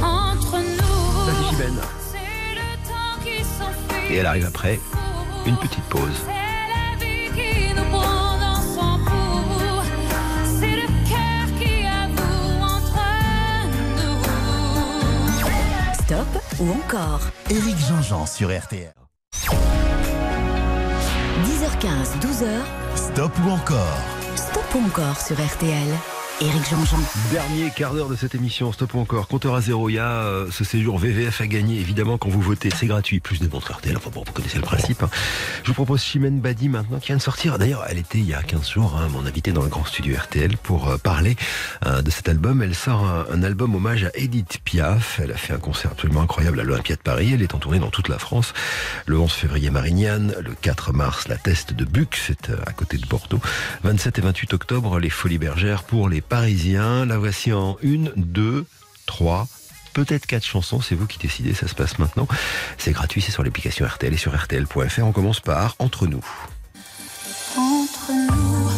Entre 0.01 0.57
nous, 0.57 1.25
Vas-y, 1.25 1.49
Chimène. 1.49 1.79
c'est 2.11 2.55
le 2.55 2.87
temps 2.87 3.19
qui 3.23 3.43
s'enfuit. 3.43 4.13
Et 4.13 4.17
elle 4.17 4.25
arrive 4.25 4.45
après, 4.45 4.79
une 5.45 5.57
petite 5.57 5.83
pause. 5.89 6.25
Ou 16.59 16.71
encore. 16.71 17.21
Éric 17.49 17.77
Jean-Jean 17.77 18.25
sur 18.25 18.49
RTL. 18.49 18.93
10h15, 21.43 22.19
12h, 22.19 22.47
Stop 22.95 23.31
ou 23.45 23.49
encore. 23.51 23.97
Stop 24.35 24.75
ou 24.75 24.85
encore 24.85 25.19
sur 25.19 25.35
RTL. 25.35 26.16
Dernier 27.31 27.71
quart 27.75 27.95
d'heure 27.95 28.09
de 28.09 28.15
cette 28.15 28.35
émission, 28.35 28.71
stop 28.71 28.93
encore, 28.93 29.27
compteur 29.27 29.55
à 29.55 29.61
zéro, 29.61 29.89
il 29.89 29.93
y 29.93 29.99
a 29.99 30.07
euh, 30.21 30.47
ce 30.51 30.63
séjour 30.63 30.99
VVF 30.99 31.41
à 31.41 31.47
gagner, 31.47 31.79
évidemment 31.79 32.19
quand 32.19 32.29
vous 32.29 32.41
votez, 32.41 32.69
c'est 32.69 32.85
gratuit, 32.85 33.19
plus 33.19 33.39
des 33.39 33.47
montres 33.47 33.71
RTL, 33.73 33.97
enfin 33.97 34.11
bon, 34.13 34.23
vous 34.23 34.33
connaissez 34.33 34.57
le 34.57 34.63
principe. 34.63 35.01
hein. 35.01 35.09
Je 35.63 35.67
vous 35.69 35.73
propose 35.73 36.03
Chimène 36.03 36.39
Badi 36.39 36.69
maintenant, 36.69 36.99
qui 36.99 37.07
vient 37.07 37.17
de 37.17 37.21
sortir, 37.23 37.57
d'ailleurs 37.57 37.85
elle 37.89 37.97
était 37.97 38.19
il 38.19 38.25
y 38.27 38.35
a 38.35 38.43
15 38.43 38.69
jours, 38.69 38.95
hein, 38.95 39.07
mon 39.11 39.25
invité 39.25 39.51
dans 39.51 39.63
le 39.63 39.67
grand 39.67 39.83
studio 39.85 40.15
RTL 40.15 40.57
pour 40.57 40.89
euh, 40.89 40.97
parler 40.97 41.35
euh, 41.87 42.03
de 42.03 42.11
cet 42.11 42.29
album. 42.29 42.61
Elle 42.61 42.75
sort 42.75 43.03
un, 43.07 43.25
un 43.33 43.41
album 43.41 43.73
hommage 43.73 44.03
à 44.03 44.11
Edith 44.13 44.59
Piaf, 44.63 45.19
elle 45.23 45.31
a 45.31 45.37
fait 45.37 45.53
un 45.53 45.59
concert 45.59 45.91
absolument 45.93 46.21
incroyable 46.21 46.59
à 46.59 46.63
l'Olympia 46.63 46.97
de 46.97 47.01
Paris, 47.01 47.31
elle 47.33 47.41
est 47.41 47.55
en 47.55 47.59
tournée 47.59 47.79
dans 47.79 47.89
toute 47.89 48.09
la 48.09 48.19
France. 48.19 48.53
Le 49.07 49.17
11 49.17 49.31
février 49.31 49.71
Marignane, 49.71 50.35
le 50.39 50.53
4 50.61 50.93
mars 50.93 51.27
la 51.29 51.37
Teste 51.37 51.73
de 51.73 51.83
Buc, 51.83 52.15
c'est 52.27 52.51
à 52.67 52.73
côté 52.73 52.97
de 52.97 53.07
Bordeaux. 53.07 53.41
27 53.83 54.19
et 54.19 54.21
28 54.21 54.53
octobre, 54.53 54.99
les 54.99 55.09
Folies 55.09 55.39
Bergères 55.39 55.81
pour 55.83 56.09
les 56.09 56.21
Parisiens. 56.27 57.05
La 57.05 57.17
voici 57.17 57.53
en 57.53 57.77
une, 57.81 58.11
deux, 58.15 58.65
trois, 59.05 59.47
peut-être 59.93 60.25
quatre 60.25 60.45
chansons. 60.45 60.81
C'est 60.81 60.95
vous 60.95 61.07
qui 61.07 61.17
décidez, 61.19 61.53
ça 61.53 61.67
se 61.67 61.75
passe 61.75 61.99
maintenant. 61.99 62.27
C'est 62.77 62.91
gratuit, 62.91 63.21
c'est 63.21 63.31
sur 63.31 63.43
l'application 63.43 63.85
RTL 63.85 64.13
et 64.13 64.17
sur 64.17 64.35
RTL.fr. 64.35 65.03
On 65.03 65.11
commence 65.11 65.39
par 65.39 65.75
Entre 65.79 66.07
nous. 66.07 66.25
Entre 67.57 68.11
nous, 68.11 68.76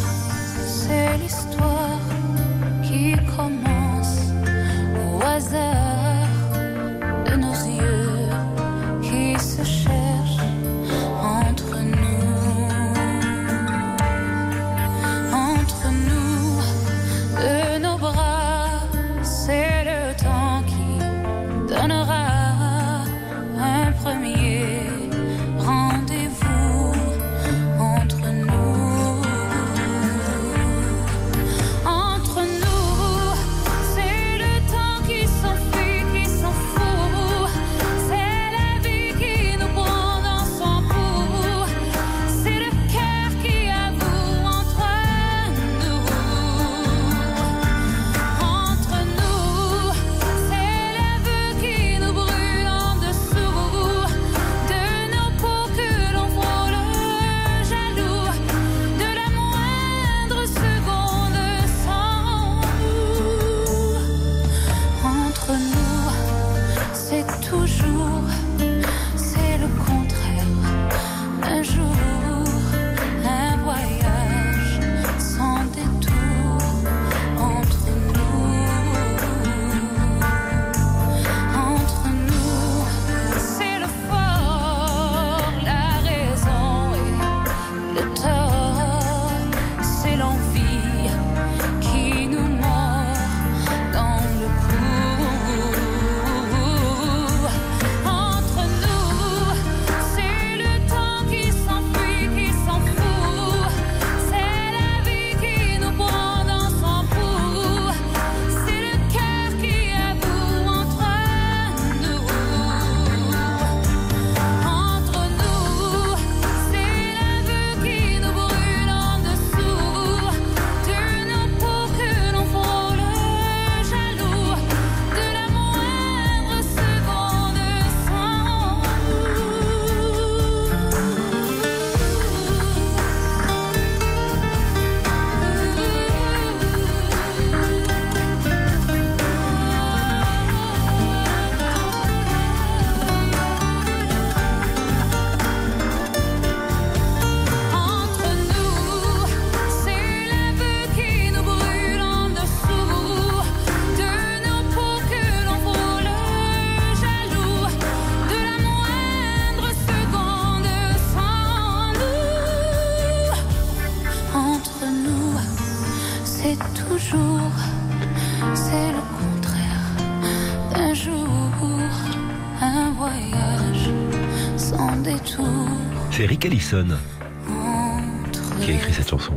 Qui 178.60 178.70
a 178.70 178.74
écrit 178.74 178.92
cette 178.92 179.08
chanson, 179.08 179.32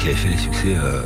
qui 0.00 0.08
avait 0.08 0.16
fait 0.16 0.28
les 0.30 0.36
succès, 0.36 0.74
euh, 0.76 1.02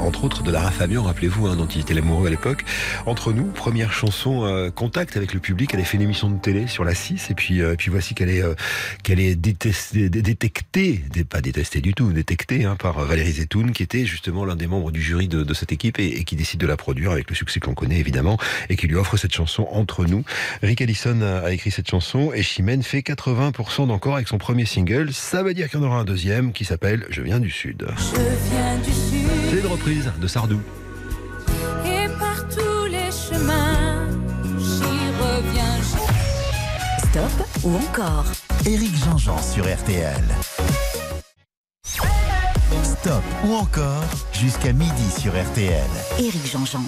entre 0.00 0.24
autres, 0.24 0.42
de 0.42 0.50
Lara 0.50 0.70
Fabian, 0.70 1.02
rappelez-vous, 1.02 1.46
hein, 1.46 1.56
dont 1.56 1.66
il 1.66 1.80
était 1.80 1.94
l'amoureux 1.94 2.26
à 2.26 2.30
l'époque. 2.30 2.64
Entre 3.06 3.32
nous, 3.32 3.44
première 3.46 3.92
chanson 3.92 4.44
euh, 4.44 4.70
contact 4.70 5.16
avec 5.16 5.32
le 5.34 5.40
public. 5.40 5.70
Elle 5.74 5.80
a 5.80 5.84
fait 5.84 5.96
une 5.96 6.02
émission 6.02 6.30
de 6.30 6.38
télé 6.38 6.66
sur 6.66 6.84
la 6.84 6.94
6, 6.94 7.30
et 7.30 7.34
puis, 7.34 7.60
euh, 7.62 7.72
et 7.74 7.76
puis 7.76 7.90
voici 7.90 8.14
qu'elle 8.14 8.28
est, 8.30 8.42
euh, 8.42 8.54
qu'elle 9.02 9.20
est 9.20 9.34
détestée, 9.36 10.08
dé- 10.08 10.22
détectée, 10.22 11.02
dé- 11.10 11.24
pas 11.24 11.40
détestée 11.40 11.80
du 11.80 11.94
tout, 11.94 12.12
détectée 12.12 12.64
hein, 12.64 12.76
par 12.76 12.98
Valérie 13.04 13.32
Zetoun, 13.32 13.72
qui 13.72 13.82
était 13.82 14.04
justement 14.06 14.44
l'un 14.44 14.56
des 14.56 14.66
membres 14.66 14.90
du 14.92 15.00
jury 15.02 15.28
de, 15.28 15.42
de 15.42 15.54
cette 15.54 15.72
équipe 15.72 15.98
et, 15.98 16.06
et 16.18 16.24
qui 16.24 16.36
décide 16.36 16.60
de 16.60 16.66
la 16.66 16.76
produire 16.76 17.10
avec 17.10 17.28
le 17.30 17.34
succès 17.36 17.60
qu'on 17.60 17.74
connaît 17.74 17.98
évidemment, 17.98 18.38
et 18.68 18.76
qui 18.76 18.86
lui 18.86 18.96
offre 18.96 19.16
cette 19.16 19.34
chanson 19.34 19.66
Entre 19.70 20.04
nous. 20.06 20.24
Rick 20.62 20.80
Allison 20.80 21.20
a 21.22 21.50
écrit 21.52 21.70
cette 21.70 21.90
chanson 21.90 22.32
et 22.34 22.42
Chimène 22.42 22.82
fait 22.82 23.00
80% 23.00 23.86
d'encore 23.88 24.14
avec 24.16 24.28
son 24.28 24.38
premier 24.38 24.64
single. 24.66 25.12
Ça 25.12 25.42
veut 25.42 25.54
dire 25.54 25.68
qu'il 25.68 25.80
y 25.80 25.82
en 25.82 25.86
aura 25.86 25.98
un 25.98 26.04
deuxième 26.04 26.52
qui 26.52 26.64
s'appelle 26.64 27.06
Je 27.10 27.22
viens 27.22 27.40
du 27.40 27.50
Sud. 27.50 27.86
Je 27.96 28.50
viens 28.50 28.76
du 28.78 28.92
sud. 28.92 29.15
C'est 29.48 29.60
une 29.60 29.66
reprise 29.66 30.10
de 30.20 30.26
Sardou. 30.26 30.60
Et 31.84 32.08
par 32.18 32.48
tous 32.48 32.86
les 32.86 33.10
chemins, 33.12 34.08
j'y 34.58 35.06
reviens. 35.22 35.82
Stop 36.98 37.46
ou 37.62 37.76
encore 37.76 38.24
Éric 38.64 38.96
Jean-Jean 39.04 39.40
sur 39.40 39.64
RTL. 39.64 40.24
Stop 42.82 43.22
ou 43.44 43.54
encore 43.54 44.02
jusqu'à 44.32 44.72
midi 44.72 45.10
sur 45.20 45.32
RTL. 45.32 45.86
Éric 46.18 46.50
Jean-Jean. 46.50 46.82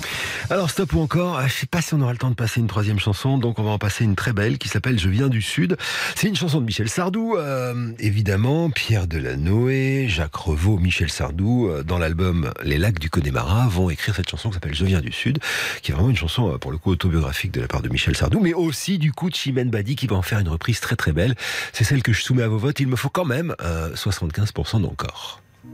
Alors 0.51 0.71
stop 0.71 0.93
ou 0.95 1.01
encore, 1.01 1.39
ah, 1.39 1.47
je 1.47 1.53
sais 1.53 1.67
pas 1.67 1.81
si 1.81 1.95
on 1.95 2.01
aura 2.01 2.11
le 2.11 2.19
temps 2.19 2.31
de 2.31 2.35
passer 2.35 2.59
une 2.59 2.67
troisième 2.67 2.99
chanson, 2.99 3.39
donc 3.39 3.61
on 3.61 3.63
va 3.63 3.71
en 3.71 3.79
passer 3.79 4.05
une 4.05 4.17
très 4.17 4.33
belle 4.33 4.59
qui 4.59 4.69
s'appelle 4.69 4.99
Je 4.99 5.09
viens 5.09 5.29
du 5.29 5.41
Sud. 5.41 5.77
C'est 6.17 6.27
une 6.27 6.35
chanson 6.35 6.61
de 6.61 6.67
Michel 6.67 6.89
Sardou, 6.89 7.37
euh, 7.37 7.93
évidemment, 8.01 8.71
Pierre 8.71 9.07
Delanoë, 9.07 10.09
Jacques 10.09 10.35
Revaux, 10.35 10.79
Michel 10.79 11.11
Sardou, 11.11 11.69
euh, 11.69 11.85
dans 11.85 11.99
l'album 11.99 12.53
Les 12.65 12.79
Lacs 12.79 12.99
du 12.99 13.09
Connemara, 13.09 13.69
vont 13.69 13.89
écrire 13.89 14.17
cette 14.17 14.29
chanson 14.29 14.49
qui 14.49 14.55
s'appelle 14.55 14.75
Je 14.75 14.85
viens 14.85 15.01
du 15.01 15.13
Sud, 15.13 15.39
qui 15.83 15.93
est 15.93 15.95
vraiment 15.95 16.11
une 16.11 16.17
chanson 16.17 16.53
euh, 16.53 16.59
pour 16.59 16.73
le 16.73 16.79
coup 16.79 16.91
autobiographique 16.91 17.53
de 17.53 17.61
la 17.61 17.69
part 17.69 17.83
de 17.83 17.89
Michel 17.89 18.17
Sardou, 18.17 18.41
mais 18.41 18.55
aussi 18.55 18.99
du 18.99 19.13
coup 19.13 19.31
de 19.31 19.37
Chimène 19.37 19.71
Badi 19.71 19.95
qui 19.95 20.09
va 20.09 20.17
en 20.17 20.23
faire 20.23 20.41
une 20.41 20.49
reprise 20.49 20.81
très 20.81 20.97
très 20.97 21.13
belle. 21.13 21.37
C'est 21.73 21.85
celle 21.85 22.03
que 22.03 22.13
je 22.13 22.23
soumets 22.23 22.43
à 22.43 22.49
vos 22.49 22.59
votes. 22.59 22.81
Il 22.81 22.89
me 22.89 22.97
faut 22.97 23.11
quand 23.11 23.25
même 23.25 23.55
euh, 23.61 23.95
75% 23.95 24.83
d'encore. 24.83 25.41
J'ai 25.65 25.71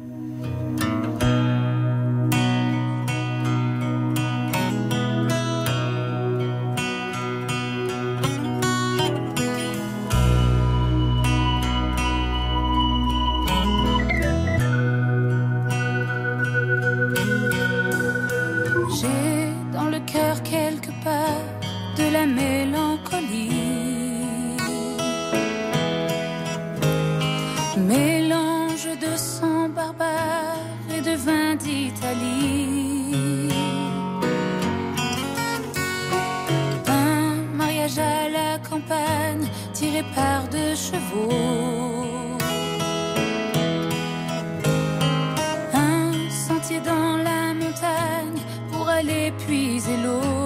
dans 19.73 19.91
le 19.91 20.01
cœur 20.07 20.43
quelque 20.43 20.91
part 21.05 21.43
de 21.99 22.13
la 22.13 22.25
mélancolie. 22.27 22.94
Campagne 38.87 39.47
tiré 39.73 40.03
par 40.15 40.49
deux 40.49 40.75
chevaux. 40.75 42.05
Un 45.73 46.31
sentier 46.31 46.81
dans 46.81 47.17
la 47.17 47.55
montagne 47.55 48.41
pour 48.73 48.89
aller 48.89 49.33
puiser 49.47 49.97
l'eau. 49.97 50.44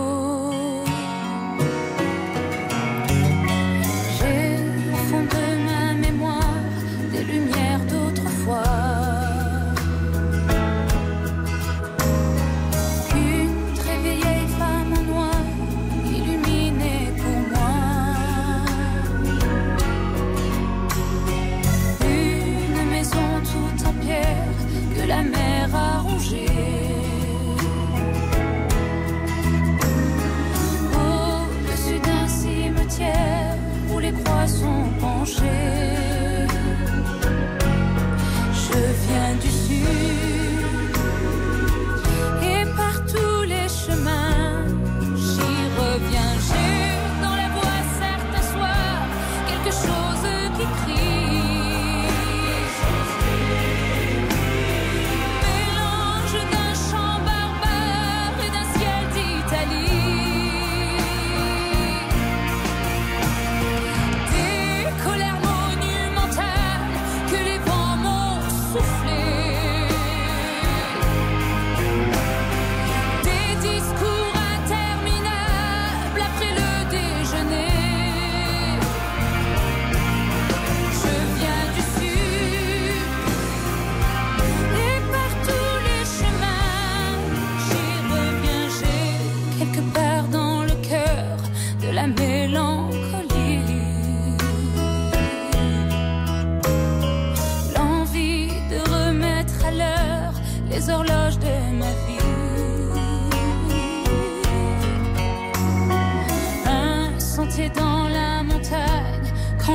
Sont 35.29 35.88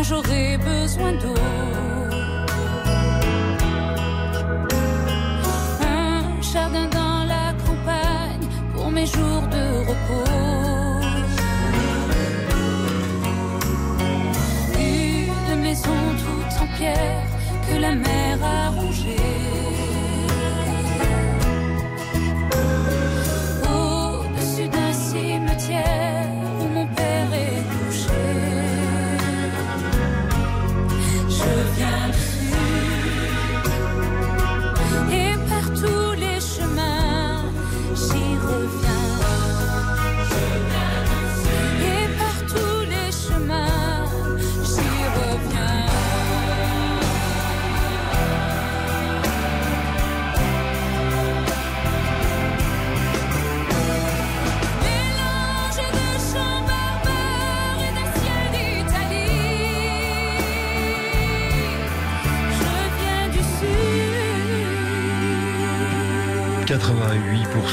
j'aurai 0.04 0.58
besoin 0.58 1.14
d'eau. 1.14 1.34
Un 5.82 6.42
jardin 6.42 6.88
dans 6.90 7.24
la 7.34 7.54
campagne 7.66 8.48
pour 8.74 8.92
mes 8.92 9.06
jours 9.06 9.44
de 9.56 9.73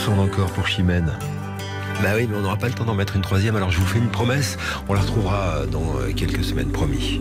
88% 0.01 0.19
encore 0.19 0.51
pour 0.53 0.67
Chimène. 0.67 1.13
Bah 2.03 2.11
oui, 2.17 2.27
mais 2.29 2.37
on 2.37 2.41
n'aura 2.41 2.57
pas 2.57 2.69
le 2.69 2.73
temps 2.73 2.85
d'en 2.85 2.95
mettre 2.95 3.17
une 3.17 3.23
troisième, 3.23 3.57
alors 3.57 3.71
je 3.71 3.79
vous 3.79 3.87
fais 3.87 3.99
une 3.99 4.09
promesse, 4.09 4.57
on 4.89 4.95
la 4.95 5.01
retrouvera 5.01 5.67
dans 5.67 5.99
euh, 5.99 6.13
quelques 6.17 6.43
semaines, 6.43 6.71
promis. 6.71 7.21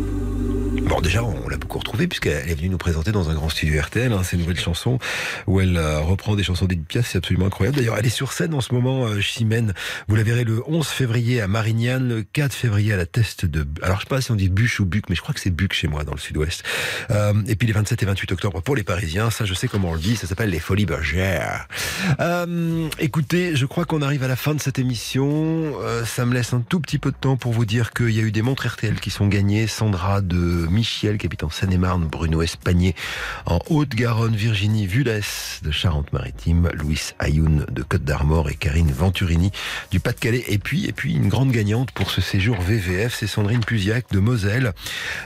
Bon, 0.89 1.01
déjà, 1.01 1.23
on 1.23 1.47
l'a 1.47 1.57
beaucoup 1.57 1.77
retrouvée 1.77 2.07
puisqu'elle 2.07 2.49
est 2.49 2.55
venue 2.55 2.69
nous 2.69 2.79
présenter 2.79 3.11
dans 3.11 3.29
un 3.29 3.35
grand 3.35 3.49
studio 3.49 3.79
RTL 3.79 4.11
hein, 4.11 4.23
ses 4.23 4.37
nouvelles 4.37 4.59
chansons 4.59 4.97
où 5.45 5.61
elle 5.61 5.77
euh, 5.77 5.99
reprend 5.99 6.35
des 6.35 6.41
chansons 6.41 6.65
d'Edith 6.65 6.87
Piaf, 6.87 7.07
c'est 7.07 7.19
absolument 7.19 7.45
incroyable. 7.45 7.77
D'ailleurs, 7.77 7.95
elle 7.99 8.07
est 8.07 8.09
sur 8.09 8.33
scène 8.33 8.55
en 8.55 8.61
ce 8.61 8.73
moment, 8.73 9.05
euh, 9.05 9.21
Chimène. 9.21 9.75
Vous 10.07 10.15
la 10.15 10.23
verrez 10.23 10.45
le 10.45 10.63
11 10.67 10.87
février 10.87 11.41
à 11.41 11.47
Marignane, 11.47 12.09
le 12.09 12.23
4 12.23 12.51
février 12.53 12.91
à 12.91 12.97
la 12.97 13.05
Teste 13.05 13.45
de... 13.45 13.67
Alors, 13.83 13.97
je 13.97 14.05
sais 14.05 14.09
pas 14.09 14.19
si 14.19 14.31
on 14.31 14.35
dit 14.35 14.49
Bûche 14.49 14.79
ou 14.79 14.85
Buc, 14.85 15.05
mais 15.09 15.15
je 15.15 15.21
crois 15.21 15.35
que 15.35 15.39
c'est 15.39 15.51
Buc 15.51 15.73
chez 15.73 15.87
moi, 15.87 16.03
dans 16.03 16.13
le 16.13 16.17
sud-ouest. 16.17 16.63
Euh, 17.11 17.33
et 17.47 17.55
puis 17.55 17.67
les 17.67 17.73
27 17.73 18.01
et 18.01 18.05
28 18.07 18.31
octobre 18.31 18.61
pour 18.63 18.75
les 18.75 18.83
Parisiens, 18.83 19.29
ça 19.29 19.45
je 19.45 19.53
sais 19.53 19.67
comment 19.67 19.89
on 19.89 19.93
le 19.93 19.99
dit, 19.99 20.15
ça 20.15 20.25
s'appelle 20.25 20.49
les 20.49 20.59
Folies 20.59 20.87
Bergères. 20.87 21.67
Euh, 22.19 22.89
écoutez, 22.97 23.55
je 23.55 23.67
crois 23.67 23.85
qu'on 23.85 24.01
arrive 24.01 24.23
à 24.23 24.27
la 24.27 24.35
fin 24.35 24.55
de 24.55 24.59
cette 24.59 24.79
émission. 24.79 25.73
Euh, 25.83 26.03
ça 26.03 26.25
me 26.25 26.33
laisse 26.33 26.51
un 26.53 26.61
tout 26.61 26.79
petit 26.79 26.97
peu 26.97 27.11
de 27.11 27.17
temps 27.17 27.37
pour 27.37 27.53
vous 27.53 27.65
dire 27.65 27.91
qu'il 27.91 28.09
y 28.09 28.19
a 28.19 28.23
eu 28.23 28.31
des 28.31 28.41
montres 28.41 28.67
RTL 28.67 28.99
qui 28.99 29.11
sont 29.11 29.27
gagnées. 29.27 29.67
Sandra 29.67 30.21
de 30.21 30.65
Michiel, 30.79 31.17
qui 31.17 31.25
habite 31.25 31.43
Seine-et-Marne, 31.51 32.05
Bruno 32.05 32.41
Espagné 32.41 32.95
en 33.45 33.59
Haute-Garonne, 33.69 34.33
Virginie 34.33 34.87
Vulès 34.87 35.59
de 35.61 35.71
Charente-Maritime, 35.71 36.69
Louis 36.73 37.01
Ayoun 37.19 37.65
de 37.69 37.83
Côte 37.83 38.05
d'Armor 38.05 38.49
et 38.49 38.55
Karine 38.55 38.89
Venturini 38.89 39.51
du 39.91 39.99
Pas-de-Calais. 39.99 40.45
Et 40.47 40.57
puis, 40.57 40.85
et 40.85 40.93
puis 40.93 41.15
une 41.15 41.27
grande 41.27 41.51
gagnante 41.51 41.91
pour 41.91 42.11
ce 42.11 42.21
séjour 42.21 42.61
VVF, 42.61 43.13
c'est 43.13 43.27
Sandrine 43.27 43.59
Pusiac 43.59 44.05
de 44.11 44.19
Moselle. 44.19 44.71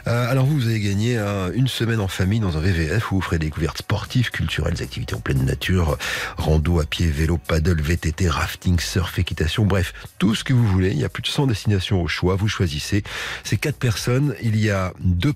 Euh, 0.08 0.32
alors 0.32 0.46
vous, 0.46 0.56
vous 0.56 0.68
avez 0.68 0.80
gagné 0.80 1.20
hein, 1.20 1.52
une 1.54 1.68
semaine 1.68 2.00
en 2.00 2.08
famille 2.08 2.40
dans 2.40 2.58
un 2.58 2.62
VVF 2.62 3.12
où 3.12 3.16
vous 3.16 3.22
ferez 3.22 3.38
des 3.38 3.46
découvertes 3.46 3.78
sportives, 3.78 4.32
culturelles, 4.32 4.82
activités 4.82 5.14
en 5.14 5.20
pleine 5.20 5.46
nature, 5.46 6.00
rando 6.38 6.80
à 6.80 6.86
pied, 6.86 7.06
vélo, 7.06 7.38
paddle, 7.38 7.80
VTT, 7.80 8.28
rafting, 8.28 8.80
surf, 8.80 9.20
équitation, 9.20 9.66
bref, 9.66 9.94
tout 10.18 10.34
ce 10.34 10.44
que 10.44 10.54
vous 10.54 10.66
voulez. 10.66 10.90
Il 10.90 11.00
y 11.00 11.06
a 11.06 11.10
plus 11.10 11.22
de 11.22 11.28
100 11.28 11.46
destinations 11.46 12.02
au 12.02 12.08
choix. 12.08 12.36
Vous 12.36 12.48
choisissez. 12.48 13.04
C'est 13.44 13.58
quatre 13.58 13.78
personnes. 13.78 14.34
Il 14.42 14.60
y 14.60 14.72
a 14.72 14.94
deux 15.00 15.34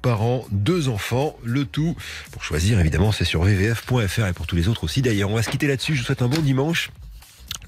deux 0.51 0.89
enfants. 0.89 1.35
Le 1.43 1.65
tout, 1.65 1.95
pour 2.31 2.43
choisir, 2.43 2.79
évidemment, 2.79 3.11
c'est 3.11 3.25
sur 3.25 3.43
vvf.fr 3.43 4.27
et 4.27 4.33
pour 4.33 4.47
tous 4.47 4.55
les 4.55 4.67
autres 4.67 4.83
aussi. 4.83 5.01
D'ailleurs, 5.01 5.29
on 5.29 5.35
va 5.35 5.43
se 5.43 5.49
quitter 5.49 5.67
là-dessus. 5.67 5.95
Je 5.95 5.99
vous 5.99 6.05
souhaite 6.05 6.21
un 6.21 6.27
bon 6.27 6.41
dimanche. 6.41 6.91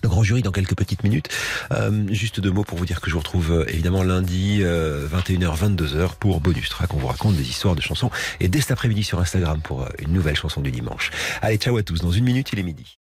Le 0.02 0.08
grand 0.08 0.24
jury 0.24 0.42
dans 0.42 0.52
quelques 0.52 0.76
petites 0.76 1.04
minutes. 1.04 1.28
Euh, 1.72 2.06
juste 2.10 2.40
deux 2.40 2.52
mots 2.52 2.64
pour 2.64 2.78
vous 2.78 2.86
dire 2.86 3.02
que 3.02 3.10
je 3.10 3.16
vous 3.16 3.20
retrouve 3.20 3.52
euh, 3.52 3.70
évidemment 3.70 4.02
lundi 4.04 4.60
euh, 4.62 5.08
21h 5.10 5.58
22h 5.58 6.16
pour 6.20 6.40
bonus 6.40 6.70
track. 6.70 6.94
On 6.94 6.98
vous 6.98 7.08
raconte 7.08 7.36
des 7.36 7.50
histoires 7.50 7.76
de 7.76 7.82
chansons 7.82 8.10
et 8.40 8.48
dès 8.48 8.62
cet 8.62 8.72
après-midi 8.72 9.04
sur 9.04 9.20
Instagram 9.20 9.60
pour 9.62 9.84
euh, 9.84 9.90
une 10.00 10.14
nouvelle 10.14 10.38
chanson 10.38 10.62
du 10.62 10.72
dimanche. 10.72 11.12
Allez, 11.42 11.58
ciao 11.58 11.76
à 11.76 11.84
tous. 11.84 12.00
Dans 12.00 12.12
une 12.12 12.24
minute, 12.24 12.50
il 12.54 12.60
est 12.60 12.64
midi. 12.64 12.99